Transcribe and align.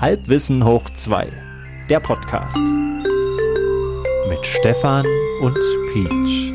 Halbwissen 0.00 0.64
hoch 0.64 0.88
2, 0.88 1.30
der 1.90 2.00
Podcast. 2.00 2.66
Mit 4.30 4.46
Stefan 4.46 5.04
und 5.42 5.58
Peach. 5.92 6.54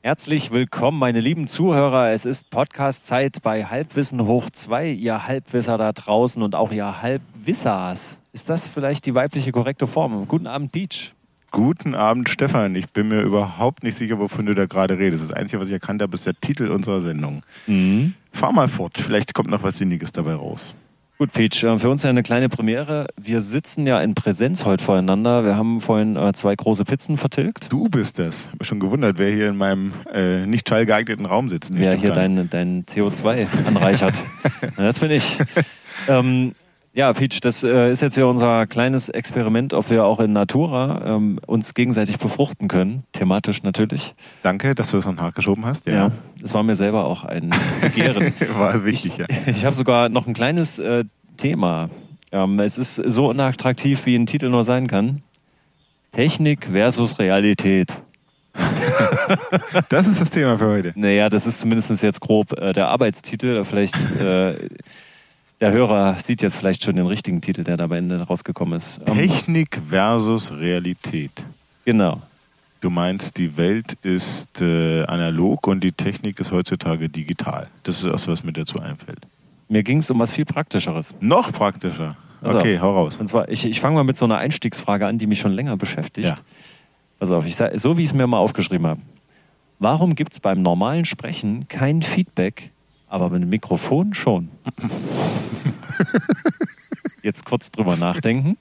Herzlich 0.00 0.50
willkommen, 0.50 0.98
meine 0.98 1.20
lieben 1.20 1.48
Zuhörer. 1.48 2.12
Es 2.12 2.24
ist 2.24 2.48
Podcast-Zeit 2.48 3.42
bei 3.42 3.66
Halbwissen 3.66 4.24
hoch 4.24 4.48
2, 4.48 4.88
ihr 4.88 5.26
Halbwisser 5.26 5.76
da 5.76 5.92
draußen 5.92 6.42
und 6.42 6.54
auch 6.54 6.72
ihr 6.72 7.02
Halbwissers. 7.02 8.18
Ist 8.32 8.48
das 8.48 8.70
vielleicht 8.70 9.04
die 9.04 9.14
weibliche 9.14 9.52
korrekte 9.52 9.86
Form? 9.86 10.26
Guten 10.28 10.46
Abend, 10.46 10.72
Peach. 10.72 11.12
Guten 11.50 11.94
Abend, 11.94 12.28
Stefan. 12.28 12.74
Ich 12.74 12.88
bin 12.90 13.08
mir 13.08 13.22
überhaupt 13.22 13.82
nicht 13.82 13.96
sicher, 13.96 14.18
wovon 14.18 14.46
du 14.46 14.54
da 14.54 14.66
gerade 14.66 14.98
redest. 14.98 15.24
Das 15.24 15.32
Einzige, 15.32 15.60
was 15.60 15.68
ich 15.68 15.72
erkannt 15.72 16.02
habe, 16.02 16.14
ist 16.14 16.26
der 16.26 16.34
Titel 16.34 16.68
unserer 16.68 17.00
Sendung. 17.00 17.42
Mhm. 17.66 18.14
Fahr 18.32 18.52
mal 18.52 18.68
fort. 18.68 18.98
Vielleicht 18.98 19.34
kommt 19.34 19.48
noch 19.48 19.62
was 19.62 19.78
Sinniges 19.78 20.12
dabei 20.12 20.34
raus. 20.34 20.60
Gut, 21.18 21.32
Peach, 21.32 21.64
äh, 21.64 21.78
für 21.78 21.90
uns 21.90 22.04
ja 22.04 22.10
eine 22.10 22.22
kleine 22.22 22.48
Premiere. 22.48 23.08
Wir 23.16 23.40
sitzen 23.40 23.86
ja 23.88 24.00
in 24.00 24.14
Präsenz 24.14 24.64
heute 24.64 24.84
voreinander. 24.84 25.42
Wir 25.42 25.56
haben 25.56 25.80
vorhin 25.80 26.14
äh, 26.14 26.32
zwei 26.32 26.54
große 26.54 26.84
Pizzen 26.84 27.16
vertilgt. 27.16 27.72
Du 27.72 27.88
bist 27.88 28.20
das. 28.20 28.42
Ich 28.42 28.52
habe 28.52 28.64
schon 28.64 28.78
gewundert, 28.78 29.18
wer 29.18 29.32
hier 29.32 29.48
in 29.48 29.56
meinem 29.56 29.94
äh, 30.12 30.46
nicht 30.46 30.68
schallgeeigneten 30.68 31.26
Raum 31.26 31.48
sitzt. 31.48 31.72
Wer 31.74 31.94
hier 31.94 32.12
dein, 32.12 32.48
dein 32.50 32.84
CO2 32.84 33.48
anreichert. 33.66 34.22
das 34.76 35.00
bin 35.00 35.10
ich. 35.10 35.38
Ähm, 36.06 36.52
ja, 36.98 37.12
Peach, 37.12 37.38
das 37.40 37.62
äh, 37.62 37.92
ist 37.92 38.02
jetzt 38.02 38.16
ja 38.16 38.24
unser 38.24 38.66
kleines 38.66 39.08
Experiment, 39.08 39.72
ob 39.72 39.88
wir 39.88 40.04
auch 40.04 40.18
in 40.18 40.32
Natura 40.32 41.00
ähm, 41.06 41.38
uns 41.46 41.72
gegenseitig 41.74 42.18
befruchten 42.18 42.66
können, 42.66 43.04
thematisch 43.12 43.62
natürlich. 43.62 44.16
Danke, 44.42 44.74
dass 44.74 44.90
du 44.90 44.96
das 44.96 45.06
noch 45.06 45.14
nachgeschoben 45.14 45.64
hast. 45.64 45.86
Ja, 45.86 45.92
ja 45.92 46.12
das 46.42 46.54
war 46.54 46.64
mir 46.64 46.74
selber 46.74 47.04
auch 47.04 47.22
ein 47.22 47.54
Begehren. 47.80 48.34
war 48.58 48.84
wichtig, 48.84 49.16
ja. 49.16 49.26
Ich, 49.46 49.58
ich 49.58 49.64
habe 49.64 49.76
sogar 49.76 50.08
noch 50.08 50.26
ein 50.26 50.34
kleines 50.34 50.80
äh, 50.80 51.04
Thema. 51.36 51.88
Ähm, 52.32 52.58
es 52.58 52.78
ist 52.78 52.96
so 52.96 53.28
unattraktiv, 53.28 54.04
wie 54.04 54.16
ein 54.16 54.26
Titel 54.26 54.48
nur 54.48 54.64
sein 54.64 54.88
kann. 54.88 55.22
Technik 56.10 56.66
versus 56.72 57.20
Realität. 57.20 57.96
das 59.88 60.08
ist 60.08 60.20
das 60.20 60.30
Thema 60.30 60.58
für 60.58 60.66
heute. 60.66 60.92
Naja, 60.96 61.28
das 61.28 61.46
ist 61.46 61.60
zumindest 61.60 62.02
jetzt 62.02 62.18
grob 62.20 62.58
äh, 62.58 62.72
der 62.72 62.88
Arbeitstitel. 62.88 63.64
Vielleicht 63.64 63.94
äh, 64.20 64.56
der 65.60 65.72
Hörer 65.72 66.18
sieht 66.20 66.42
jetzt 66.42 66.56
vielleicht 66.56 66.84
schon 66.84 66.96
den 66.96 67.06
richtigen 67.06 67.40
Titel, 67.40 67.64
der 67.64 67.76
da 67.76 67.84
am 67.84 67.92
Ende 67.92 68.20
rausgekommen 68.22 68.76
ist. 68.76 69.00
Ähm, 69.06 69.14
Technik 69.14 69.80
versus 69.88 70.52
Realität. 70.52 71.44
Genau. 71.84 72.20
Du 72.80 72.90
meinst, 72.90 73.36
die 73.38 73.56
Welt 73.56 73.96
ist 74.02 74.60
äh, 74.60 75.02
analog 75.04 75.66
und 75.66 75.82
die 75.82 75.90
Technik 75.90 76.38
ist 76.38 76.52
heutzutage 76.52 77.08
digital. 77.08 77.68
Das 77.82 78.04
ist 78.04 78.12
das, 78.12 78.28
was 78.28 78.44
mir 78.44 78.52
dazu 78.52 78.78
einfällt. 78.78 79.26
Mir 79.68 79.82
ging 79.82 79.98
es 79.98 80.10
um 80.10 80.18
was 80.20 80.30
viel 80.30 80.44
Praktischeres. 80.44 81.14
Noch 81.20 81.52
praktischer? 81.52 82.16
Also, 82.40 82.58
okay, 82.58 82.78
hau 82.78 82.94
raus. 82.94 83.16
Und 83.16 83.26
zwar, 83.26 83.48
ich, 83.48 83.64
ich 83.64 83.80
fange 83.80 83.96
mal 83.96 84.04
mit 84.04 84.16
so 84.16 84.26
einer 84.26 84.38
Einstiegsfrage 84.38 85.06
an, 85.06 85.18
die 85.18 85.26
mich 85.26 85.40
schon 85.40 85.52
länger 85.52 85.76
beschäftigt. 85.76 86.28
Ja. 86.28 86.36
Pass 87.18 87.32
auf, 87.32 87.44
ich 87.46 87.56
sag, 87.56 87.78
so 87.80 87.98
wie 87.98 88.02
ich 88.02 88.08
es 88.08 88.14
mir 88.14 88.26
mal 88.28 88.38
aufgeschrieben 88.38 88.86
habe. 88.86 89.00
Warum 89.80 90.14
gibt 90.14 90.32
es 90.32 90.40
beim 90.40 90.62
normalen 90.62 91.04
Sprechen 91.04 91.66
kein 91.68 92.02
Feedback 92.02 92.70
aber 93.08 93.30
mit 93.30 93.42
dem 93.42 93.48
Mikrofon 93.48 94.14
schon. 94.14 94.48
Jetzt 97.22 97.44
kurz 97.44 97.70
drüber 97.70 97.96
nachdenken. 97.96 98.56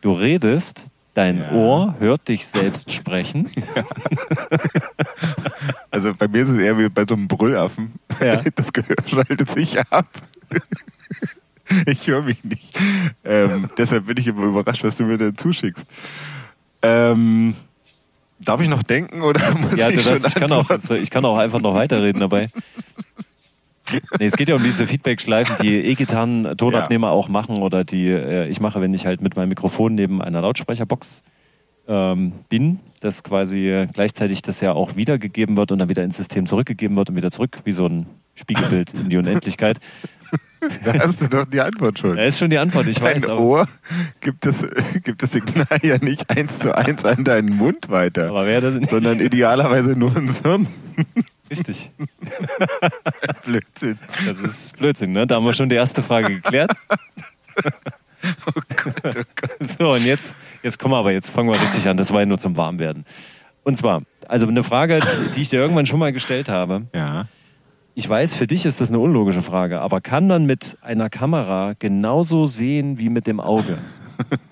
Du 0.00 0.12
redest, 0.12 0.86
dein 1.14 1.38
ja. 1.38 1.52
Ohr 1.52 1.94
hört 1.98 2.28
dich 2.28 2.46
selbst 2.46 2.92
sprechen. 2.92 3.50
Ja. 3.76 4.58
Also 5.90 6.14
bei 6.14 6.26
mir 6.26 6.42
ist 6.42 6.48
es 6.48 6.58
eher 6.58 6.76
wie 6.78 6.88
bei 6.88 7.04
so 7.08 7.14
einem 7.14 7.28
Brüllaffen. 7.28 7.92
Ja. 8.20 8.42
Das 8.54 8.72
Gehör 8.72 8.96
schaltet 9.06 9.50
sich 9.50 9.78
ab. 9.78 10.06
Ich 11.86 12.06
höre 12.06 12.22
mich 12.22 12.42
nicht. 12.42 12.78
Ähm, 13.24 13.70
deshalb 13.78 14.06
bin 14.06 14.16
ich 14.16 14.26
immer 14.26 14.44
überrascht, 14.44 14.82
was 14.82 14.96
du 14.96 15.04
mir 15.04 15.18
denn 15.18 15.36
zuschickst. 15.36 15.86
Ähm, 16.82 17.54
darf 18.40 18.60
ich 18.60 18.68
noch 18.68 18.82
denken 18.82 19.22
oder 19.22 19.54
muss 19.56 19.78
ja, 19.78 19.88
ich, 19.90 20.04
das, 20.04 20.24
ich, 20.24 20.34
kann 20.34 20.52
auch, 20.52 20.68
ich 20.70 21.10
kann 21.10 21.24
auch 21.24 21.38
einfach 21.38 21.60
noch 21.60 21.74
weiterreden 21.74 22.20
dabei. 22.20 22.48
Nee, 24.18 24.26
es 24.26 24.36
geht 24.36 24.48
ja 24.48 24.54
um 24.54 24.62
diese 24.62 24.86
Feedback-Schleifen, 24.86 25.56
die 25.62 25.76
E-Gitarren-Tonabnehmer 25.86 27.08
ja. 27.08 27.12
auch 27.12 27.28
machen 27.28 27.58
oder 27.58 27.84
die 27.84 28.08
äh, 28.08 28.48
ich 28.48 28.60
mache, 28.60 28.80
wenn 28.80 28.94
ich 28.94 29.06
halt 29.06 29.20
mit 29.20 29.36
meinem 29.36 29.48
Mikrofon 29.48 29.94
neben 29.94 30.22
einer 30.22 30.40
Lautsprecherbox 30.40 31.22
ähm, 31.88 32.32
bin, 32.48 32.80
dass 33.00 33.22
quasi 33.22 33.86
gleichzeitig 33.92 34.42
das 34.42 34.60
ja 34.60 34.72
auch 34.72 34.96
wiedergegeben 34.96 35.56
wird 35.56 35.72
und 35.72 35.78
dann 35.78 35.88
wieder 35.88 36.04
ins 36.04 36.16
System 36.16 36.46
zurückgegeben 36.46 36.96
wird 36.96 37.10
und 37.10 37.16
wieder 37.16 37.30
zurück, 37.30 37.58
wie 37.64 37.72
so 37.72 37.86
ein 37.86 38.06
Spiegelbild 38.34 38.94
in 38.94 39.08
die 39.08 39.16
Unendlichkeit. 39.16 39.78
Da 40.84 40.94
hast 40.94 41.20
du 41.20 41.28
doch 41.28 41.44
die 41.44 41.60
Antwort 41.60 41.98
schon. 41.98 42.16
Da 42.16 42.22
ist 42.22 42.38
schon 42.38 42.48
die 42.48 42.58
Antwort, 42.58 42.86
ich 42.86 43.00
weiß. 43.00 43.22
Dein 43.22 43.36
Ohr 43.36 43.66
gibt 44.20 44.46
das, 44.46 44.64
gibt 45.02 45.22
das 45.22 45.32
Signal 45.32 45.66
ja 45.82 45.98
nicht 45.98 46.30
eins 46.30 46.60
zu 46.60 46.76
eins 46.76 47.04
an 47.04 47.24
deinen 47.24 47.56
Mund 47.56 47.90
weiter, 47.90 48.28
Aber 48.28 48.46
wer 48.46 48.60
das 48.60 48.76
nicht? 48.76 48.88
sondern 48.88 49.18
idealerweise 49.20 49.96
nur 49.96 50.16
ins 50.16 50.40
Hirn. 50.42 50.68
Richtig. 51.52 51.90
Blödsinn. 53.44 53.98
Das 54.26 54.40
ist 54.40 54.74
Blödsinn, 54.78 55.12
ne? 55.12 55.26
Da 55.26 55.34
haben 55.34 55.44
wir 55.44 55.52
schon 55.52 55.68
die 55.68 55.76
erste 55.76 56.02
Frage 56.02 56.36
geklärt. 56.40 56.72
oh 58.46 58.60
Gott, 58.82 58.94
oh 59.04 59.22
Gott. 59.36 59.50
So, 59.60 59.92
und 59.92 60.06
jetzt, 60.06 60.34
jetzt 60.62 60.78
kommen 60.78 60.94
wir 60.94 60.98
aber, 60.98 61.12
jetzt 61.12 61.28
fangen 61.28 61.50
wir 61.50 61.60
richtig 61.60 61.86
an. 61.86 61.98
Das 61.98 62.10
war 62.10 62.20
ja 62.20 62.26
nur 62.26 62.38
zum 62.38 62.56
Warmwerden. 62.56 63.04
Und 63.64 63.76
zwar, 63.76 64.02
also 64.28 64.48
eine 64.48 64.62
Frage, 64.62 65.00
die 65.36 65.42
ich 65.42 65.50
dir 65.50 65.60
irgendwann 65.60 65.84
schon 65.84 65.98
mal 65.98 66.10
gestellt 66.14 66.48
habe. 66.48 66.86
Ja. 66.94 67.26
Ich 67.94 68.08
weiß, 68.08 68.34
für 68.34 68.46
dich 68.46 68.64
ist 68.64 68.80
das 68.80 68.88
eine 68.88 68.98
unlogische 68.98 69.42
Frage, 69.42 69.82
aber 69.82 70.00
kann 70.00 70.26
man 70.26 70.46
mit 70.46 70.78
einer 70.80 71.10
Kamera 71.10 71.74
genauso 71.78 72.46
sehen 72.46 72.98
wie 72.98 73.10
mit 73.10 73.26
dem 73.26 73.40
Auge? 73.40 73.76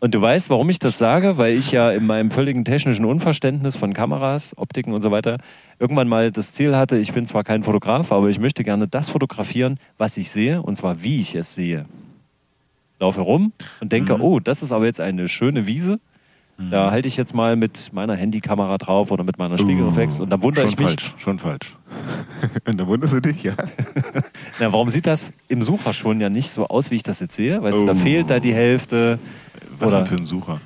Und 0.00 0.14
du 0.14 0.20
weißt, 0.20 0.50
warum 0.50 0.68
ich 0.70 0.78
das 0.78 0.98
sage? 0.98 1.38
Weil 1.38 1.54
ich 1.54 1.72
ja 1.72 1.90
in 1.90 2.06
meinem 2.06 2.30
völligen 2.30 2.64
technischen 2.64 3.04
Unverständnis 3.04 3.76
von 3.76 3.92
Kameras, 3.92 4.56
Optiken 4.56 4.92
und 4.92 5.00
so 5.00 5.10
weiter 5.10 5.38
irgendwann 5.82 6.08
mal 6.08 6.30
das 6.30 6.52
Ziel 6.52 6.76
hatte, 6.76 6.96
ich 6.98 7.12
bin 7.12 7.26
zwar 7.26 7.42
kein 7.42 7.64
Fotograf, 7.64 8.12
aber 8.12 8.28
ich 8.28 8.38
möchte 8.38 8.62
gerne 8.62 8.86
das 8.86 9.10
fotografieren, 9.10 9.80
was 9.98 10.16
ich 10.16 10.30
sehe 10.30 10.62
und 10.62 10.76
zwar 10.76 11.02
wie 11.02 11.20
ich 11.20 11.34
es 11.34 11.56
sehe. 11.56 11.86
Laufe 13.00 13.20
rum 13.20 13.52
und 13.80 13.90
denke, 13.90 14.16
mhm. 14.16 14.22
oh, 14.22 14.38
das 14.38 14.62
ist 14.62 14.70
aber 14.70 14.86
jetzt 14.86 15.00
eine 15.00 15.26
schöne 15.26 15.66
Wiese. 15.66 15.98
Da 16.70 16.86
mhm. 16.86 16.90
halte 16.92 17.08
ich 17.08 17.16
jetzt 17.16 17.34
mal 17.34 17.56
mit 17.56 17.92
meiner 17.92 18.14
Handykamera 18.14 18.78
drauf 18.78 19.10
oder 19.10 19.24
mit 19.24 19.38
meiner 19.38 19.58
Spiegelreflex 19.58 20.20
uh, 20.20 20.22
und 20.22 20.30
dann 20.30 20.42
wundere 20.42 20.66
ich 20.66 20.78
mich. 20.78 20.86
Falsch, 20.86 21.14
schon 21.18 21.38
falsch. 21.40 21.74
und 22.64 22.78
dann 22.78 22.86
wunderst 22.86 23.14
du 23.14 23.20
dich, 23.20 23.42
ja. 23.42 23.54
Na, 24.60 24.72
warum 24.72 24.88
sieht 24.88 25.06
das 25.08 25.32
im 25.48 25.62
Sucher 25.62 25.92
schon 25.92 26.20
ja 26.20 26.28
nicht 26.28 26.50
so 26.50 26.68
aus, 26.68 26.92
wie 26.92 26.96
ich 26.96 27.02
das 27.02 27.18
jetzt 27.18 27.34
sehe? 27.34 27.60
Weißt 27.60 27.78
oh. 27.78 27.80
du, 27.80 27.86
da 27.86 27.94
fehlt 27.96 28.30
da 28.30 28.38
die 28.38 28.54
Hälfte. 28.54 29.18
Was 29.82 29.92
oder? 29.92 30.02
denn 30.02 30.06
für 30.06 30.16
ein 30.16 30.26
Sucher? 30.26 30.60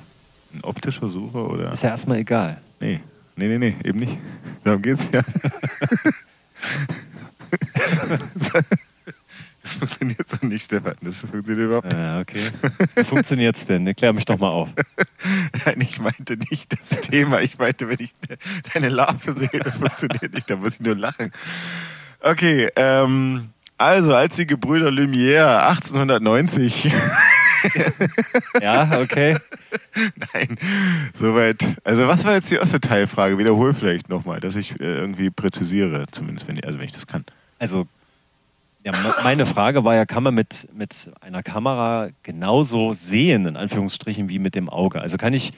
Ein 0.53 0.63
optischer 0.63 1.09
Sucher 1.09 1.49
oder? 1.49 1.71
Ist 1.71 1.83
ja 1.83 1.89
erstmal 1.89 2.19
egal. 2.19 2.57
Nee, 2.79 3.01
nee, 3.35 3.47
nee, 3.47 3.57
nee, 3.57 3.75
eben 3.83 3.99
nicht. 3.99 4.17
Darum 4.63 4.81
geht's 4.81 5.09
ja. 5.11 5.21
Das 9.67 9.73
funktioniert 9.75 10.29
so 10.29 10.37
nicht, 10.45 10.63
Stefan. 10.63 10.95
Das 11.01 11.17
funktioniert 11.17 11.65
überhaupt 11.65 11.87
nicht. 11.87 11.97
Ja, 11.97 12.19
okay. 12.21 12.51
Wie 12.95 13.03
funktioniert's 13.03 13.65
denn? 13.65 13.85
Erklär 13.85 14.13
mich 14.13 14.23
doch 14.23 14.37
mal 14.37 14.49
auf. 14.49 14.69
Nein, 15.65 15.81
ich 15.81 15.99
meinte 15.99 16.37
nicht 16.49 16.71
das 16.71 17.01
Thema. 17.01 17.41
Ich 17.41 17.57
meinte, 17.57 17.89
wenn 17.89 17.99
ich 17.99 18.13
deine 18.73 18.87
Larve 18.87 19.33
sehe, 19.33 19.59
das 19.61 19.79
funktioniert 19.79 20.33
nicht. 20.33 20.49
Da 20.49 20.55
muss 20.55 20.75
ich 20.75 20.79
nur 20.79 20.95
lachen. 20.95 21.33
Okay, 22.21 22.69
ähm, 22.77 23.49
also 23.77 24.15
als 24.15 24.37
die 24.37 24.47
Gebrüder 24.47 24.89
Lumière 24.89 25.67
1890 25.67 26.89
ja, 28.61 28.99
okay. 28.99 29.37
Nein, 30.33 30.57
soweit. 31.19 31.63
Also 31.83 32.07
was 32.07 32.25
war 32.25 32.35
jetzt 32.35 32.51
die 32.51 32.55
erste 32.55 32.79
Teilfrage? 32.79 33.37
Wiederhol 33.37 33.73
vielleicht 33.73 34.09
nochmal, 34.09 34.39
dass 34.39 34.55
ich 34.55 34.79
äh, 34.79 34.83
irgendwie 34.83 35.29
präzisiere, 35.29 36.05
zumindest 36.11 36.47
wenn 36.47 36.57
ich, 36.57 36.65
also 36.65 36.79
wenn 36.79 36.85
ich 36.85 36.91
das 36.91 37.07
kann. 37.07 37.25
Also 37.59 37.87
ja, 38.83 38.93
meine 39.23 39.45
Frage 39.45 39.83
war 39.83 39.95
ja, 39.95 40.05
kann 40.05 40.23
man 40.23 40.33
mit, 40.33 40.69
mit 40.73 41.11
einer 41.19 41.43
Kamera 41.43 42.09
genauso 42.23 42.93
sehen, 42.93 43.45
in 43.45 43.57
Anführungsstrichen, 43.57 44.29
wie 44.29 44.39
mit 44.39 44.55
dem 44.55 44.69
Auge? 44.69 45.01
Also 45.01 45.17
kann 45.17 45.33
ich 45.33 45.51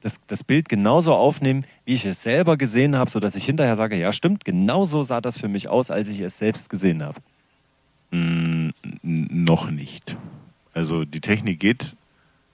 das, 0.00 0.20
das 0.26 0.44
Bild 0.44 0.68
genauso 0.68 1.14
aufnehmen, 1.14 1.66
wie 1.84 1.94
ich 1.94 2.06
es 2.06 2.22
selber 2.22 2.56
gesehen 2.56 2.96
habe, 2.96 3.10
sodass 3.10 3.34
ich 3.34 3.44
hinterher 3.44 3.76
sage, 3.76 3.96
ja 3.96 4.12
stimmt, 4.12 4.44
genauso 4.44 5.02
sah 5.02 5.20
das 5.20 5.36
für 5.36 5.48
mich 5.48 5.68
aus, 5.68 5.90
als 5.90 6.08
ich 6.08 6.20
es 6.20 6.38
selbst 6.38 6.70
gesehen 6.70 7.02
habe? 7.02 7.20
Mm, 8.10 8.70
noch 9.02 9.70
nicht. 9.70 10.16
Also 10.74 11.04
die 11.04 11.20
Technik 11.20 11.60
geht 11.60 11.96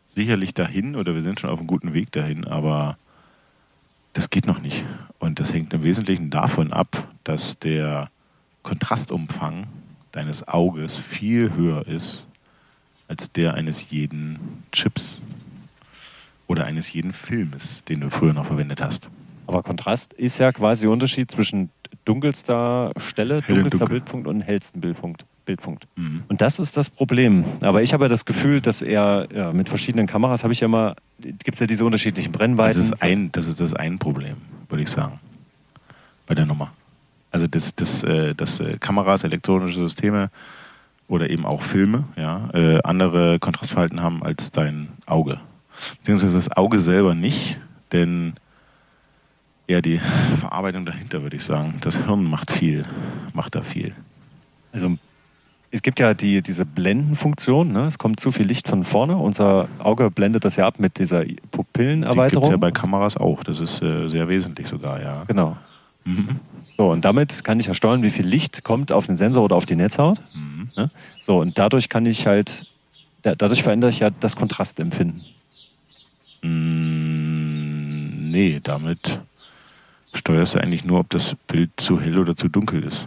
sicherlich 0.08 0.54
dahin 0.54 0.96
oder 0.96 1.14
wir 1.14 1.22
sind 1.22 1.40
schon 1.40 1.50
auf 1.50 1.58
einem 1.58 1.66
guten 1.66 1.92
Weg 1.92 2.10
dahin, 2.12 2.46
aber 2.46 2.96
das 4.14 4.30
geht 4.30 4.46
noch 4.46 4.60
nicht. 4.60 4.84
Und 5.18 5.40
das 5.40 5.52
hängt 5.52 5.74
im 5.74 5.82
Wesentlichen 5.82 6.30
davon 6.30 6.72
ab, 6.72 7.06
dass 7.24 7.58
der 7.58 8.10
Kontrastumfang 8.62 9.66
deines 10.12 10.48
Auges 10.48 10.96
viel 10.96 11.54
höher 11.54 11.86
ist 11.86 12.26
als 13.08 13.30
der 13.32 13.54
eines 13.54 13.90
jeden 13.90 14.64
Chips 14.72 15.18
oder 16.46 16.64
eines 16.64 16.92
jeden 16.92 17.12
Filmes, 17.12 17.84
den 17.84 18.00
du 18.00 18.10
früher 18.10 18.32
noch 18.32 18.46
verwendet 18.46 18.80
hast. 18.80 19.08
Aber 19.46 19.62
Kontrast 19.62 20.12
ist 20.14 20.38
ja 20.38 20.50
quasi 20.52 20.82
der 20.82 20.90
Unterschied 20.90 21.30
zwischen 21.30 21.70
dunkelster 22.04 22.92
Stelle, 22.96 23.42
dunkelster 23.42 23.80
dunkel. 23.80 23.88
Bildpunkt 23.88 24.26
und 24.26 24.40
hellsten 24.40 24.80
Bildpunkt. 24.80 25.24
Bildpunkt. 25.46 25.86
Mhm. 25.96 26.24
Und 26.28 26.40
das 26.42 26.58
ist 26.58 26.76
das 26.76 26.90
Problem. 26.90 27.44
Aber 27.62 27.82
ich 27.82 27.94
habe 27.94 28.04
ja 28.04 28.08
das 28.08 28.24
Gefühl, 28.26 28.60
dass 28.60 28.82
er 28.82 29.28
ja, 29.34 29.52
mit 29.52 29.68
verschiedenen 29.70 30.06
Kameras 30.06 30.42
habe 30.44 30.52
ich 30.52 30.60
ja 30.60 30.66
immer, 30.66 30.96
gibt 31.18 31.54
es 31.54 31.60
ja 31.60 31.66
diese 31.66 31.84
unterschiedlichen 31.84 32.32
Das 32.32 32.38
Brennweiten. 32.38 32.80
ist 32.80 33.02
ein, 33.02 33.32
das 33.32 33.46
ist 33.46 33.60
das 33.60 33.72
ein 33.72 33.98
Problem, 33.98 34.36
würde 34.68 34.82
ich 34.82 34.90
sagen. 34.90 35.18
Bei 36.26 36.34
der 36.34 36.44
Nummer. 36.44 36.72
Also 37.30 37.46
das, 37.46 37.74
das, 37.74 38.02
äh, 38.02 38.34
das 38.34 38.60
äh, 38.60 38.76
Kameras, 38.78 39.24
elektronische 39.24 39.78
Systeme 39.80 40.30
oder 41.08 41.30
eben 41.30 41.46
auch 41.46 41.62
Filme, 41.62 42.04
ja, 42.16 42.50
äh, 42.52 42.80
andere 42.82 43.38
Kontrastverhalten 43.38 44.02
haben 44.02 44.22
als 44.22 44.50
dein 44.50 44.88
Auge. 45.06 45.40
Beziehungsweise 45.98 46.34
das 46.34 46.50
Auge 46.50 46.80
selber 46.80 47.14
nicht, 47.14 47.58
denn 47.92 48.34
eher 49.68 49.82
die 49.82 50.00
Verarbeitung 50.38 50.86
dahinter, 50.86 51.22
würde 51.22 51.36
ich 51.36 51.44
sagen. 51.44 51.74
Das 51.80 52.04
Hirn 52.04 52.24
macht 52.24 52.50
viel, 52.50 52.84
macht 53.34 53.54
da 53.54 53.62
viel. 53.62 53.94
Also 54.72 54.96
es 55.76 55.82
gibt 55.82 56.00
ja 56.00 56.14
die, 56.14 56.40
diese 56.40 56.64
Blendenfunktion, 56.64 57.70
ne? 57.70 57.84
es 57.84 57.98
kommt 57.98 58.18
zu 58.18 58.32
viel 58.32 58.46
Licht 58.46 58.66
von 58.66 58.82
vorne, 58.82 59.18
unser 59.18 59.68
Auge 59.78 60.10
blendet 60.10 60.46
das 60.46 60.56
ja 60.56 60.66
ab 60.66 60.78
mit 60.78 60.98
dieser 60.98 61.22
Pupillenerweiterung. 61.50 62.44
es 62.44 62.50
ja 62.50 62.56
bei 62.56 62.70
Kameras 62.70 63.18
auch. 63.18 63.44
Das 63.44 63.60
ist 63.60 63.82
äh, 63.82 64.08
sehr 64.08 64.26
wesentlich 64.26 64.68
sogar, 64.68 65.02
ja. 65.02 65.24
genau. 65.24 65.58
Mhm. 66.04 66.40
So, 66.78 66.90
und 66.90 67.04
damit 67.04 67.44
kann 67.44 67.60
ich 67.60 67.66
ja 67.66 67.74
steuern, 67.74 68.02
wie 68.02 68.08
viel 68.08 68.26
Licht 68.26 68.64
kommt 68.64 68.90
auf 68.90 69.04
den 69.04 69.16
Sensor 69.16 69.44
oder 69.44 69.56
auf 69.56 69.66
die 69.66 69.76
Netzhaut. 69.76 70.18
Mhm. 70.34 70.70
Ne? 70.76 70.90
So, 71.20 71.40
und 71.40 71.58
dadurch 71.58 71.90
kann 71.90 72.06
ich 72.06 72.26
halt, 72.26 72.66
da, 73.22 73.34
dadurch 73.34 73.62
verändere 73.62 73.90
ich 73.90 73.98
ja 73.98 74.08
das 74.08 74.34
Kontrastempfinden. 74.34 75.20
Mm, 76.42 78.30
nee, 78.30 78.60
damit 78.62 79.20
steuerst 80.14 80.54
du 80.54 80.58
eigentlich 80.58 80.86
nur, 80.86 81.00
ob 81.00 81.10
das 81.10 81.36
Bild 81.46 81.70
zu 81.76 82.00
hell 82.00 82.18
oder 82.18 82.34
zu 82.34 82.48
dunkel 82.48 82.82
ist. 82.82 83.06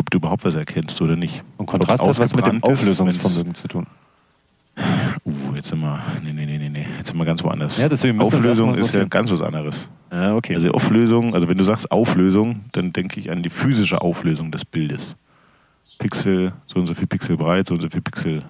Ob 0.00 0.10
du 0.10 0.16
überhaupt 0.16 0.46
was 0.46 0.54
erkennst 0.54 0.98
oder 1.02 1.14
nicht. 1.14 1.42
Und 1.58 1.66
Kontrast 1.66 2.02
hat 2.02 2.18
was 2.18 2.34
mit 2.34 2.46
dem 2.46 2.56
ist, 2.56 2.64
Auflösungsvermögen 2.64 3.54
zu 3.54 3.68
tun. 3.68 3.86
Uh, 5.26 5.54
jetzt 5.54 5.68
sind 5.68 5.80
wir, 5.80 6.02
nee, 6.24 6.32
nee, 6.32 6.46
nee, 6.46 6.70
nee, 6.70 6.86
jetzt 6.96 7.08
sind 7.08 7.18
wir 7.18 7.26
ganz 7.26 7.44
woanders. 7.44 7.76
Ja, 7.76 7.86
deswegen 7.86 8.16
müssen 8.16 8.32
wir 8.32 8.38
das 8.38 8.62
Auflösung 8.62 8.74
ist 8.74 8.94
ja 8.94 9.04
ganz 9.04 9.30
was 9.30 9.42
anderes. 9.42 9.90
Ja, 10.10 10.34
okay. 10.34 10.54
Also 10.54 10.70
Auflösung, 10.70 11.34
also 11.34 11.48
wenn 11.48 11.58
du 11.58 11.64
sagst 11.64 11.92
Auflösung, 11.92 12.60
dann 12.72 12.94
denke 12.94 13.20
ich 13.20 13.30
an 13.30 13.42
die 13.42 13.50
physische 13.50 14.00
Auflösung 14.00 14.50
des 14.50 14.64
Bildes. 14.64 15.16
Pixel, 15.98 16.54
so 16.66 16.80
und 16.80 16.86
so 16.86 16.94
viel 16.94 17.06
Pixel 17.06 17.36
breit, 17.36 17.66
so 17.66 17.74
und 17.74 17.82
so 17.82 17.90
viel 17.90 18.00
Pixel 18.00 18.42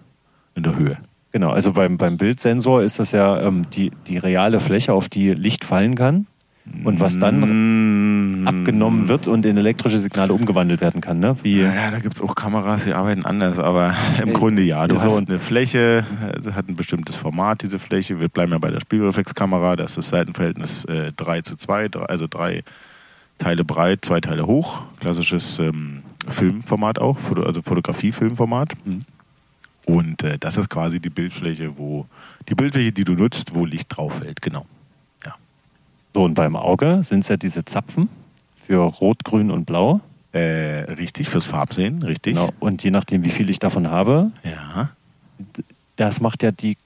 in 0.55 0.63
der 0.63 0.77
Höhe. 0.77 0.99
Genau, 1.33 1.51
also 1.51 1.73
beim, 1.73 1.97
beim 1.97 2.17
Bildsensor 2.17 2.85
ist 2.85 3.01
das 3.01 3.11
ja 3.11 3.41
ähm, 3.41 3.67
die, 3.71 3.91
die 4.07 4.19
reale 4.19 4.61
Fläche, 4.61 4.93
auf 4.93 5.09
die 5.09 5.35
Licht 5.35 5.65
fallen 5.65 5.97
kann 5.97 6.29
und 6.85 7.01
was 7.01 7.19
dann 7.19 7.41
Mm, 7.41 7.80
abgenommen 8.47 9.09
wird 9.09 9.29
und 9.29 9.45
in 9.47 9.57
elektrische 9.57 9.99
Signale 9.99 10.33
umgewandelt 10.33 10.81
werden 10.81 11.01
kann. 11.01 11.19
Ne? 11.19 11.37
Wie, 11.43 11.61
Ja, 11.61 11.91
da 11.91 11.99
gibt 11.99 12.15
es 12.15 12.21
auch 12.21 12.35
Kameras, 12.35 12.85
die 12.85 12.93
arbeiten 12.93 13.25
anders, 13.25 13.59
aber 13.59 13.95
im 14.23 14.33
Grunde 14.33 14.63
ja. 14.63 14.87
Du 14.87 14.97
so 14.97 15.05
hast 15.07 15.29
eine 15.29 15.39
Fläche, 15.39 16.05
sie 16.41 16.55
hat 16.55 16.69
ein 16.69 16.77
bestimmtes 16.77 17.17
Format, 17.17 17.63
diese 17.63 17.79
Fläche. 17.79 18.21
Wir 18.21 18.29
bleiben 18.29 18.53
ja 18.53 18.59
bei 18.59 18.71
der 18.71 18.81
Spiegelreflexkamera, 18.81 19.77
da 19.77 19.85
ist 19.85 19.97
das 19.97 20.09
Seitenverhältnis 20.09 20.85
äh, 20.87 21.13
3 21.13 21.43
zu 21.43 21.57
2, 21.57 21.89
drei- 21.89 22.07
also 22.07 22.27
drei 22.29 22.63
Teile 23.39 23.65
breit, 23.65 24.05
zwei 24.05 24.21
Teile 24.21 24.47
hoch. 24.47 24.83
Klassisches 25.01 25.59
ähm, 25.59 26.03
Filmformat 26.29 26.99
auch, 26.99 27.19
also 27.45 27.63
Fotografie-Filmformat. 27.63 28.75
Mhm. 28.85 29.05
Und 29.87 30.23
äh, 30.23 30.39
das 30.39 30.57
ist 30.57 30.69
quasi 30.69 31.01
die 31.01 31.11
Bildfläche, 31.11 31.77
wo 31.79 32.07
die 32.49 32.55
Bildfläche, 32.55 32.93
die 32.93 33.05
du 33.05 33.15
nutzt, 33.15 33.55
wo 33.55 33.65
Licht 33.65 33.97
drauf 33.97 34.19
fällt, 34.19 34.43
genau. 34.43 34.67
so, 36.15 36.25
und 36.25 36.35
beim 36.35 36.55
Auge 36.55 37.01
sind 37.03 37.21
es 37.21 37.29
ja 37.29 37.37
diese 37.37 37.65
Zapfen 37.65 38.09
für 38.71 38.83
Rot, 38.85 39.25
Grün 39.25 39.51
und 39.51 39.65
Blau. 39.65 40.01
Äh, 40.33 40.85
richtig, 40.93 41.29
fürs 41.29 41.45
Farbsehen, 41.45 42.05
richtig. 42.05 42.35
Genau. 42.35 42.51
Und 42.61 42.85
je 42.85 42.93
nachdem, 42.93 43.25
wie 43.25 43.31
viel 43.31 43.51
ich 43.51 43.59
davon 43.59 43.91
habe, 43.91 44.31
Ja. 44.45 44.91
das 45.97 46.21
macht 46.21 46.45
ja 46.45 46.53
die 46.53 46.77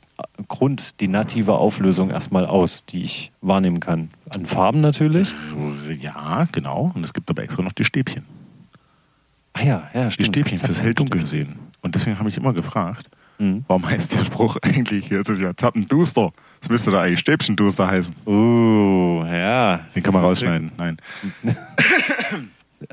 Grund, 0.49 0.99
die 1.01 1.09
native 1.09 1.53
Auflösung 1.59 2.09
erstmal 2.09 2.47
aus, 2.47 2.87
die 2.87 3.03
ich 3.03 3.33
wahrnehmen 3.43 3.81
kann. 3.81 4.09
An 4.35 4.47
Farben 4.47 4.81
natürlich. 4.81 5.35
Ja, 6.01 6.49
genau. 6.53 6.91
Und 6.95 7.05
es 7.05 7.13
gibt 7.13 7.29
aber 7.29 7.43
extra 7.43 7.61
noch 7.63 7.73
die 7.75 7.85
Stäbchen. 7.85 8.25
Ah 9.53 9.63
ja, 9.63 9.91
ja, 9.93 10.07
Die 10.07 10.13
stimmt. 10.13 10.29
Stäbchen 10.29 10.57
fürs 10.57 10.81
Hell-Dunkel 10.81 11.27
sehen. 11.27 11.57
Und 11.83 11.95
deswegen 11.97 12.19
habe 12.19 12.31
ich 12.31 12.39
immer 12.39 12.55
gefragt, 12.55 13.11
Mhm. 13.39 13.65
warum 13.67 13.89
heißt 13.89 14.15
der 14.15 14.25
Spruch 14.25 14.57
eigentlich, 14.63 15.09
hier 15.09 15.21
ist 15.21 15.29
es 15.29 15.41
ja 15.41 15.57
Zappenduster. 15.57 16.33
Das 16.61 16.71
müsste 16.71 16.91
da 16.91 17.03
eigentlich 17.03 17.21
Stäbchenduster 17.21 17.87
heißen. 17.87 18.15
Uh, 18.27 19.25
ja. 19.25 19.81
Den 19.95 20.03
kann 20.03 20.15
man 20.15 20.23
rausschneiden. 20.25 20.73
Nein. 20.77 20.97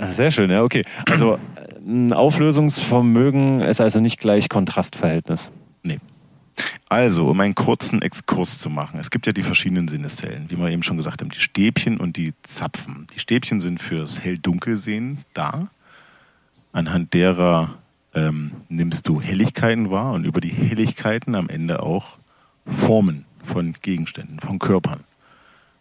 Sehr 0.10 0.32
schön, 0.32 0.50
ja, 0.50 0.64
okay. 0.64 0.84
Also 1.10 1.38
ein 1.86 2.14
Auflösungsvermögen 2.14 3.62
ist 3.62 3.82
also 3.82 4.00
nicht 4.00 4.20
gleich 4.20 4.50
Kontrastverhältnis. 4.50 5.52
Nee. 5.84 6.00
Also, 6.90 7.28
um 7.28 7.40
einen 7.40 7.56
kurzen 7.56 8.02
Exkurs 8.02 8.60
zu 8.60 8.70
machen. 8.70 9.00
Es 9.00 9.10
gibt 9.10 9.26
ja 9.26 9.34
die 9.34 9.44
verschiedenen 9.44 9.88
Sinneszellen, 9.88 10.46
wie 10.50 10.58
wir 10.58 10.68
eben 10.70 10.84
schon 10.84 10.98
gesagt 10.98 11.22
haben. 11.22 11.30
Die 11.30 11.40
Stäbchen 11.40 11.98
und 11.98 12.18
die 12.18 12.34
Zapfen. 12.44 13.08
Die 13.16 13.20
Stäbchen 13.20 13.62
sind 13.62 13.82
fürs 13.82 14.20
Hell-Dunkel-Sehen 14.24 15.20
da. 15.34 15.70
Anhand 16.74 17.14
derer 17.14 17.78
ähm, 18.14 18.52
nimmst 18.70 19.08
du 19.08 19.22
Helligkeiten 19.22 19.90
wahr 19.92 20.14
und 20.14 20.26
über 20.26 20.42
die 20.42 20.50
Helligkeiten 20.50 21.36
am 21.36 21.50
Ende 21.50 21.82
auch 21.84 22.18
Formen 22.66 23.26
von 23.44 23.74
Gegenständen, 23.82 24.40
von 24.40 24.60
Körpern. 24.60 25.04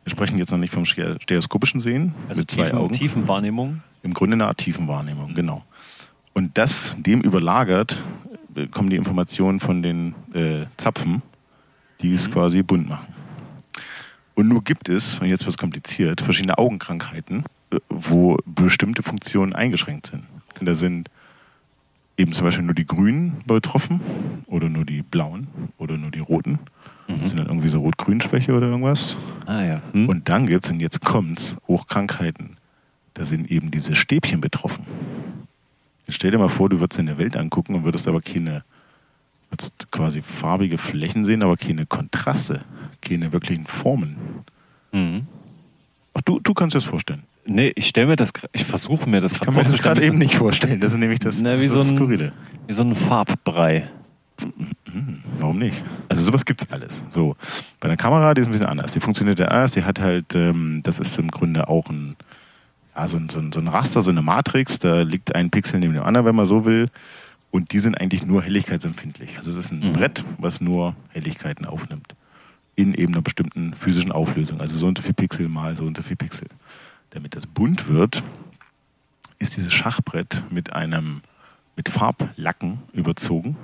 Wir 0.05 0.11
sprechen 0.11 0.39
jetzt 0.39 0.51
noch 0.51 0.59
nicht 0.59 0.73
vom 0.73 0.85
ste- 0.85 1.19
stereoskopischen 1.21 1.81
Sehen 1.81 2.15
Also 2.29 2.41
mit 2.41 2.51
zwei 2.51 2.65
Tiefen, 2.65 2.79
Augen. 2.79 2.95
Tiefenwahrnehmung. 2.95 3.83
Im 4.03 4.15
Grunde 4.15 4.35
eine 4.35 4.47
Art 4.47 4.59
Tiefenwahrnehmung, 4.59 5.35
genau. 5.35 5.65
Und 6.33 6.57
das 6.57 6.97
dem 6.99 7.21
überlagert, 7.21 8.03
äh, 8.55 8.67
kommen 8.69 8.89
die 8.89 8.97
Informationen 8.97 9.61
von 9.61 9.83
den 9.83 10.15
äh, 10.33 10.67
Zapfen, 10.79 11.23
die 12.01 12.15
es 12.15 12.31
quasi 12.31 12.63
bunt 12.63 12.89
machen. 12.89 13.13
Und 14.35 14.49
nur 14.49 14.65
gibt 14.65 14.89
es, 14.89 15.19
und 15.19 15.27
jetzt 15.27 15.45
wird 15.45 15.55
es 15.55 15.59
kompliziert, 15.59 16.23
verschiedene 16.23 16.57
Augenkrankheiten, 16.57 17.45
äh, 17.71 17.79
wo 17.91 18.39
bestimmte 18.47 19.03
Funktionen 19.03 19.53
eingeschränkt 19.53 20.07
sind. 20.07 20.25
Und 20.59 20.67
da 20.67 20.75
sind 20.75 21.11
eben 22.21 22.33
zum 22.33 22.45
Beispiel 22.45 22.65
nur 22.65 22.75
die 22.75 22.87
Grünen 22.87 23.43
betroffen 23.47 24.01
oder 24.47 24.69
nur 24.69 24.85
die 24.85 25.03
Blauen 25.03 25.49
oder 25.79 25.97
nur 25.97 26.11
die 26.11 26.21
Roten. 26.21 26.59
Sind 27.27 27.39
dann 27.39 27.47
irgendwie 27.47 27.69
so 27.69 27.81
Rot-Grün-Schwäche 27.81 28.55
oder 28.55 28.69
irgendwas. 28.69 29.19
Ah 29.47 29.63
ja. 29.63 29.83
Hm? 29.93 30.09
Und 30.09 30.29
dann 30.29 30.47
gibt 30.47 30.65
es, 30.65 30.71
und 30.71 30.79
jetzt 30.79 31.01
kommt's, 31.01 31.57
auch 31.67 31.89
Krankheiten. 31.89 32.57
Da 33.15 33.25
sind 33.25 33.51
eben 33.51 33.73
diese 33.73 33.97
Stäbchen 33.97 34.41
betroffen. 34.41 34.87
Jetzt 36.07 36.17
stell 36.17 36.31
dir 36.31 36.39
mal 36.39 36.49
vor, 36.49 36.69
du 36.69 36.79
würdest 36.79 37.01
in 37.01 37.07
der 37.07 37.19
Welt 37.19 37.37
angucken 37.37 37.75
und 37.75 37.85
würdest 37.85 38.07
aber 38.07 38.21
keine, 38.21 38.63
würdest 39.51 39.91
quasi 39.91 40.23
farbige 40.23 40.79
Flächen 40.79 41.25
sehen, 41.25 41.43
aber 41.43 41.57
keine 41.57 41.85
Kontraste, 41.85 42.61
keine 43.01 43.33
wirklichen 43.33 43.67
Formen. 43.67 44.17
Mhm. 44.93 45.27
Ach, 46.15 46.21
du, 46.23 46.39
du 46.39 46.55
kannst 46.55 46.75
dir 46.75 46.79
das 46.79 46.85
vorstellen. 46.89 47.25
Nee, 47.53 47.73
ich 47.75 47.89
stelle 47.89 48.07
mir 48.07 48.17
das, 48.17 48.33
ich 48.53 48.65
versuche 48.65 49.09
mir 49.09 49.21
das 49.21 49.33
Ich 49.33 49.41
kann 49.41 49.53
mir 49.55 49.63
das 49.65 49.83
gerade 49.83 50.03
eben 50.05 50.19
nicht 50.19 50.37
vorstellen. 50.37 50.79
Das 50.81 50.93
ist 50.93 50.99
nämlich 50.99 51.19
das, 51.19 51.43
Na, 51.43 51.59
wie 51.61 51.65
das, 51.67 51.73
so 51.75 51.81
ein- 51.81 51.97
Skurrile. 51.97 52.33
Wie 52.67 52.73
so 52.73 52.83
ein 52.83 52.95
Farbbrei. 52.95 53.89
Warum 55.39 55.59
nicht? 55.59 55.83
Also 56.09 56.23
sowas 56.25 56.45
gibt's 56.45 56.67
alles. 56.71 57.03
So 57.11 57.37
bei 57.81 57.89
einer 57.89 57.97
Kamera, 57.97 58.33
die 58.35 58.41
ist 58.43 58.47
ein 58.47 58.53
bisschen 58.53 58.67
anders. 58.67 58.93
Die 58.93 59.01
funktioniert 59.01 59.39
ja 59.39 59.47
erst. 59.51 59.77
Die 59.77 59.85
hat 59.85 60.01
halt, 60.01 60.35
ähm, 60.35 60.81
das 60.83 60.99
ist 60.99 61.19
im 61.19 61.31
Grunde 61.31 61.69
auch 61.69 61.89
ein, 61.91 62.17
ja, 62.97 63.07
so 63.09 63.17
ein, 63.17 63.29
so, 63.29 63.39
ein, 63.41 63.53
so 63.53 63.61
ein 63.61 63.69
Raster, 63.69 64.01
so 64.03 64.11
eine 64.11 64.23
Matrix. 64.23 64.79
Da 64.79 65.03
liegt 65.03 65.35
ein 65.35 65.51
Pixel 65.51 65.81
neben 65.81 65.93
dem 65.95 66.03
anderen, 66.05 66.27
wenn 66.27 66.37
man 66.37 66.47
so 66.47 66.65
will. 66.65 66.89
Und 67.51 67.73
die 67.73 67.81
sind 67.81 68.01
eigentlich 68.01 68.25
nur 68.25 68.43
helligkeitsempfindlich. 68.43 69.37
Also 69.39 69.51
es 69.51 69.57
ist 69.57 69.73
ein 69.73 69.81
Mhm. 69.89 69.93
Brett, 69.93 70.25
was 70.39 70.61
nur 70.61 70.95
Helligkeiten 71.09 71.67
aufnimmt. 71.67 72.15
In 72.77 72.95
eben 72.95 73.13
einer 73.13 73.23
bestimmten 73.23 73.75
physischen 73.75 74.13
Auflösung. 74.13 74.61
Also 74.61 74.77
so 74.77 74.87
und 74.87 74.97
so 74.99 75.03
viel 75.03 75.15
Pixel 75.15 75.49
mal 75.49 75.77
so 75.77 75.85
und 75.85 75.97
so 75.97 76.03
viel 76.03 76.17
Pixel. 76.17 76.47
Damit 77.11 77.35
das 77.35 77.47
bunt 77.47 77.89
wird, 77.89 78.23
ist 79.39 79.57
dieses 79.57 79.73
Schachbrett 79.73 80.43
mit 80.51 80.73
einem 80.73 81.23
mit 81.77 81.89
Farblacken 81.89 82.79
überzogen, 82.93 83.57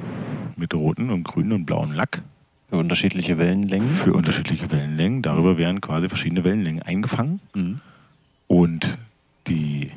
mit 0.56 0.72
roten 0.74 1.10
und 1.10 1.24
grünen 1.24 1.52
und 1.52 1.66
blauen 1.66 1.92
Lack 1.92 2.22
Für 2.70 2.76
unterschiedliche 2.76 3.36
Wellenlängen. 3.36 3.94
für 3.96 4.14
unterschiedliche 4.14 4.70
Wellenlängen. 4.70 5.22
Darüber 5.22 5.58
werden 5.58 5.80
quasi 5.80 6.08
verschiedene 6.08 6.42
Wellenlängen 6.44 6.82
eingefangen 6.82 7.40
Mhm. 7.54 7.80
und 8.46 8.96
die, 9.48 9.90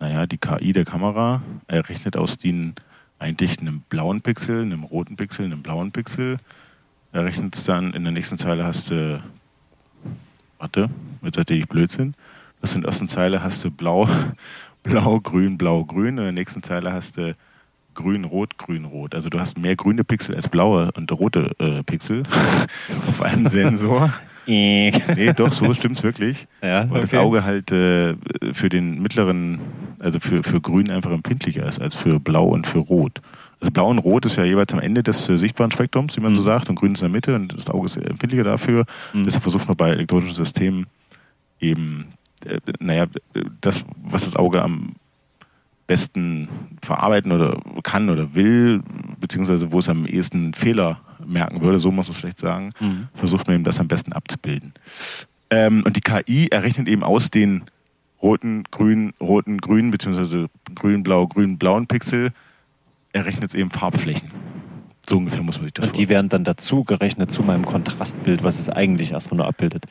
naja, 0.00 0.26
die 0.26 0.38
KI 0.38 0.72
der 0.72 0.84
Kamera 0.84 1.42
errechnet 1.68 2.16
aus 2.16 2.36
den 2.38 2.74
eigentlich 3.20 3.60
einem 3.60 3.80
blauen 3.88 4.20
Pixel, 4.20 4.62
einem 4.62 4.82
roten 4.84 5.16
Pixel, 5.16 5.46
einem 5.46 5.62
blauen 5.62 5.92
Pixel, 5.92 6.38
errechnet 7.12 7.54
es 7.56 7.64
dann 7.64 7.94
in 7.94 8.02
der 8.02 8.12
nächsten 8.12 8.36
Zeile 8.38 8.64
hast 8.64 8.90
du, 8.90 9.22
warte, 10.58 10.90
jetzt 11.22 11.38
erzähle 11.38 11.60
ich 11.60 11.68
Blödsinn, 11.68 12.14
das 12.60 12.74
in 12.74 12.82
der 12.82 12.88
ersten 12.88 13.08
Zeile 13.08 13.42
hast 13.42 13.64
du 13.64 13.70
blau, 13.70 14.08
blau, 14.82 15.20
grün, 15.20 15.58
blau, 15.58 15.84
grün, 15.84 16.18
in 16.18 16.24
der 16.24 16.32
nächsten 16.32 16.62
Zeile 16.62 16.92
hast 16.92 17.16
du 17.16 17.34
grün, 17.94 18.24
rot, 18.24 18.56
grün, 18.58 18.84
rot. 18.84 19.14
Also 19.14 19.28
du 19.28 19.40
hast 19.40 19.58
mehr 19.58 19.74
grüne 19.76 20.04
Pixel 20.04 20.34
als 20.34 20.48
blaue 20.48 20.90
und 20.96 21.10
rote 21.12 21.50
äh, 21.58 21.82
Pixel 21.82 22.22
auf 23.08 23.20
einem 23.22 23.46
Sensor. 23.48 24.12
nee, 24.48 24.92
doch, 25.36 25.52
so 25.52 25.74
stimmt's 25.74 26.02
wirklich. 26.02 26.46
Ja, 26.62 26.88
Weil 26.88 27.02
das 27.02 27.12
okay. 27.12 27.18
Auge 27.22 27.44
halt 27.44 27.70
äh, 27.70 28.14
für 28.54 28.70
den 28.70 29.02
mittleren, 29.02 29.58
also 29.98 30.20
für, 30.20 30.42
für 30.42 30.60
grün 30.60 30.90
einfach 30.90 31.10
empfindlicher 31.10 31.66
ist 31.66 31.82
als 31.82 31.94
für 31.96 32.18
blau 32.18 32.46
und 32.46 32.66
für 32.66 32.78
rot. 32.78 33.20
Also 33.60 33.72
blau 33.72 33.90
und 33.90 33.98
rot 33.98 34.24
ist 34.24 34.36
ja 34.36 34.44
jeweils 34.44 34.72
am 34.72 34.78
Ende 34.80 35.02
des 35.02 35.28
äh, 35.28 35.36
sichtbaren 35.36 35.70
Spektrums, 35.70 36.16
wie 36.16 36.20
man 36.22 36.34
so 36.34 36.40
Mhm. 36.42 36.46
sagt, 36.46 36.70
und 36.70 36.76
grün 36.76 36.94
ist 36.94 37.02
in 37.02 37.06
der 37.06 37.12
Mitte 37.12 37.34
und 37.34 37.58
das 37.58 37.68
Auge 37.68 37.86
ist 37.86 37.96
empfindlicher 37.96 38.44
dafür. 38.44 38.84
Mhm. 39.12 39.24
Deshalb 39.26 39.42
versucht 39.42 39.66
man 39.68 39.76
bei 39.76 39.90
elektronischen 39.90 40.36
Systemen 40.36 40.86
eben, 41.60 42.06
äh, 42.46 42.60
naja, 42.80 43.06
das, 43.60 43.84
was 44.02 44.24
das 44.24 44.36
Auge 44.36 44.62
am 44.62 44.94
besten 45.86 46.48
verarbeiten 46.82 47.32
oder 47.32 47.60
kann 47.82 48.10
oder 48.10 48.34
will, 48.34 48.82
beziehungsweise 49.20 49.72
wo 49.72 49.78
es 49.78 49.88
am 49.88 50.04
ehesten 50.04 50.52
Fehler 50.52 51.00
merken 51.26 51.62
würde, 51.62 51.80
so 51.80 51.90
muss 51.90 52.06
man 52.06 52.12
es 52.14 52.20
vielleicht 52.20 52.38
sagen, 52.38 52.72
Mhm. 52.80 53.08
versucht 53.14 53.46
man 53.46 53.56
eben 53.56 53.64
das 53.64 53.80
am 53.80 53.88
besten 53.88 54.12
abzubilden. 54.12 54.74
Ähm, 55.50 55.82
und 55.86 55.96
die 55.96 56.00
KI 56.02 56.48
errechnet 56.48 56.88
eben 56.88 57.02
aus 57.02 57.30
den 57.30 57.64
roten, 58.22 58.64
grün, 58.70 59.14
roten, 59.20 59.58
grün, 59.58 59.90
beziehungsweise 59.90 60.48
grün, 60.74 61.02
blau, 61.02 61.26
grün, 61.26 61.56
blauen 61.56 61.86
Pixel, 61.86 62.32
errechnet 63.12 63.50
es 63.50 63.54
eben 63.54 63.70
Farbflächen. 63.70 64.30
So 65.08 65.16
ungefähr 65.16 65.42
muss 65.42 65.56
man 65.56 65.64
sich 65.64 65.72
das 65.72 65.86
Und 65.86 65.96
die 65.96 66.10
werden 66.10 66.28
dann 66.28 66.44
dazu 66.44 66.84
gerechnet 66.84 67.30
zu 67.30 67.42
meinem 67.42 67.64
Kontrastbild, 67.64 68.42
was 68.42 68.58
es 68.58 68.68
eigentlich 68.68 69.12
erstmal 69.12 69.38
nur 69.38 69.46
abbildet. 69.46 69.86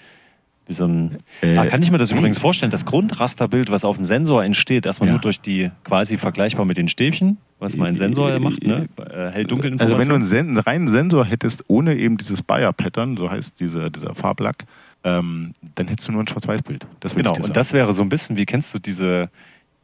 Wie 0.67 0.73
so 0.73 0.85
ein, 0.85 1.17
Äh, 1.41 1.57
ah, 1.57 1.65
kann 1.65 1.81
ich 1.81 1.91
mir 1.91 1.97
das 1.97 2.11
übrigens 2.11 2.37
vorstellen, 2.37 2.71
das 2.71 2.85
Grundrasterbild, 2.85 3.71
was 3.71 3.85
auf 3.85 3.95
dem 3.95 4.05
Sensor 4.05 4.43
entsteht, 4.43 4.85
erstmal 4.85 5.07
Ja. 5.07 5.13
nur 5.13 5.21
durch 5.21 5.39
die 5.39 5.71
quasi 5.83 6.17
vergleichbar 6.17 6.65
mit 6.65 6.77
den 6.77 6.89
Stäbchen, 6.89 7.37
was 7.59 7.77
mein 7.77 7.95
Sensor 7.95 8.29
ja 8.29 8.39
macht, 8.39 8.63
ne? 8.63 8.87
Äh, 8.97 9.31
hell-dunkel 9.31 9.75
Also 9.79 9.97
wenn 9.97 10.09
du 10.09 10.15
einen, 10.15 10.25
Sen 10.25 10.49
einen 10.49 10.57
reinen 10.57 10.87
Sensor 10.87 11.25
hättest, 11.25 11.63
ohne 11.67 11.95
eben 11.95 12.17
dieses 12.17 12.41
Bayer-Pattern, 12.43 13.15
so 13.17 13.31
heißt 13.31 13.59
dieser, 13.59 13.89
dieser 13.89 14.13
Farblack, 14.13 14.65
ähm, 15.03 15.53
dann 15.75 15.87
hättest 15.87 16.09
du 16.09 16.11
nur 16.11 16.23
ein 16.23 16.27
Schwarz-Weiß-Bild. 16.27 16.85
Genau, 17.15 17.35
und 17.35 17.55
das 17.55 17.71
wäre 17.71 17.93
so 17.93 18.01
ein 18.01 18.09
bisschen, 18.09 18.35
wie 18.35 18.45
kennst 18.45 18.73
du 18.73 18.79
diese, 18.79 19.29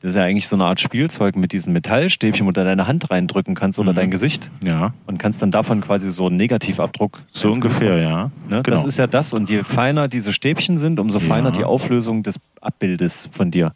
das 0.03 0.09
ist 0.11 0.15
ja 0.17 0.23
eigentlich 0.23 0.47
so 0.49 0.55
eine 0.57 0.65
Art 0.65 0.79
Spielzeug 0.81 1.35
mit 1.37 1.53
diesen 1.53 1.71
Metallstäbchen, 1.73 2.45
wo 2.45 2.51
du 2.51 2.63
deine 2.63 2.85
Hand 2.87 3.09
reindrücken 3.09 3.55
kannst 3.55 3.79
oder 3.79 3.93
Mhm. 3.93 3.95
dein 3.95 4.11
Gesicht 4.11 4.51
Ja, 4.61 4.93
und 5.07 5.17
kannst 5.17 5.41
dann 5.41 5.49
davon 5.49 5.79
quasi 5.81 6.11
so 6.11 6.27
einen 6.27 6.35
Negativabdruck. 6.35 7.21
so 7.31 7.49
ungefähr, 7.49 7.97
ja. 7.97 8.25
Ne? 8.25 8.31
Genau. 8.49 8.61
Das 8.63 8.83
ist 8.83 8.99
ja 8.99 9.07
das. 9.07 9.33
Und 9.33 9.49
je 9.49 9.63
feiner 9.63 10.07
diese 10.09 10.33
Stäbchen 10.33 10.77
sind, 10.77 10.99
umso 10.99 11.19
feiner 11.19 11.47
Ja. 11.49 11.51
die 11.55 11.63
Auflösung 11.63 12.21
des 12.21 12.37
Abbildes 12.61 13.29
von 13.31 13.49
dir. 13.49 13.73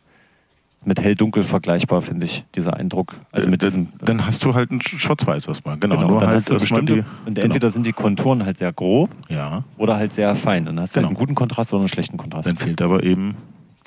Ist 0.75 0.85
Mit 0.85 1.01
hell-dunkel 1.01 1.43
vergleichbar, 1.43 2.01
finde 2.01 2.25
ich, 2.25 2.43
dieser 2.55 2.75
Eindruck. 2.75 3.15
Also 3.31 3.49
mit 3.49 3.63
Äh, 3.63 3.67
diesem. 3.67 3.87
dann 4.03 4.25
hast 4.25 4.43
du 4.43 4.53
halt 4.53 4.69
ein 4.69 4.79
Sch- 4.81 4.99
Schwarz-Weiß 4.99 5.47
erstmal. 5.47 5.77
Genau, 5.77 5.95
genau, 5.95 6.07
nur 6.09 6.19
dann 6.19 6.27
halt 6.29 6.35
hast 6.35 6.49
du 6.51 6.55
bestimmte. 6.57 6.93
die- 6.93 6.99
und 7.25 7.33
genau. 7.35 7.45
entweder 7.45 7.69
sind 7.69 7.87
die 7.87 7.93
Konturen 7.93 8.45
halt 8.45 8.57
sehr 8.57 8.71
grob 8.73 9.09
Ja, 9.29 9.63
oder 9.77 9.95
halt 9.95 10.11
sehr 10.13 10.35
fein. 10.35 10.65
Dann 10.65 10.79
hast 10.79 10.93
du 10.95 10.99
Genau. 10.99 11.07
halt 11.07 11.17
einen 11.17 11.19
guten 11.25 11.35
Kontrast 11.35 11.73
oder 11.73 11.79
einen 11.81 11.87
schlechten 11.87 12.17
Kontrast. 12.17 12.47
dann 12.49 12.57
fehlt 12.57 12.81
aber 12.81 13.01
eben 13.03 13.35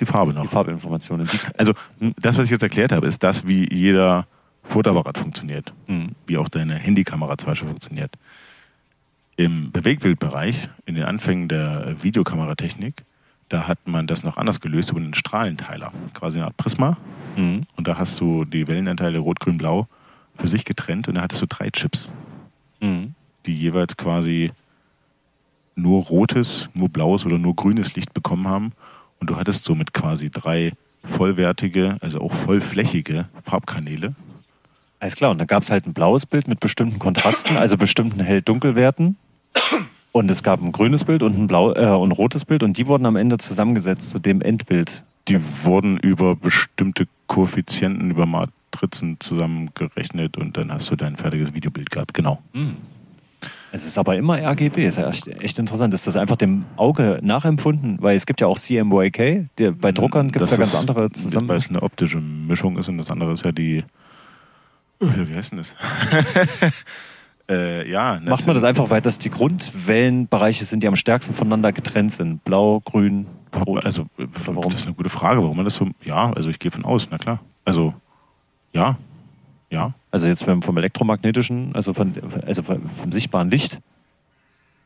die 0.00 0.06
Farbe 0.06 0.32
noch. 0.32 0.42
die 0.42 0.48
Farbinformationen. 0.48 1.28
Also 1.58 1.72
das, 2.20 2.36
was 2.38 2.44
ich 2.46 2.50
jetzt 2.50 2.62
erklärt 2.62 2.92
habe, 2.92 3.06
ist 3.06 3.22
das, 3.22 3.46
wie 3.46 3.72
jeder 3.72 4.26
Fotoapparat 4.64 5.18
funktioniert. 5.18 5.72
Mhm. 5.86 6.10
Wie 6.26 6.38
auch 6.38 6.48
deine 6.48 6.74
Handykamera 6.76 7.36
zum 7.38 7.46
Beispiel 7.46 7.68
funktioniert. 7.68 8.12
Im 9.36 9.72
Bewegtbildbereich, 9.72 10.68
in 10.86 10.94
den 10.96 11.04
Anfängen 11.04 11.48
der 11.48 12.02
Videokameratechnik, 12.02 13.04
da 13.48 13.66
hat 13.66 13.78
man 13.86 14.06
das 14.06 14.22
noch 14.22 14.36
anders 14.36 14.60
gelöst 14.60 14.90
über 14.90 15.00
einen 15.00 15.14
Strahlenteiler. 15.14 15.92
Quasi 16.14 16.38
eine 16.38 16.46
Art 16.46 16.56
Prisma. 16.56 16.96
Mhm. 17.36 17.66
Und 17.76 17.88
da 17.88 17.98
hast 17.98 18.20
du 18.20 18.44
die 18.44 18.68
Wellenanteile 18.68 19.18
Rot, 19.18 19.40
Grün, 19.40 19.58
Blau 19.58 19.88
für 20.36 20.48
sich 20.48 20.64
getrennt 20.64 21.08
und 21.08 21.14
da 21.16 21.22
hattest 21.22 21.42
du 21.42 21.46
drei 21.46 21.70
Chips, 21.70 22.10
Mhm. 22.80 23.14
die 23.46 23.54
jeweils 23.54 23.96
quasi 23.96 24.52
nur 25.74 26.04
rotes, 26.04 26.68
nur 26.74 26.88
blaues 26.88 27.24
oder 27.26 27.38
nur 27.38 27.54
grünes 27.56 27.94
Licht 27.94 28.12
bekommen 28.14 28.48
haben. 28.48 28.72
Und 29.20 29.30
du 29.30 29.36
hattest 29.36 29.64
somit 29.64 29.92
quasi 29.92 30.30
drei 30.30 30.72
vollwertige, 31.04 31.96
also 32.00 32.20
auch 32.20 32.32
vollflächige 32.32 33.26
Farbkanäle. 33.44 34.14
Alles 34.98 35.16
klar, 35.16 35.30
und 35.30 35.38
dann 35.38 35.46
gab 35.46 35.62
es 35.62 35.70
halt 35.70 35.86
ein 35.86 35.94
blaues 35.94 36.26
Bild 36.26 36.46
mit 36.48 36.60
bestimmten 36.60 36.98
Kontrasten, 36.98 37.56
also 37.56 37.78
bestimmten 37.78 38.20
Hell-Dunkelwerten. 38.20 39.16
Und 40.12 40.30
es 40.30 40.42
gab 40.42 40.60
ein 40.60 40.72
grünes 40.72 41.04
Bild 41.04 41.22
und 41.22 41.38
ein 41.38 41.46
blau 41.46 41.72
äh, 41.72 41.86
und 41.86 42.10
ein 42.10 42.12
rotes 42.12 42.44
Bild 42.44 42.62
und 42.62 42.76
die 42.76 42.86
wurden 42.86 43.06
am 43.06 43.16
Ende 43.16 43.38
zusammengesetzt 43.38 44.10
zu 44.10 44.18
dem 44.18 44.42
Endbild. 44.42 45.02
Die 45.28 45.40
wurden 45.62 45.98
über 45.98 46.34
bestimmte 46.34 47.06
Koeffizienten, 47.28 48.10
über 48.10 48.26
Matrizen 48.26 49.18
zusammengerechnet 49.20 50.36
und 50.36 50.56
dann 50.56 50.72
hast 50.72 50.90
du 50.90 50.96
dein 50.96 51.16
fertiges 51.16 51.54
Videobild 51.54 51.90
gehabt. 51.90 52.12
Genau. 52.12 52.42
Es 53.72 53.84
ist 53.84 53.98
aber 53.98 54.16
immer 54.16 54.36
RGB, 54.36 54.86
ist 54.86 54.98
ja 54.98 55.08
echt, 55.08 55.28
echt 55.28 55.58
interessant. 55.58 55.94
Ist 55.94 56.06
das 56.06 56.16
einfach 56.16 56.36
dem 56.36 56.64
Auge 56.76 57.20
nachempfunden? 57.22 57.98
Weil 58.00 58.16
es 58.16 58.26
gibt 58.26 58.40
ja 58.40 58.48
auch 58.48 58.58
CMYK, 58.58 59.48
der, 59.58 59.70
bei 59.72 59.92
Druckern 59.92 60.32
gibt 60.32 60.44
es 60.44 60.50
ja 60.50 60.56
ganz 60.56 60.74
andere 60.74 61.02
Weil 61.02 61.12
zusammen. 61.12 61.50
es 61.50 61.68
eine 61.68 61.82
optische 61.82 62.18
Mischung 62.18 62.78
ist 62.78 62.88
und 62.88 62.98
das 62.98 63.10
andere 63.10 63.32
ist 63.32 63.44
ja 63.44 63.52
die. 63.52 63.84
Oh, 65.00 65.06
ja, 65.06 65.28
wie 65.28 65.34
heißt 65.34 65.52
denn 65.52 65.58
das? 65.58 65.72
äh, 67.48 67.88
ja, 67.88 68.20
Macht 68.24 68.46
man 68.46 68.54
das 68.54 68.64
einfach, 68.64 68.90
weil 68.90 69.00
das 69.00 69.18
die 69.18 69.30
Grundwellenbereiche 69.30 70.64
sind, 70.64 70.82
die 70.82 70.88
am 70.88 70.96
stärksten 70.96 71.34
voneinander 71.34 71.72
getrennt 71.72 72.12
sind. 72.12 72.44
Blau, 72.44 72.80
grün, 72.80 73.26
rot. 73.66 73.84
Also, 73.86 74.02
äh, 74.18 74.26
warum? 74.46 74.72
das 74.72 74.80
ist 74.80 74.86
eine 74.86 74.96
gute 74.96 75.10
Frage, 75.10 75.42
warum 75.42 75.56
man 75.56 75.64
das 75.64 75.76
so. 75.76 75.88
Ja, 76.04 76.32
also 76.32 76.50
ich 76.50 76.58
gehe 76.58 76.70
von 76.70 76.84
aus, 76.84 77.08
na 77.10 77.18
klar. 77.18 77.40
Also, 77.64 77.94
ja. 78.72 78.98
Ja, 79.70 79.94
Also 80.10 80.26
jetzt 80.26 80.44
vom 80.44 80.76
elektromagnetischen, 80.76 81.74
also, 81.74 81.94
von, 81.94 82.14
also 82.44 82.62
vom 82.62 83.12
sichtbaren 83.12 83.50
Licht, 83.50 83.78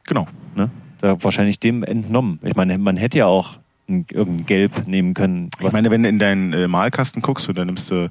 genau. 0.04 0.28
ne? 0.54 0.70
da 0.98 1.22
wahrscheinlich 1.22 1.58
dem 1.58 1.82
entnommen. 1.82 2.38
Ich 2.42 2.54
meine, 2.54 2.78
man 2.78 2.96
hätte 2.96 3.18
ja 3.18 3.26
auch 3.26 3.58
ein, 3.88 4.06
irgendein 4.10 4.46
Gelb 4.46 4.86
nehmen 4.86 5.14
können. 5.14 5.50
Ich 5.60 5.72
meine, 5.72 5.90
wenn 5.90 6.02
du 6.02 6.08
in 6.08 6.18
deinen 6.18 6.52
äh, 6.52 6.68
Malkasten 6.68 7.22
guckst 7.22 7.48
und 7.48 7.56
dann 7.56 7.66
nimmst 7.66 7.90
du 7.90 8.10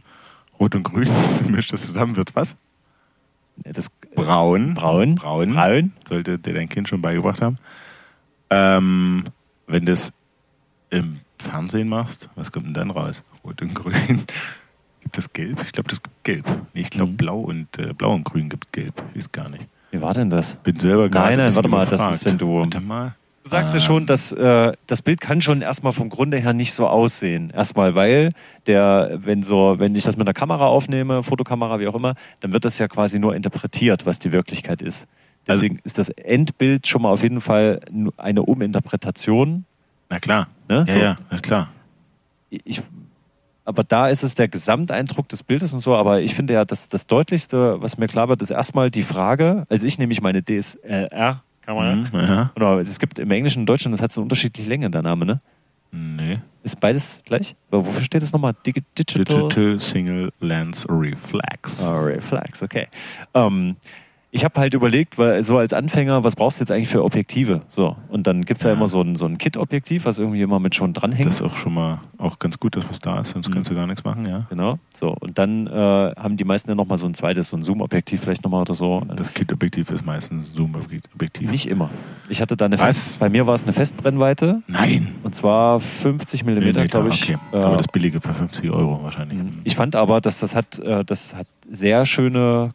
Rot 0.60 0.76
und 0.76 0.84
Grün, 0.84 1.10
mischst 1.48 1.74
das 1.74 1.86
zusammen, 1.86 2.16
wird's 2.16 2.36
was? 2.36 2.56
das, 3.58 3.90
Braun. 4.16 4.74
braun, 4.74 5.16
Braun. 5.16 5.54
braun. 5.54 5.92
Sollte 6.08 6.40
dir 6.40 6.54
dein 6.54 6.70
Kind 6.70 6.90
schon 6.90 7.02
beigebracht 7.02 7.42
haben. 7.42 7.58
Ähm, 8.50 9.26
wenn 9.68 9.86
du 9.86 9.92
es 9.92 10.12
im 10.90 11.20
Fernsehen 11.38 11.88
machst, 11.88 12.30
was 12.36 12.52
kommt 12.52 12.68
denn 12.68 12.74
dann 12.74 12.92
raus? 12.92 13.24
Rot 13.44 13.62
und 13.62 13.74
Grün. 13.74 14.24
Gibt 15.04 15.18
es 15.18 15.32
Gelb? 15.34 15.62
Ich 15.66 15.72
glaube, 15.74 15.90
das 15.90 16.02
gibt 16.02 16.24
Gelb. 16.24 16.46
Nee, 16.74 16.82
ich 16.82 16.90
glaube, 16.90 17.12
Mhm. 17.12 17.18
Blau 17.18 17.40
und 17.42 17.68
äh, 17.78 17.94
Blau 17.94 18.14
und 18.14 18.24
Grün 18.24 18.50
gibt 18.50 18.72
Gelb. 18.74 19.02
Ist 19.14 19.32
gar 19.32 19.50
nicht. 19.50 19.68
Wie 19.92 20.02
war 20.02 20.14
denn 20.14 20.30
das? 20.30 20.56
Bin 20.56 20.80
selber 20.80 21.10
gerade. 21.10 21.28
Nein, 21.30 21.38
nein, 21.38 21.40
ein 21.40 21.46
bisschen 21.50 21.56
warte 21.58 21.70
mal, 21.70 21.80
das 21.86 21.94
überfragt. 21.94 22.16
ist, 22.16 22.26
wenn 22.26 22.38
du- 22.38 22.60
Warte 22.60 22.80
mal. 22.80 23.16
Du 23.44 23.50
sagst 23.50 23.74
ja 23.74 23.80
Ah. 23.80 23.84
schon, 23.84 24.06
dass 24.06 24.32
äh, 24.32 24.72
das 24.88 25.02
Bild 25.02 25.20
kann 25.20 25.42
schon 25.42 25.62
erstmal 25.62 25.92
vom 25.92 26.08
Grunde 26.10 26.38
her 26.38 26.54
nicht 26.54 26.74
so 26.74 26.88
aussehen. 26.88 27.50
Erstmal, 27.54 27.94
weil 27.94 28.32
der, 28.68 29.20
wenn 29.22 29.44
so, 29.44 29.76
wenn 29.80 29.94
ich 29.96 30.06
das 30.06 30.16
mit 30.16 30.26
einer 30.26 30.34
Kamera 30.34 30.66
aufnehme, 30.68 31.24
Fotokamera, 31.24 31.80
wie 31.82 31.88
auch 31.90 31.96
immer, 31.96 32.16
dann 32.40 32.54
wird 32.54 32.64
das 32.64 32.80
ja 32.80 32.88
quasi 32.88 33.20
nur 33.20 33.36
interpretiert, 33.36 34.06
was 34.06 34.18
die 34.20 34.32
Wirklichkeit 34.32 34.82
ist. 34.82 35.08
Also 35.46 35.60
Deswegen 35.62 35.80
ist 35.84 35.98
das 35.98 36.08
Endbild 36.10 36.88
schon 36.88 37.02
mal 37.02 37.10
auf 37.10 37.22
jeden 37.22 37.42
Fall 37.42 37.82
eine 38.16 38.44
Uminterpretation. 38.44 39.66
Na 40.10 40.20
klar. 40.20 40.48
Ne? 40.70 40.86
Ja, 40.88 40.94
So. 40.94 40.98
ja, 41.00 41.16
na 41.30 41.38
klar. 41.40 41.70
Ich, 42.50 42.82
aber 43.66 43.84
da 43.84 44.10
ist 44.10 44.24
es 44.24 44.36
der 44.36 44.48
Gesamteindruck 44.48 45.30
des 45.30 45.44
Bildes 45.44 45.74
und 45.74 45.80
so. 45.80 45.96
Aber 45.96 46.22
ich 46.22 46.36
finde 46.36 46.54
ja, 46.54 46.66
das, 46.66 46.90
das 46.90 47.08
Deutlichste, 47.08 47.82
was 47.82 47.98
mir 47.98 48.08
klar 48.08 48.30
wird, 48.30 48.42
ist 48.42 48.52
erstmal 48.52 48.92
die 48.92 49.04
Frage, 49.04 49.66
als 49.70 49.84
ich 49.84 49.98
nämlich 49.98 50.22
meine 50.22 50.44
DSLR-Kamera, 50.44 51.96
Mhm, 51.96 52.08
ja. 52.14 52.52
oder 52.56 52.78
es 52.80 53.00
gibt 53.00 53.20
im 53.20 53.32
Englischen 53.32 53.60
und 53.60 53.66
Deutschen, 53.68 53.92
das 53.92 54.02
hat 54.02 54.12
so 54.12 54.22
eine 54.22 54.26
unterschiedliche 54.26 54.68
Länge, 54.70 54.90
der 54.90 55.02
Name, 55.02 55.26
ne? 55.26 55.42
Nee. 55.92 56.40
Ist 56.64 56.80
beides 56.80 57.22
gleich? 57.24 57.56
Aber 57.70 57.86
wofür 57.86 58.02
steht 58.04 58.24
das 58.24 58.32
nochmal? 58.34 58.56
Digi 58.66 58.82
Digital? 58.98 59.44
Digital 59.44 59.80
Single 59.80 60.32
Lens 60.40 60.88
Reflex. 60.90 61.84
Ah, 61.84 62.00
Reflex, 62.00 62.64
okay. 62.64 62.88
Ähm, 63.36 63.76
ich 64.36 64.44
habe 64.44 64.60
halt 64.60 64.74
überlegt, 64.74 65.20
weil 65.20 65.44
so 65.44 65.58
als 65.60 65.74
Anfänger, 65.74 66.24
was 66.24 66.36
brauchst 66.36 66.60
du 66.60 66.64
jetzt 66.64 66.72
eigentlich 66.72 66.90
für 66.90 67.04
Objektive? 67.04 67.62
So. 67.70 67.96
Und 68.10 68.26
dann 68.26 68.44
gibt's 68.46 68.64
ja, 68.64 68.72
Ja. 68.72 68.76
immer 68.76 68.88
so 68.88 69.00
ein, 69.00 69.16
so 69.16 69.26
ein 69.28 69.38
Kit-Objektiv, 69.38 70.06
was 70.06 70.18
irgendwie 70.18 70.42
immer 70.42 70.60
mit 70.60 70.74
schon 70.74 70.92
dranhängt. 70.94 71.28
Das 71.28 71.36
ist 71.36 71.42
auch 71.44 71.56
schon 71.56 71.76
mal 71.76 72.00
auch 72.18 72.40
ganz 72.40 72.58
gut, 72.60 72.76
dass 72.76 72.90
was 72.90 72.98
da 73.00 73.22
ist, 73.22 73.30
sonst 73.34 73.50
Mhm. 73.50 73.54
kannst 73.54 73.70
du 73.70 73.76
gar 73.76 73.86
nichts 73.86 74.04
machen, 74.04 74.26
ja. 74.26 74.48
Genau. 74.50 74.80
So. 74.92 75.16
Und 75.20 75.38
dann 75.38 75.68
äh, 75.68 75.72
haben 75.72 76.36
die 76.36 76.46
meisten 76.46 76.70
ja 76.72 76.76
nochmal 76.76 76.98
so 76.98 77.06
ein 77.06 77.14
zweites, 77.14 77.50
so 77.50 77.58
ein 77.58 77.62
Zoom-Objektiv 77.64 78.22
vielleicht 78.22 78.44
nochmal 78.44 78.62
oder 78.62 78.74
so. 78.74 79.04
Das 79.16 79.34
Kit-Objektiv 79.34 79.92
ist 79.92 80.04
meistens 80.04 80.52
Zoom-Objektiv. 80.54 81.52
Nicht 81.52 81.68
immer. 81.68 81.92
Ich 82.28 82.42
hatte 82.42 82.58
da 82.58 82.66
eine? 82.66 82.78
Fest, 82.80 83.20
bei 83.20 83.30
mir 83.30 83.46
war 83.46 83.54
es 83.54 83.64
eine 83.64 83.74
Festbrennweite 83.74 84.64
Nein! 84.68 85.10
und 85.22 85.36
zwar 85.36 85.80
50 85.80 86.44
Millimeter, 86.44 86.88
glaube 86.88 87.10
ich. 87.10 87.24
Okay. 87.24 87.38
Äh, 87.52 87.58
Aber 87.58 87.78
das 87.78 87.88
billige 87.88 88.20
für 88.20 88.34
50 88.34 88.72
Euro 88.72 89.00
wahrscheinlich. 89.04 89.38
Ich 89.64 89.76
fand 89.76 89.96
aber, 89.96 90.22
dass 90.22 90.40
das 90.40 90.56
hat, 90.56 90.80
äh, 90.80 91.06
das 91.06 91.36
hat 91.36 91.46
sehr 91.70 92.06
schöne 92.06 92.72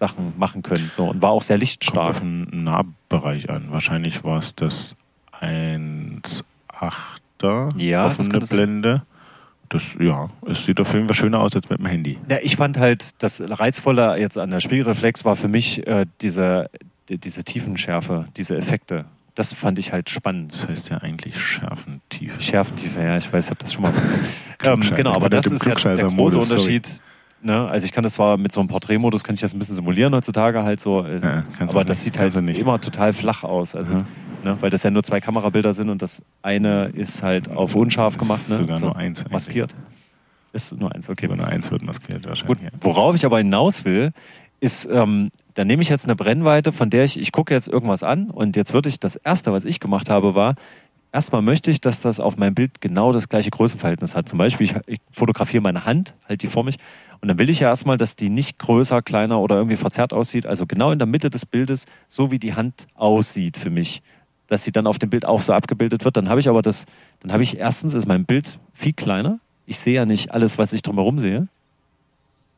Close-up-Sachen 0.00 0.32
machen 0.38 0.62
können 0.62 0.90
so, 0.94 1.08
und 1.10 1.20
war 1.22 1.30
auch 1.30 1.42
sehr 1.42 1.56
Kommt 1.56 1.62
lichtstark. 1.62 2.08
auf 2.08 2.20
den 2.20 2.64
Nahbereich 2.64 3.50
an. 3.50 3.66
Wahrscheinlich 3.70 4.24
war 4.24 4.40
es 4.40 4.54
das 4.54 4.96
1,8er 5.40 7.78
Ja, 7.78 8.04
das 8.04 8.18
offene. 8.18 8.40
Blende 8.40 9.02
das, 9.68 9.82
ja, 10.00 10.30
es 10.48 10.64
sieht 10.64 10.80
auf 10.80 10.92
jeden 10.94 11.06
Fall 11.06 11.14
schöner 11.14 11.38
aus 11.38 11.54
als 11.54 11.70
mit 11.70 11.78
dem 11.78 11.86
Handy. 11.86 12.18
Ja, 12.28 12.38
ich 12.42 12.56
fand 12.56 12.76
halt, 12.76 13.22
das 13.22 13.40
Reizvolle 13.40 14.18
jetzt 14.18 14.36
an 14.36 14.50
der 14.50 14.58
Spiegelreflex 14.58 15.24
war 15.24 15.36
für 15.36 15.46
mich 15.46 15.86
äh, 15.86 16.06
diese, 16.22 16.70
die, 17.08 17.18
diese 17.18 17.44
Tiefenschärfe, 17.44 18.26
diese 18.36 18.56
Effekte. 18.56 19.04
Das 19.36 19.52
fand 19.52 19.78
ich 19.78 19.92
halt 19.92 20.10
spannend. 20.10 20.54
Das 20.54 20.66
heißt 20.66 20.90
ja 20.90 20.98
eigentlich 20.98 21.40
Schärfentiefe. 21.40 22.40
Schärfentiefe, 22.40 23.00
ja, 23.00 23.16
ich 23.16 23.32
weiß, 23.32 23.44
ich 23.44 23.50
habe 23.50 23.60
das 23.60 23.72
schon 23.72 23.82
mal. 23.82 23.92
ähm, 24.64 24.80
genau, 24.96 25.12
aber 25.12 25.30
das 25.30 25.44
dem 25.44 25.54
ist 25.54 25.64
ja 25.64 25.76
der 25.76 26.08
große. 26.08 26.40
Unterschied. 26.40 27.00
Ne? 27.42 27.66
Also 27.68 27.86
ich 27.86 27.92
kann 27.92 28.04
das 28.04 28.14
zwar 28.14 28.36
mit 28.36 28.52
so 28.52 28.60
einem 28.60 28.68
Porträtmodus, 28.68 29.24
kann 29.24 29.34
ich 29.34 29.40
das 29.40 29.54
ein 29.54 29.58
bisschen 29.58 29.74
simulieren 29.74 30.14
heutzutage 30.14 30.62
halt 30.62 30.78
so, 30.80 31.04
äh, 31.04 31.20
Ja, 31.22 31.44
aber 31.60 31.84
das 31.84 32.02
sieht 32.02 32.18
halt 32.18 32.34
immer 32.34 32.80
total 32.80 33.12
flach 33.14 33.44
aus. 33.44 33.74
Also, 33.74 33.92
Mhm. 33.94 34.04
ne? 34.44 34.56
Weil 34.60 34.68
das 34.70 34.82
ja 34.82 34.90
nur 34.90 35.02
zwei 35.02 35.20
Kamerabilder 35.20 35.72
sind 35.72 35.88
und 35.88 36.02
das 36.02 36.22
eine 36.42 36.86
ist 36.88 37.22
halt 37.22 37.48
auf 37.50 37.74
unscharf 37.74 38.18
gemacht, 38.18 38.40
Ist 38.42 38.50
ne? 38.50 38.56
sogar 38.56 38.76
so 38.76 38.86
nur 38.86 38.96
eins 38.96 39.20
eigentlich. 39.20 39.32
maskiert. 39.32 39.74
Ist 40.52 40.76
nur 40.78 40.94
eins, 40.94 41.08
okay. 41.08 41.26
Aber 41.26 41.36
nur 41.36 41.46
eins 41.46 41.70
wird 41.70 41.82
maskiert 41.82 42.22
Gut, 42.22 42.28
wahrscheinlich. 42.28 42.62
ja. 42.62 42.68
worauf 42.80 43.14
ich 43.14 43.24
aber 43.24 43.38
hinaus 43.38 43.84
will, 43.84 44.12
ist, 44.60 44.86
ähm, 44.92 45.30
da 45.54 45.64
nehme 45.64 45.80
ich 45.82 45.88
jetzt 45.88 46.04
eine 46.04 46.16
Brennweite, 46.16 46.72
von 46.72 46.90
der 46.90 47.04
ich, 47.04 47.18
ich 47.18 47.32
gucke 47.32 47.54
jetzt 47.54 47.68
irgendwas 47.68 48.02
an 48.02 48.28
und 48.28 48.56
jetzt 48.56 48.74
würde 48.74 48.88
ich, 48.90 49.00
das 49.00 49.16
erste, 49.16 49.52
was 49.52 49.64
ich 49.64 49.80
gemacht 49.80 50.10
habe, 50.10 50.34
war, 50.34 50.56
erstmal 51.12 51.42
möchte 51.42 51.70
ich, 51.70 51.80
dass 51.80 52.00
das 52.00 52.20
auf 52.20 52.36
meinem 52.36 52.54
Bild 52.54 52.80
genau 52.80 53.12
das 53.12 53.28
gleiche 53.28 53.50
Größenverhältnis 53.50 54.14
hat. 54.14 54.28
Zum 54.28 54.38
Beispiel, 54.38 54.66
ich, 54.66 54.74
ich 54.86 55.00
fotografiere 55.10 55.62
meine 55.62 55.84
Hand, 55.84 56.14
halt 56.28 56.42
die 56.42 56.46
vor 56.46 56.64
mich 56.64 56.78
und 57.20 57.28
dann 57.28 57.38
will 57.38 57.50
ich 57.50 57.60
ja 57.60 57.68
erstmal, 57.68 57.98
dass 57.98 58.16
die 58.16 58.30
nicht 58.30 58.58
größer, 58.58 59.02
kleiner 59.02 59.40
oder 59.40 59.56
irgendwie 59.56 59.76
verzerrt 59.76 60.12
aussieht, 60.12 60.46
also 60.46 60.66
genau 60.66 60.90
in 60.90 60.98
der 60.98 61.06
Mitte 61.06 61.28
des 61.28 61.44
Bildes, 61.44 61.86
so 62.08 62.30
wie 62.30 62.38
die 62.38 62.54
Hand 62.54 62.86
aussieht 62.94 63.56
für 63.56 63.70
mich. 63.70 64.02
Dass 64.46 64.64
sie 64.64 64.72
dann 64.72 64.86
auf 64.86 64.98
dem 64.98 65.10
Bild 65.10 65.26
auch 65.26 65.42
so 65.42 65.52
abgebildet 65.52 66.04
wird. 66.04 66.16
Dann 66.16 66.28
habe 66.28 66.40
ich 66.40 66.48
aber 66.48 66.62
das, 66.62 66.86
dann 67.20 67.32
habe 67.32 67.42
ich 67.42 67.58
erstens 67.58 67.94
ist 67.94 68.06
mein 68.06 68.24
Bild 68.24 68.58
viel 68.72 68.92
kleiner. 68.92 69.38
Ich 69.66 69.78
sehe 69.78 69.94
ja 69.94 70.06
nicht 70.06 70.32
alles, 70.32 70.58
was 70.58 70.72
ich 70.72 70.82
drumherum 70.82 71.18
sehe. 71.18 71.46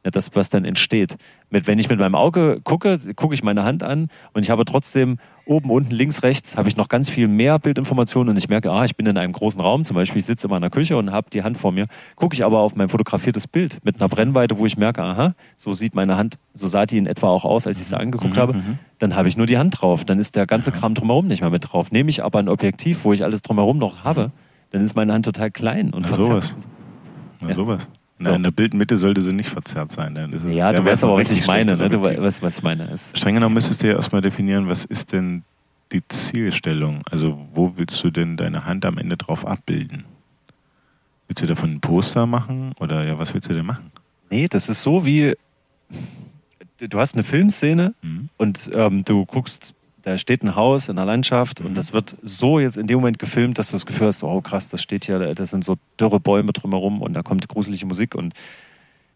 Ja, 0.04 0.10
das, 0.10 0.34
was 0.34 0.50
dann 0.50 0.64
entsteht. 0.64 1.16
Mit, 1.48 1.68
wenn 1.68 1.78
ich 1.78 1.88
mit 1.88 2.00
meinem 2.00 2.16
Auge 2.16 2.60
gucke, 2.64 2.98
gucke 3.14 3.34
ich 3.34 3.44
meine 3.44 3.62
Hand 3.62 3.84
an 3.84 4.08
und 4.32 4.42
ich 4.42 4.50
habe 4.50 4.64
trotzdem 4.64 5.18
oben, 5.44 5.70
unten, 5.70 5.92
links, 5.92 6.24
rechts, 6.24 6.56
habe 6.56 6.68
ich 6.68 6.76
noch 6.76 6.88
ganz 6.88 7.08
viel 7.08 7.28
mehr 7.28 7.58
Bildinformationen 7.60 8.30
und 8.30 8.36
ich 8.36 8.48
merke, 8.48 8.72
ah, 8.72 8.84
ich 8.84 8.96
bin 8.96 9.06
in 9.06 9.16
einem 9.16 9.32
großen 9.32 9.60
Raum, 9.60 9.84
zum 9.84 9.94
Beispiel, 9.94 10.18
ich 10.18 10.26
sitze 10.26 10.48
in 10.48 10.50
meiner 10.50 10.70
Küche 10.70 10.96
und 10.96 11.12
habe 11.12 11.30
die 11.30 11.44
Hand 11.44 11.56
vor 11.56 11.70
mir. 11.70 11.86
Gucke 12.16 12.34
ich 12.34 12.44
aber 12.44 12.58
auf 12.60 12.74
mein 12.74 12.88
fotografiertes 12.88 13.46
Bild 13.46 13.78
mit 13.84 14.00
einer 14.00 14.08
Brennweite, 14.08 14.58
wo 14.58 14.66
ich 14.66 14.76
merke, 14.76 15.04
aha, 15.04 15.34
so 15.56 15.72
sieht 15.72 15.94
meine 15.94 16.16
Hand, 16.16 16.36
so 16.52 16.66
sah 16.66 16.84
die 16.84 16.98
in 16.98 17.06
etwa 17.06 17.28
auch 17.28 17.44
aus, 17.44 17.68
als 17.68 17.78
ich 17.80 17.86
sie 17.86 17.96
angeguckt 17.96 18.36
habe, 18.36 18.60
dann 18.98 19.14
habe 19.14 19.28
ich 19.28 19.36
nur 19.36 19.46
die 19.46 19.58
Hand 19.58 19.80
drauf. 19.80 20.04
Dann 20.04 20.18
ist 20.18 20.34
der 20.34 20.46
ganze 20.48 20.72
Kram 20.72 20.94
drumherum 20.94 21.28
nicht 21.28 21.42
mehr 21.42 21.50
mit 21.50 21.72
drauf. 21.72 21.92
Nehme 21.92 22.10
ich 22.10 22.24
aber 22.24 22.40
ein 22.40 22.48
Objektiv, 22.48 23.04
wo 23.04 23.12
ich 23.12 23.22
alles 23.22 23.42
drumherum 23.42 23.78
noch 23.78 24.02
habe, 24.02 24.32
dann 24.70 24.82
ist 24.82 24.96
meine 24.96 25.12
Hand 25.12 25.26
total 25.26 25.50
klein 25.52 25.92
und 25.92 26.02
Na, 26.02 26.08
verzerrt. 26.08 26.44
sowas. 26.44 26.56
Na, 27.40 27.48
Ja. 27.50 27.54
sowas. 27.54 27.88
So. 28.22 28.30
Na, 28.30 28.36
in 28.36 28.42
der 28.42 28.50
Bildmitte 28.50 28.96
sollte 28.96 29.20
sie 29.20 29.32
nicht 29.32 29.48
verzerrt 29.50 29.90
sein. 29.92 30.14
Ist 30.32 30.44
es, 30.44 30.54
Ja, 30.54 30.72
du 30.72 30.84
weißt 30.84 31.04
aber, 31.04 31.16
was 31.16 31.30
ich 31.30 31.46
meine. 31.46 31.76
Ne? 31.76 31.88
Du 31.90 32.00
weißt, 32.02 32.42
was 32.42 32.58
ich 32.58 32.62
meine. 32.62 32.84
Es- 32.92 33.12
Streng 33.16 33.34
genommen 33.34 33.54
müsstest 33.54 33.82
du 33.82 33.88
ja 33.88 33.94
erstmal 33.96 34.22
definieren, 34.22 34.68
was 34.68 34.84
ist 34.84 35.12
denn 35.12 35.44
die 35.92 36.06
Zielstellung? 36.08 37.02
Also 37.10 37.38
wo 37.52 37.72
willst 37.76 38.02
du 38.02 38.10
denn 38.10 38.36
deine 38.36 38.64
Hand 38.64 38.84
am 38.84 38.98
Ende 38.98 39.16
drauf 39.16 39.46
abbilden? 39.46 40.04
Willst 41.28 41.42
du 41.42 41.46
davon 41.46 41.72
ein 41.74 41.80
Poster 41.80 42.26
machen 42.26 42.72
oder 42.80 43.04
ja, 43.04 43.18
was 43.18 43.32
willst 43.34 43.48
du 43.50 43.54
denn 43.54 43.66
machen? 43.66 43.90
Nee, 44.30 44.48
das 44.48 44.68
ist 44.68 44.82
so 44.82 45.04
wie, 45.04 45.34
du 46.78 46.98
hast 46.98 47.14
eine 47.14 47.22
Filmszene 47.24 47.94
Mhm. 48.02 48.28
und 48.38 48.70
ähm, 48.74 49.04
du 49.04 49.24
guckst, 49.26 49.74
da 50.02 50.18
steht 50.18 50.42
ein 50.42 50.54
Haus 50.56 50.88
in 50.88 50.96
der 50.96 51.04
Landschaft 51.04 51.60
Mhm. 51.60 51.66
und 51.66 51.74
das 51.76 51.92
wird 51.92 52.16
so 52.22 52.58
jetzt 52.58 52.76
in 52.76 52.86
dem 52.86 52.98
Moment 52.98 53.18
gefilmt, 53.18 53.58
dass 53.58 53.68
du 53.68 53.72
das 53.74 53.86
Gefühl 53.86 54.08
hast, 54.08 54.22
oh 54.22 54.40
krass, 54.40 54.68
das 54.68 54.82
steht 54.82 55.04
hier, 55.04 55.34
das 55.34 55.50
sind 55.50 55.64
so 55.64 55.76
dürre 55.98 56.20
Bäume 56.20 56.52
drumherum 56.52 57.00
und 57.02 57.14
da 57.14 57.22
kommt 57.22 57.48
gruselige 57.48 57.86
Musik 57.86 58.14
und 58.14 58.34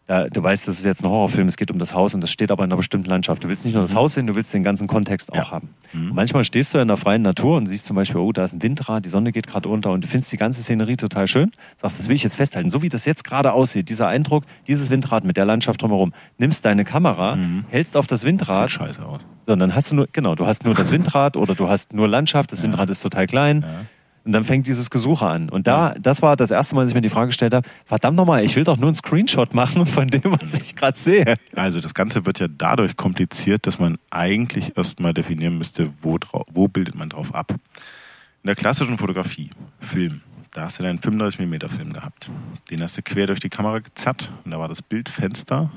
da, 0.07 0.29
du 0.29 0.41
weißt, 0.41 0.67
das 0.67 0.79
ist 0.79 0.85
jetzt 0.85 1.03
ein 1.03 1.09
Horrorfilm, 1.09 1.47
es 1.47 1.57
geht 1.57 1.69
um 1.69 1.79
das 1.79 1.93
Haus 1.93 2.13
und 2.13 2.21
das 2.21 2.31
steht 2.31 2.49
aber 2.49 2.63
in 2.63 2.69
einer 2.71 2.77
bestimmten 2.77 3.09
Landschaft. 3.09 3.43
Du 3.43 3.49
willst 3.49 3.65
nicht 3.65 3.73
nur 3.73 3.83
das 3.83 3.93
Haus 3.93 4.13
sehen, 4.13 4.25
du 4.25 4.35
willst 4.35 4.53
den 4.53 4.63
ganzen 4.63 4.87
Kontext 4.87 5.31
auch 5.33 5.35
Mhm. 5.35 5.41
Ja. 5.41 5.51
haben. 5.51 5.69
Mhm. 5.93 6.11
Manchmal 6.15 6.43
stehst 6.45 6.73
du 6.73 6.77
in 6.79 6.87
der 6.87 6.97
freien 6.97 7.21
Natur 7.21 7.57
und 7.57 7.65
siehst 7.67 7.85
zum 7.85 7.95
Beispiel, 7.95 8.21
oh, 8.21 8.31
da 8.31 8.43
ist 8.45 8.53
ein 8.53 8.63
Windrad, 8.63 9.03
die 9.05 9.09
Sonne 9.09 9.31
geht 9.33 9.47
gerade 9.47 9.67
unter 9.69 9.91
und 9.91 10.03
du 10.03 10.07
findest 10.07 10.31
die 10.31 10.37
ganze 10.37 10.63
Szenerie 10.63 10.95
total 10.95 11.27
schön. 11.27 11.51
Sagst, 11.75 11.99
das 11.99 12.07
will 12.07 12.15
ich 12.15 12.23
jetzt 12.23 12.35
festhalten. 12.35 12.69
So 12.69 12.81
wie 12.81 12.89
das 12.89 13.05
jetzt 13.05 13.23
gerade 13.25 13.51
aussieht, 13.53 13.89
dieser 13.89 14.07
Eindruck, 14.07 14.43
dieses 14.67 14.89
Windrad 14.89 15.25
mit 15.25 15.35
der 15.37 15.45
Landschaft 15.45 15.81
drumherum. 15.81 16.13
Nimmst 16.37 16.63
deine 16.65 16.85
Kamera, 16.85 17.35
Mhm. 17.35 17.65
hältst 17.69 17.97
auf 17.97 18.07
das 18.07 18.21
Sieht 18.21 18.27
Windrad, 18.29 18.71
scheiße 18.71 19.05
aus. 19.05 19.19
sondern 19.45 19.75
hast 19.75 19.91
du 19.91 19.95
nur, 19.97 20.07
genau, 20.11 20.35
du 20.35 20.45
hast 20.47 20.63
nur 20.63 20.73
das 20.73 20.89
Windrad 20.91 21.35
oder 21.37 21.53
du 21.53 21.67
hast 21.67 21.91
nur 21.93 22.07
Landschaft, 22.07 22.51
das 22.51 22.63
Windrad 22.63 22.89
ist 22.89 23.01
total 23.01 23.27
klein. 23.27 23.61
Ja. 23.61 23.67
Und 24.27 24.33
dann 24.33 24.43
fängt 24.43 24.67
dieses 24.67 24.89
Gesuche 24.89 25.25
an. 25.25 25.47
Und 25.47 25.67
da, 25.67 25.95
das 25.97 26.21
war 26.21 26.35
das 26.35 26.51
erste 26.51 26.75
Mal, 26.75 26.81
dass 26.81 26.91
ich 26.91 26.95
mir 26.95 26.99
die 26.99 27.09
Frage 27.09 27.27
gestellt 27.27 27.53
habe, 27.53 27.65
verdammt 27.85 28.17
nochmal, 28.17 28.43
ich 28.43 28.57
will 28.57 28.65
doch 28.65 28.75
nur 28.75 28.87
einen 28.87 28.93
Screenshot 28.93 29.53
machen 29.53 29.85
von 29.85 30.09
dem, 30.09 30.37
was 30.37 30.55
ich 30.55 30.75
gerade 30.75 30.97
sehe. 30.97 31.37
Also 31.55 31.79
das 31.79 31.93
Ganze 31.93 32.25
wird 32.25 32.39
ja 32.39 32.49
dadurch 32.49 32.97
kompliziert, 32.97 33.65
dass 33.65 33.79
man 33.79 33.97
eigentlich 34.09 34.75
erstmal 34.77 35.13
definieren 35.13 35.57
müsste, 35.57 35.93
wo, 36.01 36.19
wo 36.51 36.67
bildet 36.67 36.93
man 36.93 37.07
drauf 37.07 37.33
ab. 37.33 37.51
In 37.51 38.47
der 38.47 38.57
klassischen 38.57 38.97
Fotografie, 38.97 39.49
Film, 39.79 40.19
da 40.53 40.63
hast 40.63 40.77
du 40.77 40.83
deinen 40.83 40.99
35mm 40.99 41.69
Film 41.69 41.93
gehabt. 41.93 42.29
Den 42.69 42.83
hast 42.83 42.97
du 42.97 43.03
quer 43.03 43.27
durch 43.27 43.39
die 43.39 43.47
Kamera 43.47 43.79
gezerrt 43.79 44.29
und 44.43 44.51
da 44.51 44.59
war 44.59 44.67
das 44.67 44.81
Bildfenster, 44.81 45.71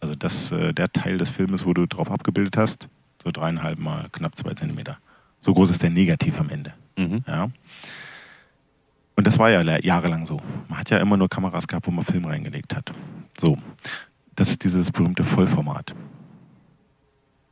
also 0.00 0.16
das, 0.16 0.50
äh, 0.50 0.74
der 0.74 0.90
Teil 0.90 1.18
des 1.18 1.30
Filmes, 1.30 1.64
wo 1.64 1.72
du 1.72 1.86
drauf 1.86 2.10
abgebildet 2.10 2.56
hast, 2.56 2.88
so 3.22 3.30
dreieinhalb 3.30 3.78
mal 3.78 4.08
knapp 4.10 4.34
zwei 4.34 4.54
Zentimeter. 4.54 4.98
So 5.40 5.54
groß 5.54 5.70
ist 5.70 5.84
der 5.84 5.90
Negativ 5.90 6.40
am 6.40 6.50
Ende. 6.50 6.74
Mhm. 6.96 7.24
Ja. 7.26 7.50
Und 9.16 9.26
das 9.26 9.38
war 9.38 9.50
ja 9.50 9.60
jahrelang 9.60 10.24
so. 10.24 10.40
Man 10.68 10.78
hat 10.78 10.90
ja 10.90 10.98
immer 10.98 11.16
nur 11.16 11.28
Kameras 11.28 11.68
gehabt, 11.68 11.86
wo 11.86 11.90
man 11.90 12.04
Film 12.04 12.24
reingelegt 12.24 12.74
hat. 12.74 12.92
So. 13.38 13.58
Das 14.34 14.48
ist 14.48 14.64
dieses 14.64 14.90
berühmte 14.90 15.24
Vollformat. 15.24 15.94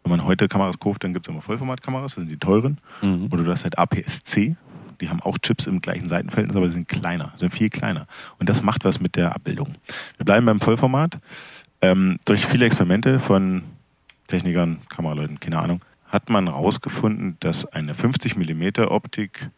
Wenn 0.02 0.10
man 0.10 0.24
heute 0.24 0.48
Kameras 0.48 0.78
kauft, 0.78 1.04
dann 1.04 1.12
gibt 1.12 1.26
es 1.26 1.30
immer 1.30 1.42
Vollformatkameras, 1.42 2.14
das 2.14 2.22
sind 2.22 2.30
die 2.30 2.38
teuren. 2.38 2.78
Mhm. 3.02 3.28
Oder 3.30 3.44
du 3.44 3.50
hast 3.50 3.64
halt 3.64 3.76
APS-C. 3.76 4.56
Die 5.00 5.10
haben 5.10 5.20
auch 5.20 5.36
Chips 5.38 5.66
im 5.66 5.80
gleichen 5.80 6.08
Seitenverhältnis, 6.08 6.56
aber 6.56 6.66
die 6.66 6.72
sind 6.72 6.88
kleiner, 6.88 7.34
sind 7.36 7.50
viel 7.50 7.68
kleiner. 7.68 8.06
Und 8.38 8.48
das 8.48 8.62
macht 8.62 8.84
was 8.84 9.00
mit 9.00 9.16
der 9.16 9.34
Abbildung. 9.34 9.74
Wir 10.16 10.24
bleiben 10.24 10.46
beim 10.46 10.60
Vollformat. 10.60 11.18
Ähm, 11.82 12.18
durch 12.24 12.46
viele 12.46 12.64
Experimente 12.64 13.20
von 13.20 13.62
Technikern, 14.26 14.78
Kameraleuten, 14.88 15.38
keine 15.38 15.58
Ahnung, 15.58 15.82
hat 16.08 16.30
man 16.30 16.46
herausgefunden, 16.46 17.36
dass 17.40 17.64
eine 17.66 17.94
50 17.94 18.36
mm 18.36 18.84
Optik 18.88 19.50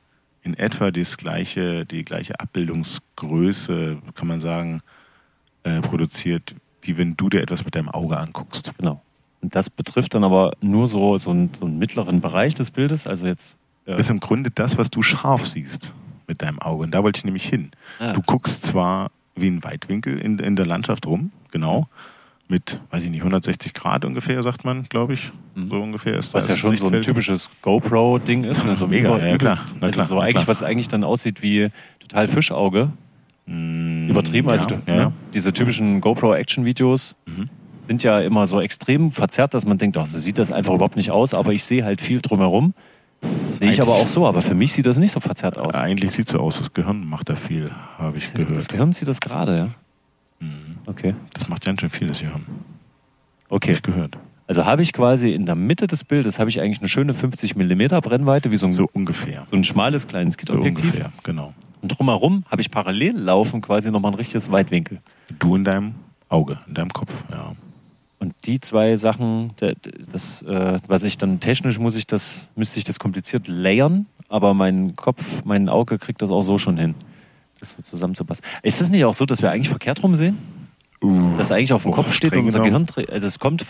in 0.43 0.55
etwa 0.55 0.91
das 0.91 1.17
gleiche, 1.17 1.85
die 1.87 2.05
gleiche 2.05 2.41
Abbildungsgröße, 2.41 3.99
kann 4.15 4.29
man 4.29 4.41
sagen, 4.41 4.81
äh, 5.65 5.81
produziert, 5.81 6.55
wie 6.83 6.97
wenn 6.99 7.17
du 7.17 7.29
dir 7.29 7.43
etwas 7.43 7.65
mit 7.65 7.75
deinem 7.75 7.89
Auge 7.89 8.17
anguckst. 8.19 8.73
Genau. 8.79 9.03
Und 9.43 9.55
das 9.55 9.71
betrifft 9.71 10.15
dann 10.15 10.25
aber 10.25 10.53
nur 10.61 10.89
so, 10.89 11.17
so, 11.19 11.31
einen, 11.31 11.53
so 11.55 11.65
einen 11.67 11.79
mittleren 11.79 12.21
Bereich 12.21 12.55
des 12.55 12.71
Bildes, 12.71 13.07
also 13.07 13.27
jetzt. 13.27 13.57
äh, 13.87 13.93
Das 13.93 14.03
ist 14.03 14.11
im 14.11 14.21
Grunde 14.21 14.51
das, 14.51 14.77
was 14.77 14.91
du 14.91 15.03
scharf 15.03 15.47
siehst 15.47 15.93
mit 16.27 16.43
deinem 16.43 16.59
Auge. 16.59 16.85
Und 16.85 16.93
da 16.93 17.03
wollte 17.03 17.19
ich 17.19 17.25
nämlich 17.25 17.47
hin. 17.47 17.71
Ah. 17.99 18.13
Du 18.13 18.23
guckst 18.23 18.63
zwar 18.65 19.11
wie 19.35 19.49
ein 19.49 19.63
Weitwinkel 19.65 20.19
in, 20.19 20.39
in 20.39 20.57
der 20.57 20.67
Landschaft 20.67 21.07
rum, 21.07 21.33
genau, 21.51 21.89
mit, 22.51 22.81
weiß 22.91 23.05
ich 23.05 23.11
nicht, 23.11 23.21
160 23.21 23.73
Grad 23.75 24.05
ungefähr, 24.05 24.43
sagt 24.43 24.65
man, 24.65 24.85
glaube 24.89 25.15
ich. 25.15 25.31
So 25.55 25.77
ungefähr 25.81 26.19
ist 26.19 26.33
Mhm. 26.33 26.37
was 26.37 26.47
das 26.47 26.57
ja 26.57 26.61
schon 26.61 26.77
so 26.77 26.89
ein 26.89 27.03
typisches 27.03 27.51
GoPro-Ding 27.63 28.45
ist. 28.45 28.65
Ne? 28.65 28.75
So 28.75 28.87
Mega, 28.89 29.19
ja, 29.19 29.39
klar. 29.39 29.57
Na 29.81 29.87
also 29.87 29.95
klar, 29.97 30.07
so 30.07 30.19
eigentlich, 30.19 30.35
klar. 30.35 30.49
was 30.49 30.63
eigentlich 30.63 30.89
dann 30.89 31.05
aussieht 31.05 31.43
wie 31.43 31.69
total 32.01 32.29
Fischauge. 32.29 32.91
Übertrieben. 33.47 34.49
Also 34.49 34.67
ja, 34.71 34.77
du, 34.85 34.91
ja. 34.93 34.97
Ne? 35.07 35.13
diese 35.35 35.53
typischen 35.53 36.01
GoPro-Action-Videos 36.01 37.17
Mhm. 37.27 37.49
sind 37.87 38.03
ja 38.03 38.21
immer 38.21 38.47
so 38.47 38.61
extrem 38.61 39.11
verzerrt, 39.11 39.55
dass 39.55 39.67
man 39.67 39.79
denkt, 39.79 39.97
ach, 39.97 40.07
so 40.07 40.19
sieht 40.19 40.39
das 40.39 40.53
einfach 40.53 40.75
überhaupt 40.75 40.97
nicht 40.97 41.11
aus, 41.11 41.35
aber 41.35 41.53
ich 41.53 41.65
sehe 41.65 41.85
halt 41.85 42.01
viel 42.01 42.21
drumherum. 42.21 42.75
Sehe 43.59 43.71
ich 43.71 43.83
aber 43.83 43.95
auch 43.97 44.07
so, 44.07 44.27
aber 44.27 44.41
für 44.41 44.55
mich 44.55 44.73
sieht 44.73 44.87
das 44.87 44.97
nicht 44.99 45.11
so 45.13 45.21
verzerrt 45.21 45.59
aus. 45.59 45.75
Eigentlich 45.75 46.13
sieht 46.13 46.29
so 46.29 46.39
aus, 46.39 46.59
das 46.59 46.73
Gehirn 46.73 47.05
macht 47.07 47.29
da 47.29 47.35
viel, 47.35 47.71
habe 47.99 48.17
ich 48.17 48.33
Das 48.33 48.35
gehört. 48.35 48.69
Gehirn 48.69 48.93
sieht 48.93 49.09
das 49.09 49.21
gerade, 49.21 49.57
ja. 49.57 49.69
Mhm. 50.41 50.79
Okay. 50.87 51.15
Das 51.35 51.49
macht 51.49 51.65
ganz 51.65 51.81
schön 51.81 51.91
viel, 51.91 52.09
das 52.09 52.21
Gehirn. 52.21 52.45
Okay. 53.49 53.73
ich 53.73 53.83
gehört. 53.83 54.17
Also 54.47 54.65
habe 54.65 54.83
ich 54.83 54.93
quasi 54.93 55.31
in 55.33 55.47
der 55.47 55.55
Mitte 55.55 55.87
des 55.87 56.03
Bildes 56.05 56.39
habe 56.41 56.51
ich 56.51 56.61
eigentlich 56.61 56.81
eine 56.81 56.89
schöne 56.89 57.15
50 57.15 57.55
mm 57.55 58.01
Brennweite, 58.01 58.51
wie 58.51 58.57
so 58.57 58.67
ein, 58.67 58.73
so, 58.73 58.85
So 58.85 58.91
ungefähr. 58.93 59.45
ein 59.53 59.63
schmales 59.65 60.09
kleines 60.09 60.35
So 60.35 60.39
Kit-Objektiv. 60.39 60.85
ungefähr, 60.87 61.13
genau. 61.23 61.55
Und 61.83 61.89
drumherum 61.99 62.45
habe 62.51 62.61
ich 62.61 62.71
parallel 62.71 63.17
laufen 63.17 63.61
quasi 63.61 63.91
nochmal 63.91 64.13
ein 64.13 64.17
richtiges 64.17 64.51
Weitwinkel. 64.51 65.01
Du 65.39 65.55
in 65.57 65.65
deinem 65.65 65.95
Auge, 66.29 66.59
in 66.67 66.75
deinem 66.75 66.93
Kopf, 66.93 67.13
ja. 67.31 67.53
Und 68.19 68.35
die 68.45 68.61
zwei 68.61 68.97
Sachen, 68.97 69.53
da- 69.57 69.73
das, 70.13 70.43
äh, 70.43 70.79
was 70.87 71.05
ich 71.05 71.17
dann 71.17 71.41
technisch 71.41 71.79
muss 71.79 71.97
ich 71.97 72.07
das, 72.07 72.51
müsste 72.55 72.79
ich 72.79 72.85
das 72.85 72.99
kompliziert 72.99 73.49
layern, 73.49 74.07
aber 74.29 74.53
mein 74.53 74.95
Kopf, 74.95 75.43
mein 75.45 75.69
Auge 75.71 75.99
kriegt 75.99 76.21
das 76.23 76.31
auch 76.31 76.43
so 76.43 76.59
schon 76.59 76.77
hin, 76.77 76.95
das 77.61 77.73
so 77.73 77.83
zusammenzupassen. 77.83 78.43
Ist 78.63 78.81
es 78.81 78.91
nicht 78.91 79.05
auch 79.05 79.15
so, 79.15 79.27
dass 79.27 79.43
wir 79.43 79.51
eigentlich 79.51 79.69
verkehrt 79.69 80.03
rum 80.03 80.15
sehen? 80.15 80.39
Dass 81.39 81.51
eigentlich 81.51 81.73
auf 81.73 81.83
dem 81.85 81.93
Oh, 81.93 81.95
Kopf 81.95 82.13
steht 82.13 82.33
und 82.35 82.41
unser 82.45 82.61
genommen. 82.61 82.85
Gehirn, 82.87 83.07
dreht- 83.07 83.11
also 83.11 83.27
es 83.27 83.39
kommt 83.39 83.65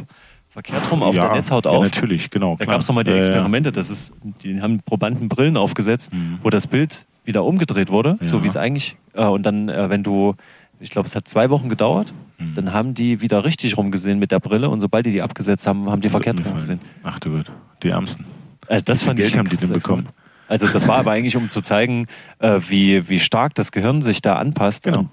verkehrt 0.49 0.91
rum 0.91 1.03
auf 1.05 1.15
ja, 1.15 1.27
der 1.29 1.37
Netzhaut 1.37 1.65
Ja, 1.65 1.71
auf. 1.71 1.85
natürlich, 1.85 2.31
genau. 2.31 2.57
Da 2.59 2.65
gab 2.65 2.81
es 2.81 2.89
nochmal 2.89 3.05
die 3.05 3.13
Ja, 3.13 3.19
ja. 3.19 3.23
Experimente, 3.25 3.71
das 3.71 3.89
ist, 3.89 4.13
die 4.43 4.61
haben 4.61 4.81
Probanden 4.81 5.29
Brillen 5.29 5.57
aufgesetzt, 5.57 6.13
Mhm. 6.13 6.39
wo 6.43 6.51
das 6.51 6.67
Bild 6.67 7.07
wieder 7.25 7.45
umgedreht 7.45 7.91
wurde, 7.91 8.19
Ja. 8.21 8.27
so 8.27 8.43
wie 8.43 8.49
es 8.49 8.57
eigentlich. 8.57 8.97
Äh, 9.13 9.25
und 9.27 9.45
dann, 9.47 9.69
äh, 9.69 9.89
wenn 9.91 10.03
du, 10.03 10.35
ich 10.81 10.91
glaube, 10.91 11.07
es 11.07 11.15
hat 11.15 11.29
zwei 11.29 11.51
Wochen 11.51 11.69
gedauert, 11.69 12.13
Mhm. 12.39 12.55
dann 12.57 12.73
haben 12.73 12.95
die 12.95 13.21
wieder 13.21 13.45
richtig 13.45 13.77
rumgesehen 13.77 14.19
mit 14.19 14.33
der 14.33 14.41
Brille 14.41 14.69
und 14.69 14.81
sobald 14.81 15.07
die 15.07 15.13
die 15.13 15.23
abgesetzt 15.23 15.69
haben, 15.69 15.89
haben 15.89 16.01
die 16.01 16.09
verkehrt 16.09 16.45
rumgesehen. 16.45 16.81
Ach 17.05 17.21
du 17.21 17.31
Gott, 17.31 17.53
die 17.85 17.91
Ärmsten. 17.91 18.25
Also 18.67 18.85
das 18.87 19.03
Wie 19.03 19.07
fand 19.07 19.19
ich 19.21 19.27
Geld 19.27 19.39
haben 19.39 19.49
die 19.49 19.57
denn 19.57 19.71
bekommen? 19.73 20.09
Also 20.51 20.67
das 20.69 20.87
war 20.89 20.99
aber 20.99 21.11
eigentlich, 21.13 21.37
um 21.37 21.49
zu 21.49 21.61
zeigen, 21.63 22.07
äh, 22.41 22.61
wie, 22.69 23.09
wie 23.09 23.21
stark 23.21 23.55
das 23.55 23.73
Gehirn 23.73 24.03
sich 24.03 24.21
da 24.21 24.35
anpasst 24.37 24.83
Genau. 24.85 24.99
an, 25.01 25.11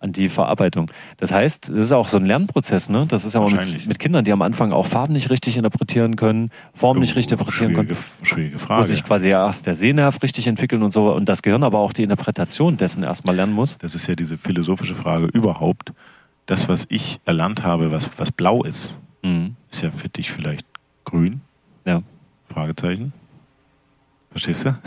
an 0.00 0.12
die 0.12 0.28
Verarbeitung. 0.28 0.90
Das 1.16 1.32
heißt, 1.32 1.70
das 1.70 1.78
ist 1.78 1.92
auch 1.92 2.08
so 2.08 2.18
ein 2.18 2.26
Lernprozess, 2.26 2.88
ne? 2.90 3.06
Das 3.08 3.24
ist 3.24 3.32
ja 3.34 3.40
auch 3.40 3.50
mit, 3.50 3.86
mit 3.86 3.98
Kindern, 3.98 4.24
die 4.24 4.32
am 4.32 4.42
Anfang 4.42 4.72
auch 4.72 4.86
Farben 4.86 5.12
nicht 5.14 5.30
richtig 5.30 5.56
interpretieren 5.56 6.16
können, 6.16 6.50
Form 6.74 6.98
nicht 6.98 7.16
richtig 7.16 7.32
interpretieren 7.40 7.72
Oh, 7.72 7.74
schwierige, 7.74 7.94
können. 7.94 8.26
schwierige 8.26 8.54
Wo 8.56 8.66
Frage. 8.66 8.84
sich 8.84 9.02
quasi 9.02 9.28
erst 9.30 9.66
der 9.66 9.74
Sehnerv 9.74 10.22
richtig 10.22 10.46
entwickeln 10.46 10.82
und 10.82 10.90
so 10.90 11.12
und 11.14 11.28
das 11.28 11.40
Gehirn 11.42 11.62
aber 11.64 11.78
auch 11.78 11.92
die 11.94 12.02
Interpretation 12.02 12.76
dessen 12.76 13.02
erstmal 13.02 13.34
lernen 13.34 13.54
muss. 13.54 13.78
Das 13.78 13.94
ist 13.94 14.06
ja 14.06 14.14
diese 14.14 14.36
philosophische 14.38 14.94
Frage 14.94 15.26
überhaupt. 15.26 15.92
Das, 16.46 16.68
was 16.68 16.84
ich 16.90 17.18
erlernt 17.24 17.62
habe, 17.64 17.90
was, 17.90 18.10
was 18.18 18.30
blau 18.30 18.62
ist, 18.62 18.92
Mhm. 19.22 19.56
ist 19.72 19.82
ja 19.82 19.90
für 19.90 20.10
dich 20.10 20.30
vielleicht 20.30 20.66
grün? 21.06 21.40
Ja. 21.86 22.02
Fragezeichen. 22.52 23.14
Verstehst 24.34 24.64
du? 24.64 24.76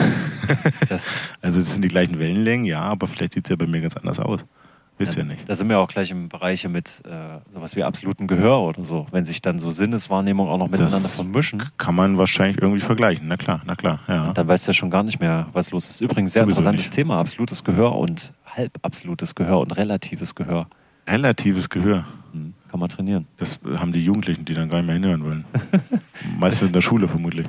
Das, 0.89 1.13
Also 1.41 1.59
das 1.59 1.73
sind 1.73 1.81
die 1.81 1.87
gleichen 1.89 2.19
Wellenlängen, 2.19 2.65
ja, 2.65 2.81
aber 2.81 3.07
vielleicht 3.07 3.33
sieht 3.33 3.45
es 3.45 3.49
ja 3.49 3.55
bei 3.55 3.65
mir 3.65 3.81
ganz 3.81 3.95
anders 3.95 4.19
aus. 4.19 4.41
Wisst 4.97 5.15
ihr 5.15 5.23
nicht. 5.23 5.47
Da 5.47 5.55
sind 5.55 5.69
wir 5.69 5.79
auch 5.79 5.87
gleich 5.87 6.09
im 6.11 6.27
Bereich 6.27 6.67
mit 6.67 7.01
äh, 7.05 7.39
sowas 7.53 7.75
wie 7.75 7.83
absoluten 7.83 8.27
Gehör 8.27 8.61
oder 8.61 8.83
so, 8.83 9.05
wenn 9.11 9.25
sich 9.25 9.41
dann 9.41 9.59
so 9.59 9.69
Sinneswahrnehmungen 9.69 10.51
auch 10.51 10.57
noch 10.57 10.69
miteinander 10.69 10.99
Das 11.01 11.15
vermischen. 11.15 11.63
Kann 11.77 11.95
man 11.95 12.17
wahrscheinlich 12.17 12.61
irgendwie 12.61 12.81
vergleichen. 12.81 13.27
Na 13.27 13.37
klar, 13.37 13.61
na 13.65 13.75
klar, 13.75 13.99
ja. 14.07 14.33
Dann 14.33 14.47
weißt 14.47 14.67
du 14.67 14.71
ja 14.71 14.73
schon 14.73 14.89
gar 14.89 15.03
nicht 15.03 15.19
mehr, 15.19 15.47
was 15.53 15.71
los 15.71 15.89
ist. 15.89 16.01
Übrigens 16.01 16.33
sehr 16.33 16.43
Sowieso 16.43 16.57
interessantes 16.59 16.85
nicht. 16.87 16.93
Thema, 16.95 17.19
absolutes 17.19 17.63
Gehör 17.63 17.95
und 17.95 18.33
halb 18.45 18.77
absolutes 18.81 19.35
Gehör 19.35 19.59
und 19.59 19.77
relatives 19.77 20.33
Gehör. 20.33 20.67
Relatives 21.07 21.69
Gehör. 21.69 22.05
Hm, 22.33 22.53
Kann 22.71 22.79
man 22.79 22.89
trainieren. 22.89 23.27
Das 23.37 23.59
haben 23.77 23.91
die 23.93 24.03
Jugendlichen, 24.03 24.45
die 24.45 24.53
dann 24.55 24.67
gar 24.69 24.77
nicht 24.77 24.87
mehr 24.87 24.95
hinhören 24.95 25.23
wollen. 25.23 25.45
Meistens 26.39 26.67
in 26.69 26.73
der 26.73 26.81
Schule 26.81 27.07
vermutlich. 27.07 27.45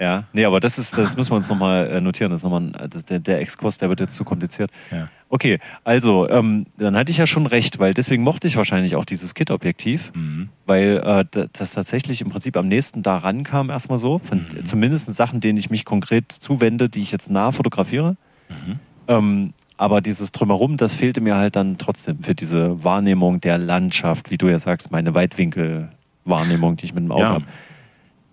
Ja, 0.00 0.24
nee, 0.32 0.46
aber 0.46 0.60
das 0.60 0.78
ist, 0.78 0.96
das 0.96 1.14
müssen 1.14 1.30
wir 1.30 1.36
uns 1.36 1.50
nochmal 1.50 1.86
äh, 1.88 2.00
notieren. 2.00 2.30
Das 2.30 2.40
ist 2.40 2.44
nochmal 2.44 2.62
ein, 2.62 2.88
das, 2.88 3.04
der, 3.04 3.18
der 3.18 3.38
Exkurs, 3.40 3.76
der 3.76 3.90
wird 3.90 4.00
jetzt 4.00 4.14
zu 4.16 4.24
kompliziert. 4.24 4.70
Ja. 4.90 5.08
Okay, 5.28 5.58
also, 5.84 6.26
ähm, 6.30 6.64
dann 6.78 6.96
hatte 6.96 7.10
ich 7.10 7.18
ja 7.18 7.26
schon 7.26 7.44
recht, 7.44 7.78
weil 7.78 7.92
deswegen 7.92 8.22
mochte 8.22 8.46
ich 8.46 8.56
wahrscheinlich 8.56 8.96
auch 8.96 9.04
dieses 9.04 9.34
Kit-Objektiv, 9.34 10.10
Mhm. 10.14 10.48
weil 10.64 10.96
äh, 11.04 11.24
da- 11.30 11.46
das 11.52 11.72
tatsächlich 11.74 12.22
im 12.22 12.30
Prinzip 12.30 12.56
am 12.56 12.66
nächsten 12.66 13.02
da 13.02 13.16
rankam, 13.18 13.68
erstmal 13.68 13.98
so, 13.98 14.18
von 14.18 14.38
Mhm. 14.38 14.64
zumindest 14.64 15.14
Sachen, 15.14 15.40
denen 15.40 15.58
ich 15.58 15.68
mich 15.68 15.84
konkret 15.84 16.32
zuwende, 16.32 16.88
die 16.88 17.00
ich 17.00 17.12
jetzt 17.12 17.30
nah 17.30 17.52
fotografiere. 17.52 18.16
Mhm. 18.48 18.78
Ähm, 19.06 19.52
aber 19.76 20.00
dieses 20.00 20.32
Drumherum, 20.32 20.78
das 20.78 20.94
fehlte 20.94 21.20
mir 21.20 21.36
halt 21.36 21.56
dann 21.56 21.76
trotzdem 21.76 22.22
für 22.22 22.34
diese 22.34 22.82
Wahrnehmung 22.82 23.40
der 23.42 23.58
Landschaft, 23.58 24.30
wie 24.30 24.38
du 24.38 24.48
ja 24.48 24.58
sagst, 24.58 24.90
meine 24.90 25.12
Weitwinkelwahrnehmung, 25.14 26.76
die 26.76 26.86
ich 26.86 26.94
mit 26.94 27.04
dem 27.04 27.12
Auge 27.12 27.22
Ja. 27.22 27.28
habe. 27.34 27.44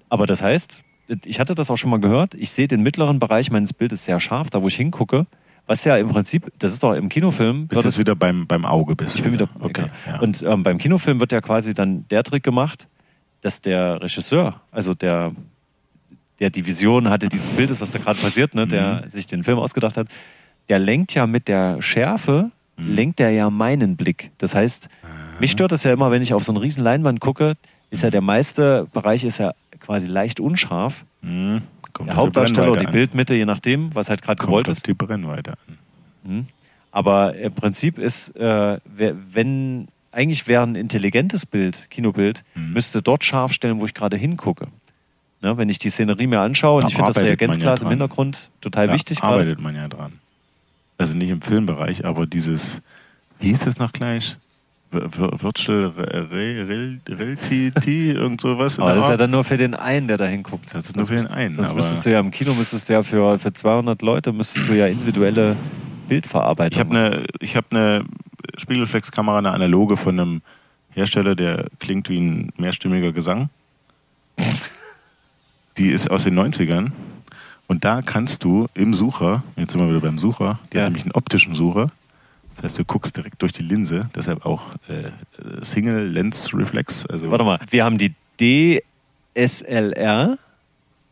Aber 0.09 0.25
das 0.25 0.41
heißt, 0.41 0.83
ich 1.25 1.39
hatte 1.39 1.55
das 1.55 1.69
auch 1.71 1.77
schon 1.77 1.89
mal 1.89 1.99
gehört, 1.99 2.33
ich 2.33 2.49
sehe 2.51 2.67
den 2.67 2.81
mittleren 2.83 3.19
Bereich 3.19 3.51
meines 3.51 3.73
Bildes 3.73 4.03
sehr 4.05 4.19
scharf, 4.19 4.49
da 4.49 4.61
wo 4.61 4.67
ich 4.67 4.75
hingucke, 4.75 5.25
was 5.65 5.83
ja 5.83 5.97
im 5.97 6.07
Prinzip, 6.07 6.51
das 6.59 6.73
ist 6.73 6.83
doch 6.83 6.93
im 6.93 7.09
Kinofilm, 7.09 7.67
Bist 7.67 7.83
du 7.85 7.97
wieder 7.99 8.15
beim, 8.15 8.47
beim 8.47 8.65
Auge? 8.65 8.95
Bist 8.95 9.15
ich 9.15 9.23
bin 9.23 9.33
wieder. 9.33 9.49
Okay. 9.59 9.85
Ja. 10.05 10.13
Ja. 10.13 10.19
Und 10.21 10.41
ähm, 10.43 10.63
beim 10.63 10.77
Kinofilm 10.77 11.19
wird 11.19 11.31
ja 11.31 11.41
quasi 11.41 11.73
dann 11.73 12.05
der 12.09 12.23
Trick 12.23 12.43
gemacht, 12.43 12.87
dass 13.41 13.61
der 13.61 14.01
Regisseur, 14.01 14.61
also 14.71 14.93
der, 14.93 15.33
der 16.39 16.49
die 16.49 16.65
Vision 16.65 17.09
hatte 17.09 17.27
dieses 17.27 17.51
Bildes, 17.51 17.81
was 17.81 17.91
da 17.91 17.99
gerade 17.99 18.19
passiert, 18.19 18.55
ne, 18.55 18.67
der 18.67 19.03
Mhm. 19.05 19.09
sich 19.09 19.27
den 19.27 19.43
Film 19.43 19.59
ausgedacht 19.59 19.97
hat, 19.97 20.07
der 20.69 20.79
lenkt 20.79 21.13
ja 21.13 21.27
mit 21.27 21.47
der 21.47 21.81
Schärfe, 21.81 22.51
Mhm. 22.77 22.93
lenkt 22.95 23.19
er 23.19 23.29
ja 23.31 23.49
meinen 23.49 23.95
Blick. 23.95 24.31
Das 24.37 24.53
heißt, 24.55 24.87
mich 25.39 25.51
stört 25.51 25.71
das 25.71 25.83
ja 25.83 25.91
immer, 25.93 26.11
wenn 26.11 26.21
ich 26.21 26.33
auf 26.33 26.43
so 26.43 26.51
eine 26.51 26.61
riesen 26.61 26.83
Leinwand 26.83 27.19
gucke, 27.19 27.55
ist 27.89 28.03
ja 28.03 28.09
der 28.09 28.21
meiste 28.21 28.87
Bereich 28.93 29.23
ist 29.23 29.37
ja 29.39 29.53
quasi 29.79 30.07
leicht 30.07 30.39
unscharf. 30.39 31.05
Mhm. 31.21 31.61
Kommt 31.93 32.09
Der 32.09 32.15
Hauptdarsteller 32.15 32.71
oder 32.71 32.81
die 32.81 32.87
an. 32.87 32.91
Bildmitte, 32.93 33.33
je 33.35 33.45
nachdem, 33.45 33.93
was 33.95 34.09
halt 34.09 34.21
gerade 34.21 34.43
gewollt 34.43 34.67
ist. 34.67 34.85
die 34.87 34.93
Brennweite 34.93 35.53
an. 35.53 35.77
Mhm. 36.31 36.47
Aber 36.91 37.35
im 37.35 37.53
Prinzip 37.53 37.97
ist, 37.99 38.35
äh, 38.35 38.79
wenn 38.95 39.87
eigentlich 40.11 40.47
wäre 40.47 40.63
ein 40.63 40.75
intelligentes 40.75 41.45
Bild, 41.45 41.89
Kinobild, 41.89 42.43
Mhm. 42.55 42.73
müsste 42.73 43.01
dort 43.01 43.23
scharf 43.23 43.51
stellen, 43.53 43.79
wo 43.79 43.85
ich 43.85 43.93
gerade 43.93 44.17
hingucke. 44.17 44.67
Ne, 45.41 45.55
wenn 45.57 45.69
ich 45.69 45.77
die 45.77 45.91
Szenerie 45.91 46.25
mir 46.25 46.39
anschaue 46.39 46.77
und 46.77 46.83
Da 46.83 46.87
ich 46.87 46.95
finde 46.95 47.11
das 47.11 47.17
Reagenzglas 47.23 47.81
ja 47.81 47.85
im. 47.85 47.91
Hintergrund 47.91 48.49
total 48.61 48.87
Da 48.87 48.93
wichtig 48.93 49.19
gerade. 49.19 49.33
arbeitet 49.35 49.59
man 49.59 49.75
ja 49.75 49.87
dran. 49.87 50.13
Also 50.97 51.13
nicht 51.15 51.29
im 51.29 51.41
Filmbereich, 51.41 52.05
aber 52.05 52.25
dieses, 52.25 52.81
wie 53.39 53.49
hieß 53.49 53.67
es 53.67 53.77
noch 53.77 53.93
gleich? 53.93 54.35
Virtual 55.01 55.85
Re- 55.97 56.29
Re- 56.31 56.67
Re- 56.67 56.97
Reality, 57.09 58.11
irgend 58.11 58.41
sowas. 58.41 58.79
Aber 58.79 58.93
das 58.95 59.05
ist 59.05 59.09
ja 59.11 59.17
dann 59.17 59.31
nur 59.31 59.43
für 59.43 59.57
den 59.57 59.73
einen, 59.73 60.07
der 60.07 60.17
da 60.17 60.25
hinguckt. 60.25 60.73
Das 60.73 60.85
ist 60.85 60.95
nur 60.95 61.05
für 61.05 61.15
den 61.15 61.27
einen, 61.27 61.55
Sonst 61.55 61.73
müsstest 61.75 62.05
du 62.05 62.11
ja 62.11 62.19
im 62.19 62.31
Kino, 62.31 62.53
müsstest 62.53 62.89
du 62.89 62.93
ja 62.93 63.03
für, 63.03 63.37
für 63.39 63.53
200 63.53 64.01
Leute, 64.01 64.33
müsstest 64.33 64.67
du 64.67 64.73
ja 64.73 64.87
individuelle 64.87 65.55
Bildverarbeitung 66.07 66.71
Ich 66.73 66.79
habe 66.79 66.95
eine, 66.95 67.25
habe 67.55 67.67
eine 67.71 68.05
Spiegelreflexkamera, 68.57 69.37
eine 69.39 69.51
analoge 69.51 69.97
von 69.97 70.19
einem 70.19 70.41
Hersteller, 70.91 71.35
der 71.35 71.67
klingt 71.79 72.09
wie 72.09 72.19
ein 72.19 72.51
mehrstimmiger 72.57 73.11
Gesang. 73.11 73.49
Die 75.77 75.89
ist 75.91 76.09
aus 76.09 76.23
den 76.23 76.37
90ern. 76.39 76.91
Und 77.67 77.83
da 77.85 78.01
kannst 78.01 78.43
du 78.43 78.67
im 78.73 78.93
Sucher, 78.93 79.43
jetzt 79.57 79.73
sind 79.73 79.81
wir 79.81 79.89
wieder 79.89 79.99
beim 79.99 80.17
Sucher, 80.17 80.59
die 80.71 80.77
Ja. 80.77 80.83
hat 80.83 80.89
nämlich 80.89 81.03
einen 81.03 81.11
optischen 81.11 81.53
Sucher. 81.53 81.91
Das 82.57 82.63
heißt, 82.65 82.79
du 82.79 82.85
guckst 82.85 83.15
direkt 83.15 83.41
durch 83.41 83.53
die 83.53 83.63
Linse, 83.63 84.09
deshalb 84.15 84.45
auch 84.45 84.73
äh, 84.89 85.11
Single 85.63 86.07
Lens 86.07 86.53
Reflex. 86.53 87.05
Also 87.05 87.31
Warte 87.31 87.43
mal, 87.43 87.59
wir 87.69 87.85
haben 87.85 87.97
die 87.97 88.13
DSLR 89.35 90.37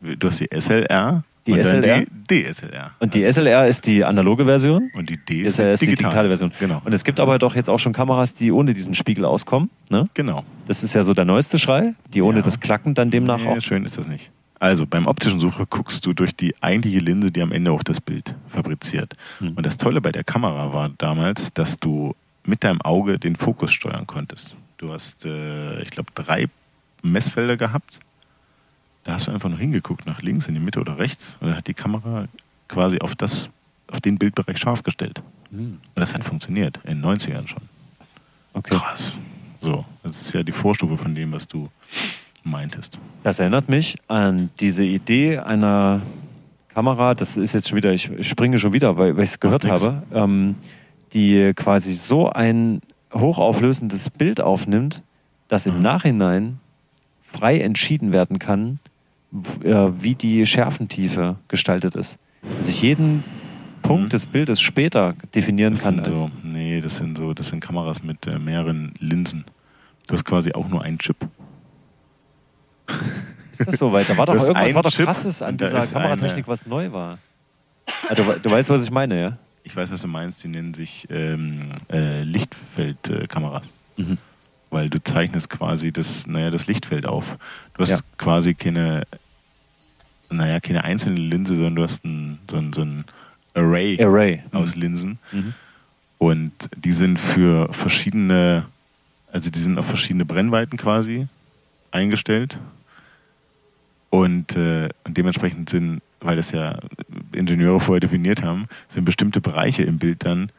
du 0.00 0.26
hast 0.28 0.40
die 0.40 0.48
SLR 0.52 1.24
Die 1.46 1.52
und 1.52 1.64
SLR? 1.64 2.04
die 2.30 2.42
DSLR. 2.44 2.90
und 2.98 3.14
die 3.14 3.22
SLR 3.22 3.66
ist 3.66 3.86
die 3.86 4.04
analoge 4.04 4.44
Version. 4.44 4.90
Und 4.94 5.08
die 5.08 5.16
D 5.16 5.44
DSLR 5.48 5.72
ist 5.74 5.82
die 5.82 5.86
digitale 5.86 6.28
Version. 6.28 6.52
Genau. 6.58 6.82
Und 6.84 6.92
es 6.92 7.04
gibt 7.04 7.20
aber 7.20 7.38
doch 7.38 7.54
jetzt 7.54 7.70
auch 7.70 7.78
schon 7.78 7.92
Kameras, 7.92 8.34
die 8.34 8.50
ohne 8.52 8.74
diesen 8.74 8.94
Spiegel 8.94 9.24
auskommen. 9.24 9.70
Ne? 9.90 10.08
Genau. 10.14 10.44
Das 10.66 10.82
ist 10.82 10.94
ja 10.94 11.02
so 11.04 11.14
der 11.14 11.24
neueste 11.24 11.58
Schrei, 11.58 11.94
die 12.12 12.22
ohne 12.22 12.38
Ja. 12.38 12.44
das 12.44 12.60
Klacken 12.60 12.94
dann 12.94 13.10
demnach 13.10 13.38
nee, 13.40 13.46
auch. 13.48 13.60
schön 13.60 13.84
ist 13.84 13.96
das 13.96 14.06
nicht. 14.08 14.30
Also 14.58 14.86
beim 14.86 15.06
optischen 15.06 15.38
Sucher 15.38 15.66
guckst 15.66 16.06
du 16.06 16.12
durch 16.12 16.34
die 16.34 16.54
eigentliche 16.62 16.98
Linse, 16.98 17.30
die 17.30 17.42
am 17.42 17.52
Ende 17.52 17.72
auch 17.72 17.82
das 17.82 18.00
Bild 18.00 18.34
fabriziert. 18.48 19.14
Hm. 19.38 19.54
Und 19.54 19.66
das 19.66 19.76
Tolle 19.76 20.00
bei 20.00 20.12
der 20.12 20.24
Kamera 20.24 20.72
war 20.72 20.90
damals, 20.96 21.52
dass 21.52 21.78
du 21.78 22.14
mit 22.44 22.64
deinem 22.64 22.80
Auge 22.80 23.18
den 23.18 23.36
Fokus 23.36 23.72
steuern 23.72 24.06
konntest. 24.06 24.54
Du 24.78 24.92
hast, 24.92 25.24
äh, 25.24 25.82
ich 25.82 25.90
glaube, 25.90 26.10
drei 26.14 26.46
Messfelder 27.02 27.56
gehabt. 27.56 27.98
Da 29.04 29.14
hast 29.14 29.26
du 29.26 29.30
einfach 29.30 29.48
nur 29.48 29.58
hingeguckt, 29.58 30.06
nach 30.06 30.22
links, 30.22 30.48
in 30.48 30.54
die 30.54 30.60
Mitte 30.60 30.80
oder 30.80 30.98
rechts. 30.98 31.36
Und 31.40 31.48
dann 31.48 31.56
hat 31.56 31.66
die 31.66 31.74
Kamera 31.74 32.26
quasi 32.68 32.98
auf 32.98 33.14
das, 33.14 33.50
auf 33.88 34.00
den 34.00 34.18
Bildbereich 34.18 34.58
scharf 34.58 34.82
gestellt. 34.82 35.22
Hm, 35.50 35.80
Und 35.94 36.00
das 36.00 36.14
hat 36.14 36.24
funktioniert, 36.24 36.80
in 36.84 37.02
den 37.02 37.04
90ern 37.04 37.46
schon. 37.46 37.62
Okay. 38.52 38.74
Krass. 38.74 39.16
So, 39.60 39.84
das 40.02 40.22
ist 40.22 40.32
ja 40.32 40.42
die 40.42 40.52
Vorstufe 40.52 40.96
von 40.96 41.14
dem, 41.14 41.32
was 41.32 41.46
du 41.46 41.68
meintest. 42.46 42.98
Das 43.22 43.38
erinnert 43.38 43.68
mich 43.68 43.96
an 44.08 44.50
diese 44.60 44.84
Idee 44.84 45.38
einer 45.38 46.02
Kamera, 46.74 47.14
das 47.14 47.36
ist 47.36 47.52
jetzt 47.54 47.68
schon 47.68 47.76
wieder, 47.76 47.92
ich 47.92 48.10
springe 48.22 48.58
schon 48.58 48.72
wieder, 48.72 48.96
weil, 48.96 49.16
weil 49.16 49.24
ich 49.24 49.30
es 49.30 49.40
gehört 49.40 49.64
habe, 49.64 50.02
ähm, 50.12 50.56
die 51.12 51.52
quasi 51.54 51.94
so 51.94 52.28
ein 52.30 52.80
hochauflösendes 53.14 54.10
Bild 54.10 54.40
aufnimmt, 54.40 55.02
dass 55.48 55.66
im 55.66 55.76
Mhm. 55.76 55.82
Nachhinein 55.82 56.58
frei 57.22 57.60
entschieden 57.60 58.12
werden 58.12 58.38
kann, 58.38 58.78
äh, 59.64 59.88
wie 60.00 60.14
die 60.14 60.44
Schärfentiefe 60.46 61.36
gestaltet 61.48 61.94
ist. 61.94 62.18
Dass 62.58 62.68
ich 62.68 62.82
jeden 62.82 63.24
Punkt 63.82 64.06
Mhm. 64.06 64.08
des 64.10 64.26
Bildes 64.26 64.60
später 64.60 65.14
definieren 65.34 65.74
Das 65.74 65.84
kann. 65.84 66.04
sind 66.04 66.16
so, 66.16 66.30
nee, 66.42 66.80
das 66.80 66.96
sind 66.96 67.16
so, 67.16 67.32
das 67.32 67.48
sind 67.48 67.60
Kameras 67.60 68.02
mit 68.02 68.26
äh, 68.26 68.38
mehreren 68.38 68.92
Linsen. 68.98 69.44
Du 70.08 70.14
hast 70.14 70.24
quasi 70.24 70.52
auch 70.52 70.68
nur 70.68 70.82
einen 70.82 70.98
Chip. 70.98 71.16
Ist 73.52 73.66
das 73.66 73.78
so 73.78 73.92
weit? 73.92 74.08
Da 74.08 74.16
war 74.16 74.26
doch 74.26 74.34
Das 74.34 74.44
irgendwas 74.44 74.74
war 74.74 74.82
doch 74.82 74.90
Chip 74.90 75.04
krasses 75.06 75.42
an 75.42 75.56
dieser 75.56 75.80
Kameratechnik, 75.80 76.44
eine- 76.44 76.48
was 76.48 76.66
neu 76.66 76.92
war. 76.92 77.18
Ah, 78.08 78.14
du, 78.14 78.26
we- 78.26 78.40
du 78.40 78.50
weißt, 78.50 78.70
was 78.70 78.84
ich 78.84 78.90
meine, 78.90 79.20
ja? 79.20 79.38
Ich 79.64 79.74
weiß, 79.74 79.90
was 79.90 80.00
du 80.02 80.08
meinst. 80.08 80.42
Die 80.44 80.48
nennen 80.48 80.74
sich 80.74 81.06
ähm, 81.10 81.72
äh, 81.90 82.22
Lichtfeldkameras. 82.22 83.64
Mhm. 83.96 84.18
Weil 84.70 84.90
du 84.90 85.02
zeichnest 85.02 85.48
quasi 85.50 85.92
das, 85.92 86.26
naja, 86.26 86.50
das 86.50 86.66
Lichtfeld 86.66 87.06
auf. 87.06 87.36
Du 87.74 87.82
hast 87.82 87.90
Ja. 87.90 87.98
quasi 88.18 88.54
keine, 88.54 89.02
naja, 90.30 90.60
keine 90.60 90.84
einzelne 90.84 91.18
Linse, 91.20 91.54
sondern 91.56 91.76
du 91.76 91.82
hast 91.84 92.04
ein, 92.04 92.38
so, 92.50 92.56
ein, 92.56 92.72
so 92.72 92.82
ein 92.82 93.04
Array 93.54 94.00
Array. 94.02 94.42
aus 94.52 94.74
Linsen. 94.76 95.18
Mhm. 95.32 95.54
Und 96.18 96.52
die 96.76 96.92
sind 96.92 97.18
für 97.18 97.72
verschiedene, 97.72 98.66
also 99.32 99.50
die 99.50 99.60
sind 99.60 99.78
auf 99.78 99.86
verschiedene 99.86 100.24
Brennweiten 100.24 100.76
quasi 100.78 101.26
eingestellt. 101.96 102.58
Und, 104.10 104.56
äh, 104.56 104.88
und 105.04 105.16
dementsprechend 105.16 105.68
sind 105.70 106.00
weil 106.20 106.36
das 106.36 106.50
ja 106.50 106.78
Ingenieure 107.32 107.80
vorher 107.80 108.00
definiert 108.00 108.42
haben, 108.42 108.66
sind 108.88 109.04
bestimmte 109.04 109.40
Bereiche 109.40 109.82
im 109.82 109.98
Bild 109.98 110.24
dann 110.24 110.50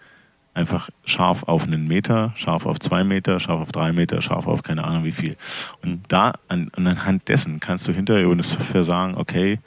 einfach 0.54 0.90
scharf 1.06 1.44
auf 1.44 1.64
einen 1.64 1.88
Meter, 1.88 2.32
scharf 2.36 2.66
auf 2.66 2.80
zwei 2.80 3.04
Meter, 3.04 3.40
scharf 3.40 3.62
auf 3.62 3.72
drei 3.72 3.92
Meter, 3.92 4.22
scharf 4.22 4.48
auf 4.48 4.64
keine 4.64 4.84
Ahnung 4.84 5.04
wie 5.04 5.12
viel. 5.12 5.36
Und 5.84 6.02
da 6.08 6.34
an, 6.48 6.72
anhand 6.76 7.28
dessen 7.28 7.60
kannst 7.60 7.88
du 7.88 7.92
hinterher 7.92 8.24
über 8.26 8.42
Software 8.42 8.84
sagen, 8.84 9.16
okay, 9.18 9.60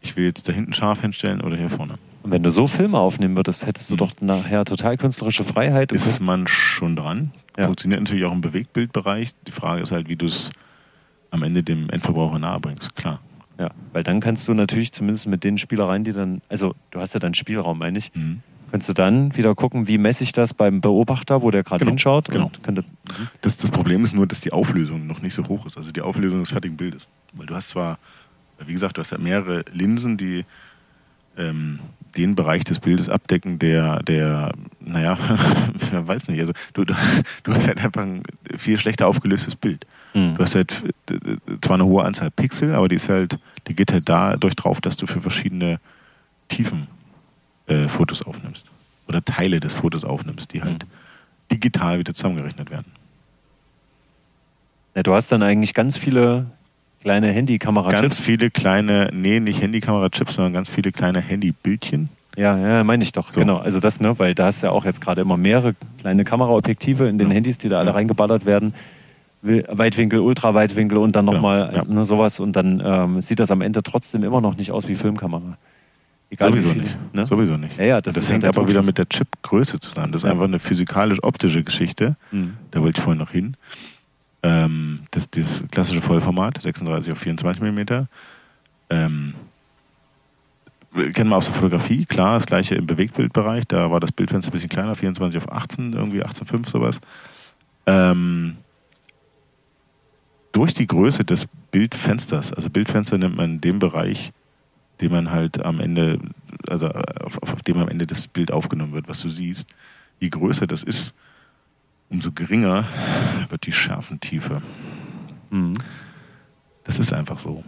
ich 0.00 0.16
will 0.16 0.24
jetzt 0.24 0.48
da 0.48 0.52
hinten 0.52 0.72
scharf 0.72 1.00
hinstellen 1.00 1.40
oder 1.40 1.56
hier 1.56 1.70
vorne. 1.70 1.94
Und 2.22 2.30
wenn 2.30 2.42
du 2.42 2.50
so 2.50 2.66
Filme 2.66 2.98
aufnehmen 2.98 3.36
würdest, 3.36 3.66
hättest 3.66 3.90
du 3.90 3.94
Mhm. 3.94 3.98
doch 3.98 4.12
nachher 4.20 4.64
total 4.64 4.96
künstlerische 4.96 5.44
Freiheit. 5.44 5.92
und 5.92 5.98
Ist 5.98 6.20
man 6.20 6.46
schon 6.46 6.96
dran. 6.96 7.32
Ja. 7.58 7.66
Funktioniert 7.66 8.00
natürlich 8.00 8.24
auch 8.24 8.32
im 8.32 8.40
Bewegtbildbereich. 8.40 9.30
Die 9.46 9.52
Frage 9.52 9.82
ist 9.82 9.92
halt, 9.92 10.08
wie 10.08 10.16
du 10.16 10.26
es 10.26 10.50
am 11.36 11.42
Ende 11.42 11.62
dem 11.62 11.88
Endverbraucher 11.90 12.38
nahebringst. 12.38 12.96
Klar. 12.96 13.20
Ja, 13.58 13.70
weil 13.92 14.02
dann 14.02 14.20
kannst 14.20 14.46
du 14.48 14.54
natürlich 14.54 14.92
zumindest 14.92 15.26
mit 15.28 15.42
den 15.44 15.56
Spielereien, 15.58 16.04
die 16.04 16.12
dann, 16.12 16.42
also 16.48 16.74
du 16.90 17.00
hast 17.00 17.14
ja 17.14 17.20
dann 17.20 17.32
Spielraum, 17.34 17.78
meine 17.78 17.98
ich, 17.98 18.10
Mhm. 18.14 18.40
kannst 18.70 18.88
du 18.88 18.92
dann 18.92 19.34
wieder 19.36 19.54
gucken, 19.54 19.86
wie 19.86 19.96
messe 19.96 20.24
ich 20.24 20.32
das 20.32 20.52
beim 20.52 20.80
Beobachter, 20.82 21.40
wo 21.40 21.50
der 21.50 21.62
gerade 21.62 21.78
Genau, 21.80 21.90
hinschaut. 21.92 22.28
genau. 22.28 22.46
Und 22.46 22.62
könnte, 22.62 22.84
Das, 23.40 23.56
das 23.56 23.70
Problem 23.70 24.02
ist 24.04 24.14
nur, 24.14 24.26
dass 24.26 24.40
die 24.40 24.52
Auflösung 24.52 25.06
noch 25.06 25.22
nicht 25.22 25.32
so 25.34 25.46
hoch 25.48 25.64
ist. 25.66 25.76
Also 25.78 25.90
die 25.92 26.02
Auflösung 26.02 26.40
des 26.40 26.50
fertigen 26.50 26.76
Bildes. 26.76 27.06
Weil 27.32 27.46
du 27.46 27.54
hast 27.54 27.70
zwar, 27.70 27.98
wie 28.66 28.72
gesagt, 28.72 28.96
du 28.98 29.00
hast 29.00 29.12
ja 29.12 29.18
mehrere 29.18 29.64
Linsen, 29.72 30.16
die 30.18 30.44
ähm, 31.38 31.78
den 32.16 32.34
Bereich 32.34 32.64
des 32.64 32.78
Bildes 32.80 33.08
abdecken, 33.08 33.58
der, 33.58 34.02
der, 34.02 34.52
naja, 34.80 35.18
weiß 35.92 36.28
nicht, 36.28 36.40
also 36.40 36.52
du, 36.74 36.84
du, 36.84 36.94
du 37.42 37.52
hast 37.54 37.68
halt 37.68 37.82
einfach 37.84 38.02
ein 38.02 38.22
viel 38.56 38.78
schlechter 38.78 39.06
aufgelöstes 39.06 39.54
Bild. 39.56 39.86
Mhm. 40.16 40.34
Du 40.36 40.42
hast 40.42 40.54
halt 40.54 40.82
zwar 41.60 41.74
eine 41.74 41.84
hohe 41.84 42.04
Anzahl 42.04 42.30
Pixel, 42.30 42.74
aber 42.74 42.88
die 42.88 42.96
ist 42.96 43.08
halt, 43.08 43.38
die 43.68 43.74
geht 43.74 43.92
halt 43.92 44.08
dadurch 44.08 44.56
drauf, 44.56 44.80
dass 44.80 44.96
du 44.96 45.06
für 45.06 45.20
verschiedene 45.20 45.78
Tiefen 46.48 46.86
äh, 47.66 47.86
Fotos 47.88 48.22
aufnimmst. 48.22 48.64
Oder 49.08 49.24
Teile 49.24 49.60
des 49.60 49.74
Fotos 49.74 50.04
aufnimmst, 50.04 50.52
die 50.52 50.62
halt 50.62 50.86
digital 51.52 51.98
wieder 51.98 52.14
zusammengerechnet 52.14 52.70
werden. 52.70 52.86
ja, 54.94 55.02
du 55.02 55.12
hast 55.14 55.30
dann 55.30 55.42
eigentlich 55.42 55.74
ganz 55.74 55.96
viele 55.96 56.46
kleine 57.02 57.26
Ganz 57.26 57.36
Handykamera-Chips. 57.36 58.18
viele 58.18 58.50
kleine, 58.50 59.10
nee, 59.12 59.38
nicht 59.38 59.60
Handykamera-Chips, 59.60 60.34
sondern 60.34 60.52
ganz 60.54 60.68
viele 60.68 60.90
kleine 60.92 61.20
Handybildchen. 61.20 62.08
Ja, 62.36 62.56
ja, 62.58 62.84
meine 62.84 63.02
ich 63.04 63.12
doch. 63.12 63.32
So. 63.32 63.40
Genau. 63.40 63.58
Also 63.58 63.78
das, 63.80 64.00
ne, 64.00 64.18
weil 64.18 64.34
da 64.34 64.46
hast 64.46 64.62
du 64.62 64.66
ja 64.66 64.72
auch 64.72 64.84
jetzt 64.84 65.00
gerade 65.00 65.20
immer 65.20 65.36
mehrere 65.36 65.74
kleine 66.00 66.24
Kameraobjektive 66.24 67.08
in 67.08 67.18
den 67.18 67.28
Ja. 67.28 67.34
Handys, 67.34 67.58
die 67.58 67.68
da 67.68 67.76
alle 67.78 67.88
Ja. 67.90 67.92
reingeballert 67.94 68.44
werden. 68.44 68.74
Weitwinkel, 69.42 70.18
Ultraweitwinkel 70.20 70.98
und 70.98 71.14
dann 71.14 71.24
nochmal 71.24 71.68
Genau, 71.68 71.84
ja. 71.84 71.94
ne, 71.94 72.04
sowas 72.04 72.40
und 72.40 72.54
dann 72.54 72.82
ähm, 72.84 73.20
sieht 73.20 73.38
das 73.38 73.50
am 73.50 73.60
Ende 73.60 73.82
trotzdem 73.82 74.24
immer 74.24 74.40
noch 74.40 74.56
nicht 74.56 74.72
aus 74.72 74.88
wie 74.88 74.96
Filmkamera. 74.96 75.56
Egal 76.28 76.50
Sowieso 76.50 76.68
wie 76.70 76.72
viele, 76.72 76.82
nicht. 76.84 77.14
Ne? 77.14 77.26
Sowieso 77.26 77.56
nicht. 77.56 77.78
Ja, 77.78 77.84
ja, 77.84 78.00
das 78.00 78.14
das 78.14 78.28
hängt 78.28 78.42
halt 78.42 78.56
aber 78.56 78.68
wieder 78.68 78.82
mit 78.82 78.98
der 78.98 79.08
Chipgröße 79.08 79.78
zusammen. 79.78 80.10
Das 80.12 80.22
ist 80.22 80.26
Ja. 80.26 80.32
einfach 80.32 80.44
eine 80.46 80.58
physikalisch-optische 80.58 81.62
Geschichte. 81.62 82.16
Mhm. 82.32 82.54
Da 82.72 82.82
wollte 82.82 82.98
ich 82.98 83.04
vorhin 83.04 83.20
noch 83.20 83.30
hin. 83.30 83.56
Ähm, 84.42 85.00
das, 85.12 85.30
das 85.30 85.62
klassische 85.70 86.02
Vollformat, 86.02 86.60
36 86.62 87.12
auf 87.12 87.18
24 87.18 87.62
mm. 87.62 88.06
Ähm, 88.90 89.34
kennen 91.12 91.30
wir 91.30 91.36
aus 91.36 91.46
der 91.46 91.54
Fotografie, 91.54 92.06
klar, 92.06 92.38
das 92.38 92.46
gleiche 92.46 92.74
im 92.74 92.86
Bewegtbildbereich. 92.86 93.64
Da 93.68 93.90
war 93.90 94.00
das 94.00 94.12
Bildfenster 94.12 94.50
ein 94.50 94.52
bisschen 94.52 94.68
kleiner, 94.68 94.94
24 94.94 95.40
auf 95.42 95.52
18, 95.52 95.92
irgendwie 95.92 96.24
18,5 96.24 96.68
sowas. 96.70 97.00
Ähm, 97.86 98.56
durch 100.56 100.72
die 100.72 100.86
Größe 100.86 101.22
des 101.22 101.46
Bildfensters, 101.70 102.50
also 102.50 102.70
Bildfenster 102.70 103.18
nimmt 103.18 103.36
man 103.36 103.60
den 103.60 103.78
Bereich, 103.78 104.32
den 105.02 105.12
man 105.12 105.30
halt 105.30 105.62
am 105.62 105.80
Ende, 105.80 106.18
also 106.66 106.88
auf, 106.88 107.42
auf, 107.42 107.52
auf 107.52 107.62
dem 107.62 107.76
am 107.76 107.88
Ende 107.90 108.06
das 108.06 108.26
Bild 108.26 108.50
aufgenommen 108.50 108.94
wird, 108.94 109.06
was 109.06 109.20
du 109.20 109.28
siehst. 109.28 109.68
Je 110.18 110.30
größer 110.30 110.66
das 110.66 110.82
ist, 110.82 111.12
umso 112.08 112.32
geringer 112.32 112.86
wird 113.50 113.66
die 113.66 113.72
Schärfentiefe. 113.72 114.62
Mhm. 115.50 115.74
Das 116.84 116.98
ist 116.98 117.12
einfach 117.12 117.38
so. 117.38 117.62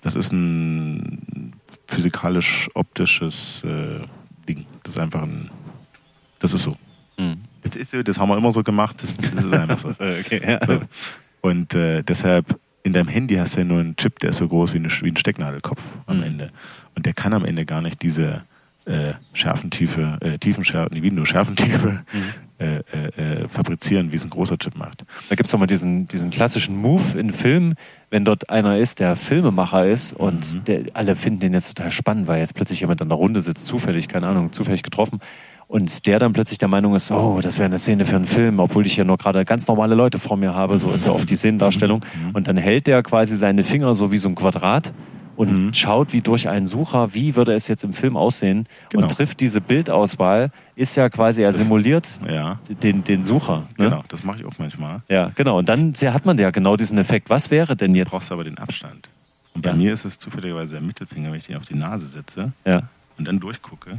Das 0.00 0.16
ist 0.16 0.32
ein 0.32 1.52
physikalisch-optisches 1.86 3.62
äh, 3.62 4.00
Ding. 4.48 4.66
Das 4.82 4.94
ist 4.94 4.98
einfach 4.98 5.22
ein. 5.22 5.50
Das 6.40 6.52
ist 6.52 6.64
so. 6.64 6.76
Mhm. 7.16 7.44
Das, 7.62 7.76
ist, 7.76 8.08
das 8.08 8.18
haben 8.18 8.28
wir 8.28 8.36
immer 8.36 8.50
so 8.50 8.64
gemacht. 8.64 8.96
Das, 9.00 9.16
das 9.16 9.44
ist 9.44 9.52
einfach 9.52 9.78
so. 9.78 9.90
Okay, 10.00 10.42
ja. 10.44 10.66
so. 10.66 10.80
Und 11.42 11.74
äh, 11.74 12.02
deshalb, 12.02 12.58
in 12.82 12.94
deinem 12.94 13.08
Handy 13.08 13.34
hast 13.36 13.54
du 13.56 13.60
ja 13.60 13.64
nur 13.64 13.80
einen 13.80 13.96
Chip, 13.96 14.18
der 14.20 14.30
ist 14.30 14.38
so 14.38 14.48
groß 14.48 14.72
wie, 14.72 14.78
eine, 14.78 14.88
wie 14.88 15.08
ein 15.10 15.16
Stecknadelkopf 15.16 15.82
am 16.06 16.16
Mhm. 16.18 16.22
Ende. 16.22 16.50
Und 16.96 17.04
der 17.04 17.12
kann 17.12 17.34
am 17.34 17.44
Ende 17.44 17.64
gar 17.66 17.82
nicht 17.82 18.00
diese 18.02 18.42
äh, 18.84 19.12
Schärfentiefe, 19.32 20.18
äh, 20.22 20.38
Tiefenschärfe, 20.38 20.90
wie 20.92 21.10
nur 21.12 21.24
Schärfentiefe 21.26 22.02
Mhm. 22.12 22.22
äh, 22.58 22.76
äh, 22.78 23.42
äh, 23.42 23.48
fabrizieren, 23.48 24.10
wie 24.12 24.16
es 24.16 24.24
ein 24.24 24.30
großer 24.30 24.58
Chip 24.58 24.76
macht. 24.76 25.04
Da 25.28 25.34
gibt 25.36 25.46
es 25.48 25.56
mal 25.56 25.66
diesen, 25.66 26.08
diesen 26.08 26.30
klassischen 26.30 26.76
Move 26.76 27.18
in 27.18 27.32
Filmen, 27.32 27.74
wenn 28.10 28.24
dort 28.24 28.50
einer 28.50 28.78
ist, 28.78 28.98
der 29.00 29.14
Filmemacher 29.16 29.86
ist 29.86 30.12
und 30.14 30.54
Mhm. 30.54 30.64
der, 30.64 30.82
alle 30.94 31.14
finden 31.16 31.40
den 31.40 31.54
jetzt 31.54 31.68
total 31.76 31.90
spannend, 31.92 32.26
weil 32.26 32.40
jetzt 32.40 32.54
plötzlich 32.54 32.80
jemand 32.80 33.00
an 33.02 33.08
der 33.08 33.18
Runde 33.18 33.40
sitzt, 33.40 33.66
zufällig, 33.66 34.08
keine 34.08 34.26
Ahnung, 34.26 34.52
zufällig 34.52 34.82
getroffen. 34.82 35.20
Und 35.72 36.04
der 36.06 36.18
dann 36.18 36.34
plötzlich 36.34 36.58
der 36.58 36.68
Meinung 36.68 36.94
ist, 36.94 37.10
oh, 37.10 37.40
das 37.42 37.56
wäre 37.56 37.64
eine 37.64 37.78
Szene 37.78 38.04
für 38.04 38.16
einen 38.16 38.26
Film, 38.26 38.58
obwohl 38.58 38.84
ich 38.86 38.92
hier 38.94 39.06
nur 39.06 39.16
gerade 39.16 39.42
ganz 39.46 39.66
normale 39.68 39.94
Leute 39.94 40.18
vor 40.18 40.36
mir 40.36 40.52
habe. 40.54 40.78
So 40.78 40.90
ist 40.90 41.06
ja 41.06 41.12
oft 41.12 41.30
die 41.30 41.36
Szenendarstellung. 41.36 42.00
Mhm. 42.24 42.30
Und 42.34 42.46
dann 42.46 42.58
hält 42.58 42.86
der 42.86 43.02
quasi 43.02 43.36
seine 43.36 43.64
Finger 43.64 43.94
so 43.94 44.12
wie 44.12 44.18
so 44.18 44.28
ein 44.28 44.34
Quadrat 44.34 44.92
und 45.34 45.68
Mhm. 45.68 45.72
schaut 45.72 46.12
wie 46.12 46.20
durch 46.20 46.46
einen 46.50 46.66
Sucher, 46.66 47.14
wie 47.14 47.36
würde 47.36 47.54
es 47.54 47.68
jetzt 47.68 47.84
im 47.84 47.94
Film 47.94 48.18
aussehen 48.18 48.66
Genau. 48.90 49.04
und 49.04 49.12
trifft 49.12 49.40
diese 49.40 49.62
Bildauswahl, 49.62 50.50
ist 50.76 50.94
ja 50.96 51.08
quasi, 51.08 51.40
er 51.40 51.52
simuliert 51.54 52.20
Ja, 52.28 52.58
den, 52.82 53.02
den 53.02 53.24
Sucher. 53.24 53.60
Ne? 53.78 53.84
genau. 53.86 54.04
Das 54.08 54.24
mache 54.24 54.40
ich 54.40 54.44
auch 54.44 54.58
manchmal. 54.58 55.00
Ja, 55.08 55.30
genau. 55.34 55.56
Und 55.56 55.70
dann 55.70 55.94
hat 55.94 56.26
man 56.26 56.36
ja 56.36 56.50
genau 56.50 56.76
diesen 56.76 56.98
Effekt. 56.98 57.30
Was 57.30 57.50
wäre 57.50 57.76
denn 57.76 57.94
Du 57.94 57.98
jetzt? 58.00 58.10
brauchst 58.10 58.30
aber 58.30 58.44
den 58.44 58.58
Abstand. 58.58 59.08
Und 59.54 59.62
bei 59.62 59.70
Ja. 59.70 59.74
mir 59.76 59.94
ist 59.94 60.04
es 60.04 60.18
zufälligerweise 60.18 60.72
der 60.72 60.82
Mittelfinger, 60.82 61.30
wenn 61.32 61.38
ich 61.38 61.46
den 61.46 61.56
auf 61.56 61.64
die 61.64 61.76
Nase 61.76 62.04
setze 62.08 62.52
Ja. 62.66 62.82
und 63.16 63.26
dann 63.26 63.40
durchgucke, 63.40 63.96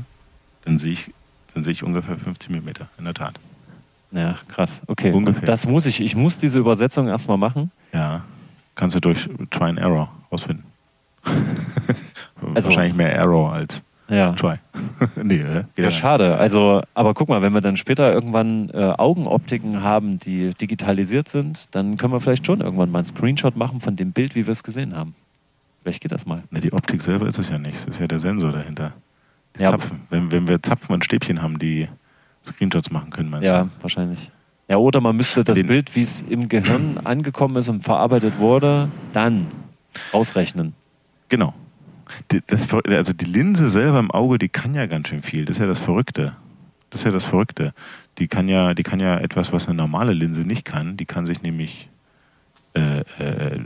dann 0.65 0.77
sehe 0.77 0.91
ich, 0.91 1.11
dann 1.53 1.63
sehe 1.63 1.73
ich 1.73 1.83
ungefähr 1.83 2.15
50 2.17 2.49
mm, 2.49 2.67
in 2.97 3.05
der 3.05 3.13
Tat. 3.13 3.35
Ja, 4.11 4.37
krass. 4.47 4.81
Okay. 4.87 5.11
Ungefähr. 5.11 5.43
Das 5.45 5.65
muss 5.67 5.85
ich, 5.85 5.99
ich 5.99 6.15
muss 6.15 6.37
diese 6.37 6.59
Übersetzung 6.59 7.07
erstmal 7.07 7.37
machen. 7.37 7.71
Ja, 7.93 8.23
kannst 8.75 8.95
du 8.95 8.99
durch 8.99 9.27
Try 9.49 9.65
and 9.69 9.79
Error 9.79 10.09
rausfinden. 10.31 10.65
Also- 12.55 12.67
Wahrscheinlich 12.69 12.93
mehr 12.95 13.13
Error 13.15 13.53
als 13.53 13.81
Ja. 14.09 14.33
Try. 14.33 14.55
nee, 15.23 15.35
äh, 15.39 15.63
geht 15.75 15.85
Ja, 15.85 15.91
schade. 15.91 16.37
Also, 16.37 16.81
aber 16.93 17.13
guck 17.13 17.29
mal, 17.29 17.41
wenn 17.41 17.53
wir 17.53 17.61
dann 17.61 17.77
später 17.77 18.11
irgendwann 18.11 18.69
äh, 18.71 18.93
Augenoptiken 18.97 19.81
haben, 19.81 20.19
die 20.19 20.53
digitalisiert 20.53 21.29
sind, 21.29 21.73
dann 21.73 21.95
können 21.95 22.11
wir 22.11 22.19
vielleicht 22.19 22.45
schon 22.45 22.59
irgendwann 22.59 22.91
mal 22.91 22.99
einen 22.99 23.05
Screenshot 23.05 23.55
machen 23.55 23.79
von 23.79 23.95
dem 23.95 24.11
Bild, 24.11 24.35
wie 24.35 24.45
wir 24.45 24.51
es 24.51 24.63
gesehen 24.63 24.95
haben. 24.95 25.15
Vielleicht 25.83 26.01
geht 26.01 26.11
das 26.11 26.25
mal. 26.25 26.43
Ne, 26.51 26.59
die 26.59 26.73
Optik 26.73 27.01
selber 27.01 27.27
ist 27.27 27.39
es 27.39 27.47
ja 27.49 27.57
nicht. 27.57 27.75
Es 27.75 27.85
ist 27.85 27.99
ja 27.99 28.07
der 28.07 28.19
Sensor 28.19 28.51
dahinter. 28.51 28.91
Die 29.57 29.63
Ja. 29.63 29.71
Zapfen. 29.71 30.01
Wenn, 30.09 30.31
wenn 30.31 30.47
wir 30.47 30.61
Zapfen 30.61 30.93
und 30.93 31.05
Stäbchen 31.05 31.41
haben, 31.41 31.59
die 31.59 31.87
Screenshots 32.45 32.91
machen 32.91 33.09
können, 33.11 33.29
meinst 33.29 33.45
Ja, 33.45 33.63
du? 33.63 33.69
wahrscheinlich. 33.81 34.29
Ja, 34.67 34.77
oder 34.77 35.01
man 35.01 35.15
müsste 35.15 35.43
das 35.43 35.57
Den- 35.57 35.67
Bild, 35.67 35.95
wie 35.95 36.01
es 36.01 36.21
im 36.21 36.49
Gehirn 36.49 36.97
angekommen 37.03 37.55
ist 37.57 37.69
und 37.69 37.83
verarbeitet 37.83 38.39
wurde, 38.39 38.89
dann 39.13 39.47
ausrechnen. 40.11 40.73
Genau. 41.29 41.53
Die, 42.31 42.41
das, 42.47 42.67
also 42.73 43.13
die 43.13 43.25
Linse 43.25 43.67
selber 43.67 43.99
im 43.99 44.11
Auge, 44.11 44.37
die 44.37 44.49
kann 44.49 44.73
ja 44.75 44.85
ganz 44.87 45.07
schön 45.09 45.21
viel. 45.21 45.45
Das 45.45 45.57
ist 45.57 45.61
ja 45.61 45.67
das 45.67 45.79
Verrückte. 45.79 46.35
Das 46.89 47.01
ist 47.01 47.05
ja 47.05 47.11
das 47.11 47.25
Verrückte. 47.25 47.73
Die 48.19 48.27
kann 48.27 48.47
ja, 48.47 48.73
die 48.73 48.83
kann 48.83 48.99
ja 48.99 49.17
etwas, 49.17 49.51
was 49.51 49.67
eine 49.67 49.75
normale 49.75 50.13
Linse 50.13 50.41
nicht 50.41 50.65
kann. 50.65 50.95
Die 50.97 51.05
kann 51.05 51.25
sich 51.25 51.41
nämlich 51.41 51.89
äh, 52.75 52.99
äh, 53.19 53.59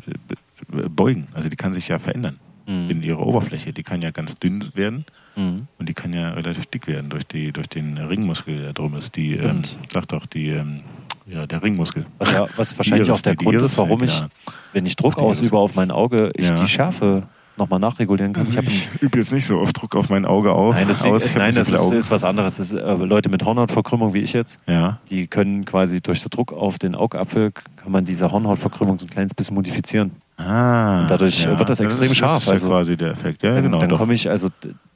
beugen. 0.90 1.28
Also 1.34 1.50
die 1.50 1.56
kann 1.56 1.74
sich 1.74 1.88
ja 1.88 2.00
verändern 2.00 2.40
Mhm. 2.68 2.90
in 2.90 3.04
ihrer 3.04 3.26
Oberfläche. 3.26 3.72
Die 3.74 3.84
kann 3.84 4.02
ja 4.02 4.12
ganz 4.12 4.38
dünn 4.40 4.64
werden 4.76 5.06
Mhm. 5.38 5.68
und 5.80 5.88
die 5.88 5.94
kann 5.94 6.12
ja 6.14 6.32
relativ 6.32 6.66
dick 6.66 6.88
werden 6.88 7.10
durch 7.10 7.26
die 7.28 7.52
durch 7.52 7.70
den 7.70 7.98
Ringmuskel, 7.98 8.60
der 8.62 8.74
drum 8.74 8.96
ist. 8.98 9.16
Die, 9.16 9.36
ähm, 9.36 9.62
sag 9.94 10.08
doch, 10.10 10.26
die 10.26 10.50
ähm, 10.50 10.82
ja 11.28 11.46
der 11.46 11.62
Ringmuskel. 11.64 12.06
Was, 12.18 12.32
ja, 12.34 12.48
was 12.58 12.78
wahrscheinlich 12.78 13.08
Iris, 13.08 13.20
auch 13.20 13.22
der 13.22 13.36
Grund 13.36 13.54
Iris, 13.54 13.72
ist, 13.72 13.78
warum 13.78 14.00
ja, 14.00 14.06
ich, 14.08 14.18
klar. 14.18 14.30
wenn 14.74 14.86
ich 14.86 14.96
Druck 14.96 15.18
ausübe 15.20 15.58
auf 15.58 15.76
mein 15.76 15.92
Auge, 15.92 16.32
ich 16.36 16.48
Ja. 16.50 16.56
die 16.56 16.68
Schärfe 16.68 17.24
nochmal 17.58 17.80
nachregulieren 17.80 18.34
kann. 18.34 18.46
Also 18.46 18.60
ich 18.60 18.88
ich 18.96 19.02
übe 19.02 19.18
jetzt 19.18 19.34
nicht 19.34 19.46
so 19.48 19.58
oft 19.60 19.82
Druck 19.82 19.96
auf 19.96 20.10
mein 20.10 20.26
Auge 20.26 20.52
auf. 20.52 20.76
nein, 20.76 20.88
das, 20.88 21.02
aus. 21.02 21.34
Nein, 21.36 21.56
das 21.56 21.70
ist, 21.72 21.92
ist 21.92 22.12
was 22.12 22.24
anderes. 22.24 22.58
Das 22.58 22.72
ist, 22.72 22.80
äh, 22.80 22.94
Leute 22.94 23.30
mit 23.30 23.44
Hornhautverkrümmung 23.44 24.14
wie 24.14 24.20
ich 24.20 24.34
jetzt, 24.34 24.60
Ja. 24.68 25.00
die 25.10 25.26
können 25.26 25.66
quasi 25.66 26.00
durch 26.00 26.22
den 26.22 26.30
Druck 26.30 26.54
auf 26.54 26.78
den 26.78 26.94
Augapfel, 26.94 27.52
kann 27.52 27.92
man 27.92 28.06
diese 28.06 28.32
Hornhautverkrümmung 28.32 29.00
so 29.00 29.08
ein 29.08 29.10
kleines 29.10 29.34
bisschen 29.34 29.56
modifizieren. 29.56 30.12
Ah, 30.38 31.02
Und 31.02 31.10
dadurch 31.10 31.48
wird 31.48 31.68
das 31.68 31.80
extrem 31.80 32.12
ist, 32.12 32.18
scharf, 32.18 32.34
Das 32.34 32.42
ist 32.44 32.48
ja 32.48 32.54
also- 32.54 32.68
quasi 32.70 32.96
der 32.96 33.10
Effekt. 33.10 33.42
Ja, 33.42 33.56
Dann, 33.56 33.64
genau. 33.64 33.80
dann 33.80 33.90
komme 33.90 34.14
ich, 34.14 34.30
also 34.30 34.50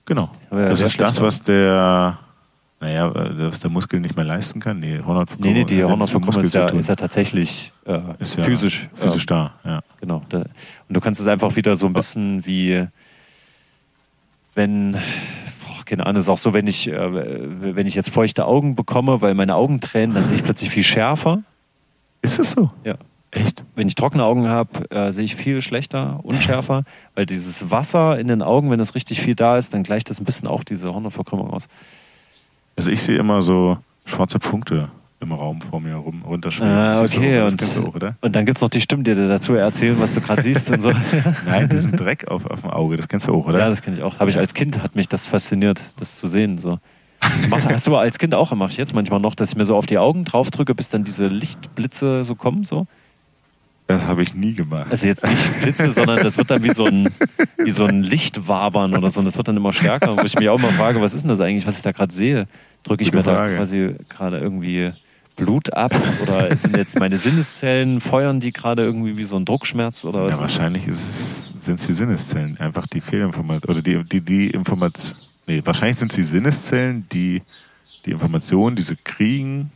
genau. 0.06 0.32
das 0.50 0.82
ist 0.82 1.00
das, 1.00 1.22
was 1.22 1.42
der, 1.42 2.20
naja, 2.80 3.12
was 3.14 3.60
der 3.60 3.70
Muskel 3.70 4.00
nicht 4.00 4.16
mehr 4.16 4.26
leisten 4.26 4.60
kann. 4.60 4.80
Nee, 4.80 5.00
Hornhautverkrümmung. 5.06 5.54
nee, 5.54 5.60
nee, 5.60 5.66
die 5.66 5.84
hat 5.84 5.90
ja 5.90 5.96
nichts 5.96 6.14
mit 6.14 6.24
Hornhautverkrümmung 6.24 6.44
ist 6.44 6.56
ja, 6.56 6.68
ist 6.68 6.90
ja 6.90 6.96
tatsächlich 6.96 7.72
äh, 7.86 8.00
Ist 8.20 8.38
ja 8.38 8.44
physisch. 8.44 8.90
Physisch 8.96 9.24
äh, 9.24 9.28
da, 9.28 9.54
ja. 9.64 9.82
Genau. 10.00 10.24
Da, 10.30 10.40
und 10.40 10.46
du 10.90 11.00
kannst 11.00 11.22
es 11.22 11.28
einfach 11.28 11.56
wieder 11.56 11.76
so 11.76 11.86
ein 11.86 11.94
bisschen 11.94 12.46
wie, 12.46 12.88
wenn, 14.56 14.94
boah, 14.94 15.86
keine 15.86 16.06
Ahnung, 16.06 16.20
ist 16.20 16.30
auch 16.30 16.38
so, 16.38 16.54
wenn 16.54 16.68
ich, 16.68 16.88
äh, 16.88 17.76
wenn 17.76 17.88
ich 17.88 17.96
jetzt 17.96 18.10
feuchte 18.10 18.46
Augen 18.46 18.76
bekomme, 18.76 19.22
weil 19.22 19.36
meine 19.36 19.56
Augen 19.56 19.80
tränen, 19.80 20.16
dann 20.16 20.26
sehe 20.26 20.38
ich 20.38 20.44
plötzlich 20.44 20.70
viel 20.70 20.84
schärfer. 20.84 21.44
Ist 22.22 22.40
es 22.40 22.52
so? 22.52 22.72
Ja. 22.84 22.96
Echt? 23.32 23.64
Wenn 23.76 23.88
ich 23.88 23.96
trockene 23.96 24.26
Augen 24.26 24.48
habe, 24.48 24.90
äh, 24.92 25.12
sehe 25.12 25.24
ich 25.24 25.36
viel 25.36 25.62
schlechter, 25.62 26.20
unschärfer, 26.24 26.84
weil 27.16 27.26
dieses 27.26 27.72
Wasser 27.72 28.20
in 28.20 28.28
den 28.28 28.42
Augen, 28.42 28.70
wenn 28.70 28.80
das 28.80 28.94
richtig 28.94 29.22
viel 29.22 29.36
da 29.36 29.58
ist, 29.58 29.74
dann 29.74 29.84
gleicht 29.84 30.10
das 30.10 30.20
ein 30.20 30.26
bisschen 30.26 30.48
auch 30.48 30.66
diese 30.66 30.94
Hornhautverkrümmung 30.94 31.50
aus. 31.50 31.68
Also 32.76 32.92
ich 32.92 33.02
sehe 33.02 33.18
immer 33.18 33.42
so 33.42 33.78
schwarze 34.06 34.40
Punkte 34.40 34.90
im 35.22 35.32
Raum 35.32 35.62
vor 35.62 35.80
mir 35.80 35.96
rum 35.96 36.24
runterschwimmen. 36.26 36.74
Ah, 36.74 37.00
okay, 37.00 37.38
so, 37.38 37.84
und, 37.84 37.88
auch, 37.88 38.12
und 38.22 38.36
dann 38.36 38.46
gibt 38.46 38.58
es 38.58 38.62
noch 38.62 38.70
die 38.70 38.82
Stimmen, 38.82 39.04
die 39.04 39.14
dir 39.14 39.28
dazu 39.28 39.54
erzählen, 39.54 40.00
was 40.00 40.16
du 40.16 40.22
gerade 40.22 40.42
siehst 40.42 40.72
und 40.72 40.82
so. 40.82 40.92
Nein, 41.46 41.70
diesen 41.70 41.96
Dreck 41.96 42.28
auf, 42.28 42.46
auf 42.46 42.62
dem 42.62 42.72
Auge, 42.72 42.98
das 42.98 43.08
kennst 43.08 43.28
du 43.28 43.34
auch, 43.34 43.46
oder? 43.46 43.60
Ja, 43.60 43.70
das 43.70 43.82
kenne 43.82 43.98
ich 43.98 44.04
auch. 44.04 44.20
Habe 44.20 44.32
ich 44.32 44.38
als 44.38 44.54
Kind, 44.54 44.82
hat 44.82 44.96
mich 44.96 45.08
das 45.08 45.28
fasziniert, 45.28 45.84
das 45.98 46.16
zu 46.16 46.28
sehen. 46.28 46.58
So. 46.58 46.80
Machst, 47.50 47.70
hast 47.72 47.86
du 47.86 47.96
als 47.96 48.18
Kind 48.18 48.34
auch, 48.34 48.52
ich 48.52 48.78
jetzt 48.78 48.96
manchmal 48.96 49.20
noch, 49.20 49.36
dass 49.36 49.52
ich 49.52 49.58
mir 49.58 49.66
so 49.66 49.76
auf 49.76 49.86
die 49.86 50.00
Augen 50.00 50.26
drauf 50.26 50.50
drücke, 50.50 50.74
bis 50.74 50.90
dann 50.90 51.04
diese 51.04 51.28
Lichtblitze 51.28 52.26
so 52.26 52.34
kommen. 52.34 52.64
So. 52.64 52.88
Das 53.92 54.08
habe 54.08 54.24
ich 54.24 54.34
nie 54.34 54.54
gemacht. 54.54 54.88
Also 54.90 55.08
jetzt 55.08 55.26
nicht 55.26 55.62
Blitze, 55.62 55.92
sondern 55.92 56.24
das 56.24 56.38
wird 56.38 56.50
dann 56.50 56.64
wie 56.64 56.74
so 56.74 56.86
ein, 56.86 57.10
wie 57.58 57.72
so 57.72 57.86
ein 57.86 58.04
Lichtwabern 58.04 58.96
oder 58.96 59.12
so. 59.12 59.20
Und 59.20 59.26
das 59.26 59.38
wird 59.38 59.48
dann 59.48 59.58
immer 59.58 59.74
stärker. 59.74 60.18
Wo 60.18 60.22
ich 60.22 60.36
mich 60.36 60.50
auch 60.50 60.60
mal 60.60 60.72
frage, 60.72 61.02
was 61.02 61.14
ist 61.14 61.24
denn 61.24 61.30
das 61.30 61.40
eigentlich, 61.42 61.68
was 61.68 61.78
ich 61.78 61.82
da 61.84 61.92
gerade 61.92 62.14
sehe? 62.14 62.48
Drücke 62.84 63.04
ich 63.04 63.10
Gute 63.10 63.18
mir 63.18 63.24
da 63.24 63.36
Frage. 63.36 63.56
quasi 63.58 63.96
gerade 64.10 64.40
irgendwie 64.40 64.92
Blut 65.36 65.74
ab? 65.74 65.94
Oder 66.24 66.56
sind 66.56 66.78
jetzt 66.78 67.00
meine 67.00 67.18
Sinneszellen, 67.18 68.00
feuern 68.00 68.40
die 68.40 68.54
gerade 68.54 68.84
irgendwie 68.84 69.18
wie 69.18 69.24
so 69.24 69.36
ein 69.36 69.46
Druckschmerz? 69.46 70.06
Oder 70.06 70.24
was 70.24 70.36
ja, 70.36 70.42
wahrscheinlich 70.42 70.84
sind 70.86 71.80
es 71.80 71.88
die 71.88 71.94
Sinneszellen, 71.94 72.58
einfach 72.60 72.88
die 72.88 73.02
Fehlinformation 73.02 73.76
oder 73.76 73.82
die, 73.82 74.04
die, 74.04 74.22
die 74.22 74.50
Information. 74.52 75.18
Nee, 75.48 75.62
wahrscheinlich 75.66 75.98
sind 75.98 76.12
es 76.12 76.16
die 76.16 76.24
Sinneszellen, 76.24 77.08
die 77.12 77.42
die 78.06 78.12
Informationen, 78.12 78.76
die 78.76 78.84
sie 78.84 78.96
kriegen, 78.96 79.72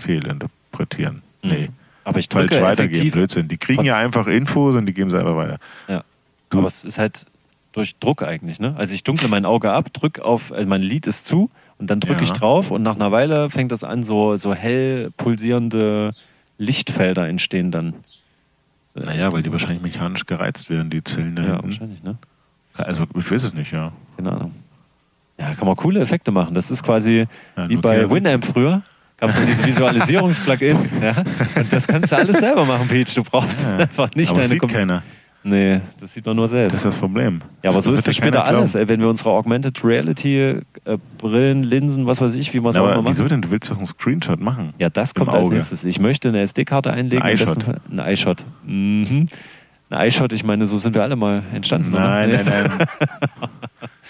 fehlinterpretieren. 0.00 1.22
Nee. 1.42 1.70
Aber 2.04 2.18
ich 2.18 2.28
Falsch 2.30 2.50
drücke 2.50 2.62
weitergeben, 2.62 2.88
Mhm. 2.88 2.94
effektiv. 2.94 3.12
Blödsinn. 3.14 3.48
Die 3.48 3.56
kriegen 3.58 3.84
ja 3.84 3.96
einfach 3.96 4.26
Infos 4.26 4.76
und 4.76 4.86
die 4.86 4.92
geben 4.92 5.10
sie 5.10 5.18
einfach 5.18 5.36
weiter. 5.36 5.58
Ja. 5.88 6.04
Du- 6.50 6.58
Aber 6.58 6.66
es 6.66 6.84
ist 6.84 6.98
halt 6.98 7.24
durch 7.72 7.96
Druck 7.98 8.22
eigentlich, 8.22 8.60
ne? 8.60 8.74
Also 8.76 8.94
ich 8.94 9.02
dunkle 9.02 9.28
mein 9.28 9.44
Auge 9.44 9.72
ab, 9.72 9.92
drück 9.92 10.20
auf, 10.20 10.52
also 10.52 10.68
mein 10.68 10.82
Lid 10.82 11.06
ist 11.06 11.26
zu 11.26 11.50
und 11.78 11.90
dann 11.90 12.00
drücke 12.00 12.18
Ja. 12.18 12.22
ich 12.22 12.32
drauf 12.32 12.70
und 12.70 12.82
nach 12.82 12.94
einer 12.94 13.10
Weile 13.10 13.50
fängt 13.50 13.72
das 13.72 13.82
an, 13.84 14.02
so, 14.04 14.36
so 14.36 14.54
hell 14.54 15.10
pulsierende 15.16 16.12
Lichtfelder 16.58 17.26
entstehen 17.26 17.70
dann. 17.72 17.94
Naja, 18.94 19.32
weil 19.32 19.42
die 19.42 19.50
wahrscheinlich 19.50 19.82
mechanisch 19.82 20.24
gereizt 20.26 20.70
werden, 20.70 20.88
die 20.88 21.02
Zellen 21.02 21.34
da 21.34 21.42
Ja, 21.42 21.48
hinten. 21.48 21.64
wahrscheinlich, 21.64 22.02
ne? 22.04 22.16
Also 22.74 23.04
ich 23.18 23.28
weiß 23.30 23.42
es 23.42 23.54
nicht, 23.54 23.72
ja. 23.72 23.92
Keine 24.16 24.30
Ahnung. 24.32 24.52
Ja, 25.36 25.52
kann 25.54 25.66
man 25.66 25.74
coole 25.74 25.98
Effekte 26.00 26.30
machen. 26.30 26.54
Das 26.54 26.70
ist 26.70 26.84
quasi 26.84 27.26
Ja, 27.56 27.68
wie 27.68 27.76
bei. 27.76 28.08
Winamp 28.08 28.44
früher. 28.44 28.82
Gab 29.24 29.30
es 29.30 29.36
dann 29.36 29.46
diese 29.46 29.64
Visualisierungs-Plugins. 29.66 30.92
ja? 31.02 31.14
Und 31.56 31.72
das 31.72 31.86
kannst 31.88 32.12
du 32.12 32.16
alles 32.16 32.38
selber 32.40 32.66
machen, 32.66 32.86
Peach. 32.88 33.14
Du 33.14 33.22
brauchst 33.22 33.64
Ja. 33.64 33.78
einfach 33.78 34.10
nicht 34.14 34.28
Aber 34.30 34.36
deine 34.40 34.48
sieht 34.48 34.62
Kom- 34.62 34.70
keiner. 34.70 35.02
Nee, 35.46 35.80
das 36.00 36.12
sieht 36.14 36.24
man 36.26 36.36
nur 36.36 36.48
selbst. 36.48 36.72
Das 36.74 36.80
ist 36.80 36.86
das 36.86 36.96
Problem. 36.96 37.40
Ja, 37.62 37.68
aber 37.70 37.82
so 37.82 37.90
wird 37.90 37.98
ist 37.98 38.08
das 38.08 38.16
später 38.16 38.44
alles. 38.46 38.74
Ey, 38.74 38.88
wenn 38.88 39.00
wir 39.00 39.08
unsere 39.08 39.30
Augmented 39.30 39.84
Reality 39.84 40.38
äh, 40.38 40.62
Brillen, 41.18 41.62
Linsen, 41.62 42.06
was 42.06 42.20
weiß 42.22 42.34
ich, 42.36 42.52
wie 42.54 42.60
man 42.60 42.70
es 42.70 42.76
auch 42.78 42.84
immer 42.84 42.94
aber 42.96 43.10
wieso 43.10 43.22
macht. 43.24 43.32
denn? 43.32 43.42
Du 43.42 43.50
willst 43.50 43.70
doch 43.70 43.76
einen 43.76 43.86
Screenshot 43.86 44.40
machen. 44.40 44.72
Ja, 44.78 44.88
das 44.90 45.14
kommt 45.14 45.30
als 45.34 45.48
nächstes. 45.50 45.84
Ich 45.84 45.98
möchte 45.98 46.28
eine 46.30 46.40
SD-Karte 46.40 46.92
einlegen. 46.92 47.22
Ein 47.22 47.34
iShot. 47.34 47.58
Ein 47.90 47.98
iShot. 48.12 48.44
Mhm. 48.64 49.26
Ein 49.90 50.06
iShot, 50.08 50.32
ich 50.32 50.44
meine, 50.44 50.64
so 50.66 50.78
sind 50.78 50.94
wir 50.94 51.02
alle 51.02 51.14
mal 51.16 51.42
entstanden. 51.52 51.90
Nein, 51.92 52.30
oder? 52.34 52.42
nein, 52.44 52.70
nein. 52.78 52.88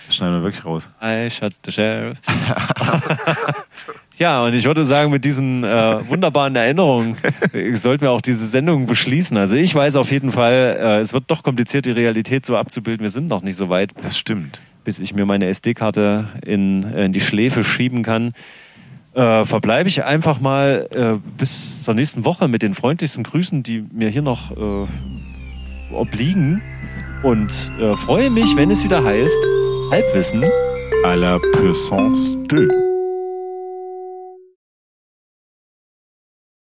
Das 0.06 0.16
schneiden 0.16 0.36
wir 0.36 0.42
wirklich 0.42 0.64
raus. 0.66 0.86
iShot 1.02 1.54
the 1.64 1.72
Sheriff. 1.72 2.18
ja, 4.18 4.44
und 4.44 4.54
ich 4.54 4.64
würde 4.64 4.84
sagen, 4.84 5.10
mit 5.10 5.24
diesen 5.24 5.64
äh, 5.64 6.08
wunderbaren 6.08 6.54
Erinnerungen 6.56 7.16
äh, 7.52 7.74
sollten 7.74 8.02
wir 8.02 8.12
auch 8.12 8.20
diese 8.20 8.46
Sendung 8.46 8.86
beschließen. 8.86 9.36
Also 9.36 9.56
ich 9.56 9.74
weiß 9.74 9.96
auf 9.96 10.10
jeden 10.10 10.32
Fall, 10.32 10.76
äh, 10.78 10.98
es 11.00 11.12
wird 11.12 11.24
doch 11.28 11.42
kompliziert, 11.42 11.86
die 11.86 11.90
Realität 11.90 12.46
so 12.46 12.56
abzubilden. 12.56 13.02
Wir 13.02 13.10
sind 13.10 13.28
noch 13.28 13.42
nicht 13.42 13.56
so 13.56 13.68
weit. 13.68 13.90
Das 14.02 14.16
stimmt. 14.16 14.60
bis 14.84 14.98
ich 14.98 15.14
mir 15.14 15.24
meine 15.24 15.46
SD-Karte 15.48 16.28
in, 16.44 16.84
äh, 16.84 17.06
in 17.06 17.12
die 17.12 17.20
Schläfe 17.20 17.64
schieben 17.64 18.02
kann, 18.02 18.32
äh, 19.14 19.44
verbleibe 19.44 19.88
ich 19.88 20.04
einfach 20.04 20.40
mal 20.40 20.88
äh, 20.90 21.28
bis 21.38 21.82
zur 21.82 21.94
nächsten 21.94 22.24
Woche 22.24 22.48
mit 22.48 22.62
den 22.62 22.74
freundlichsten 22.74 23.24
Grüßen, 23.24 23.62
die 23.62 23.84
mir 23.92 24.08
hier 24.08 24.22
noch 24.22 24.50
äh, 24.50 24.86
obliegen. 25.94 26.62
Und 27.22 27.72
äh, 27.80 27.94
freue 27.94 28.30
mich, 28.30 28.54
wenn 28.56 28.70
es 28.70 28.84
wieder 28.84 29.02
heißt, 29.02 29.40
Halbwissen. 29.90 30.44
À 31.04 31.14
la 31.14 31.38
puissance 31.52 32.36
2. 32.48 32.93